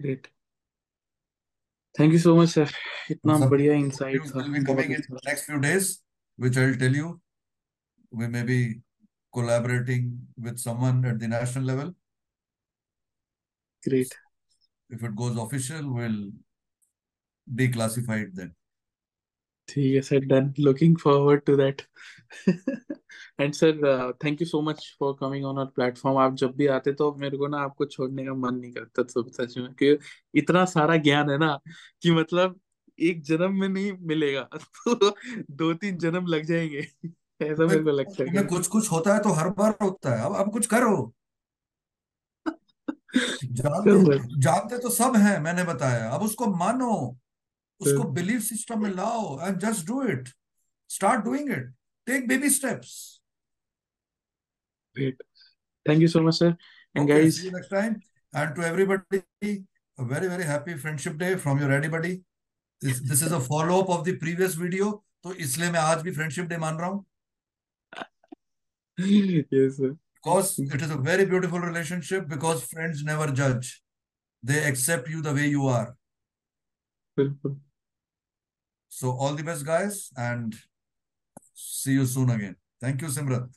Great. 0.00 0.28
Thank 2.00 2.12
you 2.12 2.18
so 2.18 2.34
much 2.36 2.48
sir 2.48 2.70
इतना 3.10 3.38
बढ़िया 3.48 3.74
insight 3.74 4.26
था 4.26 4.44
in 4.44 4.68
अच्छा 4.68 5.14
the 5.14 5.26
next 5.30 5.50
few 5.50 5.60
days 5.64 5.90
which 6.44 6.58
i'll 6.62 6.78
tell 6.82 6.96
you 7.00 7.08
we 8.20 8.28
may 8.36 8.42
be 8.50 8.60
collaborating 9.34 10.06
with 10.46 10.62
someone 10.66 11.04
at 11.10 11.18
the 11.24 11.28
national 11.34 11.66
level 11.72 11.92
great 13.88 14.14
if 14.90 15.04
it 15.08 15.12
goes 15.18 15.36
official 15.42 15.92
we'll 15.98 16.22
declassify 17.46 18.18
it 18.24 18.32
then 18.40 18.56
ठीक 19.68 19.94
है 19.94 20.00
sir 20.02 20.24
done 20.26 20.52
looking 20.58 20.96
forward 20.98 21.42
to 21.46 21.56
that 21.56 21.82
and 23.40 23.54
sir 23.54 24.12
thank 24.24 24.40
you 24.40 24.46
so 24.46 24.62
much 24.62 24.96
for 25.00 25.16
coming 25.20 25.44
on 25.44 25.58
our 25.58 25.66
platform 25.66 26.18
आप 26.18 26.34
जब 26.34 26.56
भी 26.56 26.66
आते 26.66 26.92
तो 26.92 27.14
मेरे 27.14 27.38
को 27.38 27.46
ना 27.46 27.58
आपको 27.58 27.84
छोड़ने 27.84 28.24
का 28.24 28.34
मन 28.34 28.54
नहीं 28.54 28.72
करता 28.72 29.02
सब 29.02 29.30
सच 29.30 29.58
में 29.58 29.72
कि 29.72 29.98
इतना 30.34 30.64
सारा 30.64 30.96
ज्ञान 30.96 31.30
है 31.30 31.38
ना 31.38 31.60
कि 32.02 32.10
मतलब 32.10 32.60
एक 33.00 33.22
जन्म 33.22 33.60
में 33.60 33.68
नहीं 33.68 33.92
मिलेगा 34.00 34.48
तो 34.54 35.16
दो 35.50 35.74
तीन 35.74 35.96
जन्म 35.96 36.26
लग 36.26 36.44
जाएँगे। 36.44 36.88
ऐसा 37.42 37.66
मेरे 37.66 37.84
को 37.84 37.90
लगता 37.90 38.24
है। 38.30 38.44
कुछ 38.44 38.66
कुछ 38.66 38.92
होता 38.92 39.14
है 39.14 39.20
तो 39.20 39.28
हर 39.28 39.48
बार 39.48 39.76
होता 39.82 40.14
है। 40.14 40.26
अब 40.26 40.36
अब 40.36 40.52
कुछ 40.52 40.66
करो। 40.66 41.14
जानते 43.44 44.40
जानते 44.40 44.78
तो 44.78 44.90
सब 44.90 45.16
हैं 45.16 45.40
मैंने 45.40 45.64
बताया। 45.64 46.10
अब 46.10 46.22
उसको 46.22 46.46
मानो 46.46 47.18
उसको 47.80 48.02
बिलीव 48.02 48.40
सिस्टम 48.40 48.82
में 48.82 48.90
लाओ 48.90 49.46
and 49.46 49.58
just 49.58 49.86
do 49.86 50.02
it 50.02 50.28
start 50.88 51.24
doing 51.24 51.50
it 51.50 51.74
Take 52.09 52.27
baby 52.27 52.49
steps 52.49 52.95
Great. 54.95 55.21
Thank 55.85 55.99
you 55.99 56.07
so 56.07 56.19
much, 56.25 56.35
sir. 56.35 56.57
And 56.95 57.09
Okay, 57.09 57.23
guys, 57.23 57.37
see 57.37 57.45
you 57.45 57.51
next 57.51 57.67
time. 57.69 57.95
And 58.33 58.55
to 58.55 58.61
everybody, 58.61 59.21
a 59.97 60.05
very, 60.11 60.27
very 60.27 60.45
happy 60.45 60.75
Friendship 60.75 61.17
Day 61.17 61.35
from 61.35 61.59
your 61.59 61.71
everybody. 61.71 62.21
This, 62.81 63.01
this 63.01 63.21
is 63.21 63.31
a 63.31 63.39
follow-up 63.39 63.89
of 63.89 64.05
the 64.05 64.13
previous 64.21 64.55
video. 64.55 65.03
तो 65.23 65.33
इसलिए 65.45 65.69
मैं 65.71 65.79
आज 65.79 66.01
भी 66.03 66.11
friendship 66.11 66.45
day 66.45 66.57
मान 66.57 66.77
रहा 66.77 66.89
हूँ 66.89 67.05
yes, 68.99 69.77
sir. 69.77 69.95
because 70.23 70.59
it 70.59 70.81
is 70.81 70.91
a 70.91 70.97
very 70.97 71.25
beautiful 71.25 71.59
relationship 71.59 72.27
because 72.27 72.63
friends 72.63 73.03
never 73.03 73.27
judge. 73.31 73.71
They 74.43 74.63
accept 74.69 75.09
you 75.09 75.21
the 75.21 75.33
way 75.33 75.47
you 75.47 75.67
are. 75.67 75.95
बिल्कुल 77.19 77.59
So 78.99 79.11
all 79.11 79.35
the 79.35 79.43
best, 79.43 79.65
guys, 79.65 80.09
and 80.17 80.55
see 81.60 81.92
you 81.92 82.06
soon 82.06 82.30
again. 82.30 82.56
Thank 82.80 83.02
you, 83.02 83.08
Simrat. 83.08 83.48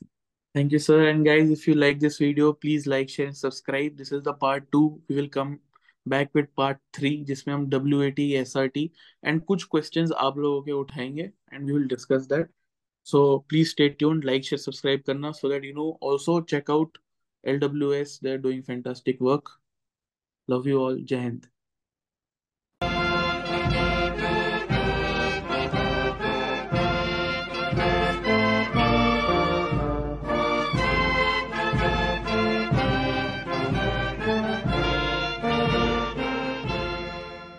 Thank 0.54 0.72
you, 0.72 0.78
sir. 0.78 1.08
And 1.08 1.24
guys, 1.24 1.50
if 1.50 1.66
you 1.66 1.74
like 1.74 1.98
this 1.98 2.18
video, 2.18 2.52
please 2.52 2.86
like, 2.86 3.08
share, 3.08 3.26
and 3.26 3.36
subscribe. 3.36 3.96
This 3.96 4.12
is 4.12 4.22
the 4.22 4.34
part 4.34 4.70
two. 4.70 5.00
We 5.08 5.16
will 5.16 5.28
come 5.28 5.60
back 6.06 6.30
with 6.34 6.54
part 6.54 6.78
three, 6.92 7.24
जिसमें 7.24 7.54
हम 7.54 7.70
WAT, 7.70 8.18
SRT 8.40 8.90
and 9.22 9.44
कुछ 9.46 9.64
questions 9.74 10.12
आप 10.12 10.38
लोगों 10.38 10.62
के 10.62 10.72
उठाएँगे 10.72 11.30
and 11.52 11.64
we 11.64 11.72
will 11.72 11.88
discuss 11.88 12.26
that. 12.26 12.48
So 13.02 13.44
please 13.48 13.70
stay 13.70 13.88
tuned, 13.90 14.24
like, 14.24 14.44
share, 14.44 14.58
subscribe 14.58 15.02
करना 15.04 15.34
so 15.34 15.48
that 15.48 15.64
you 15.64 15.74
know. 15.74 15.98
Also 16.00 16.40
check 16.40 16.70
out 16.70 16.98
LWS. 17.46 18.20
They're 18.20 18.38
doing 18.38 18.62
fantastic 18.62 19.20
work. 19.20 19.50
Love 20.46 20.66
you 20.66 20.78
all. 20.78 20.96
Jai 20.96 21.20
Hind. 21.22 21.53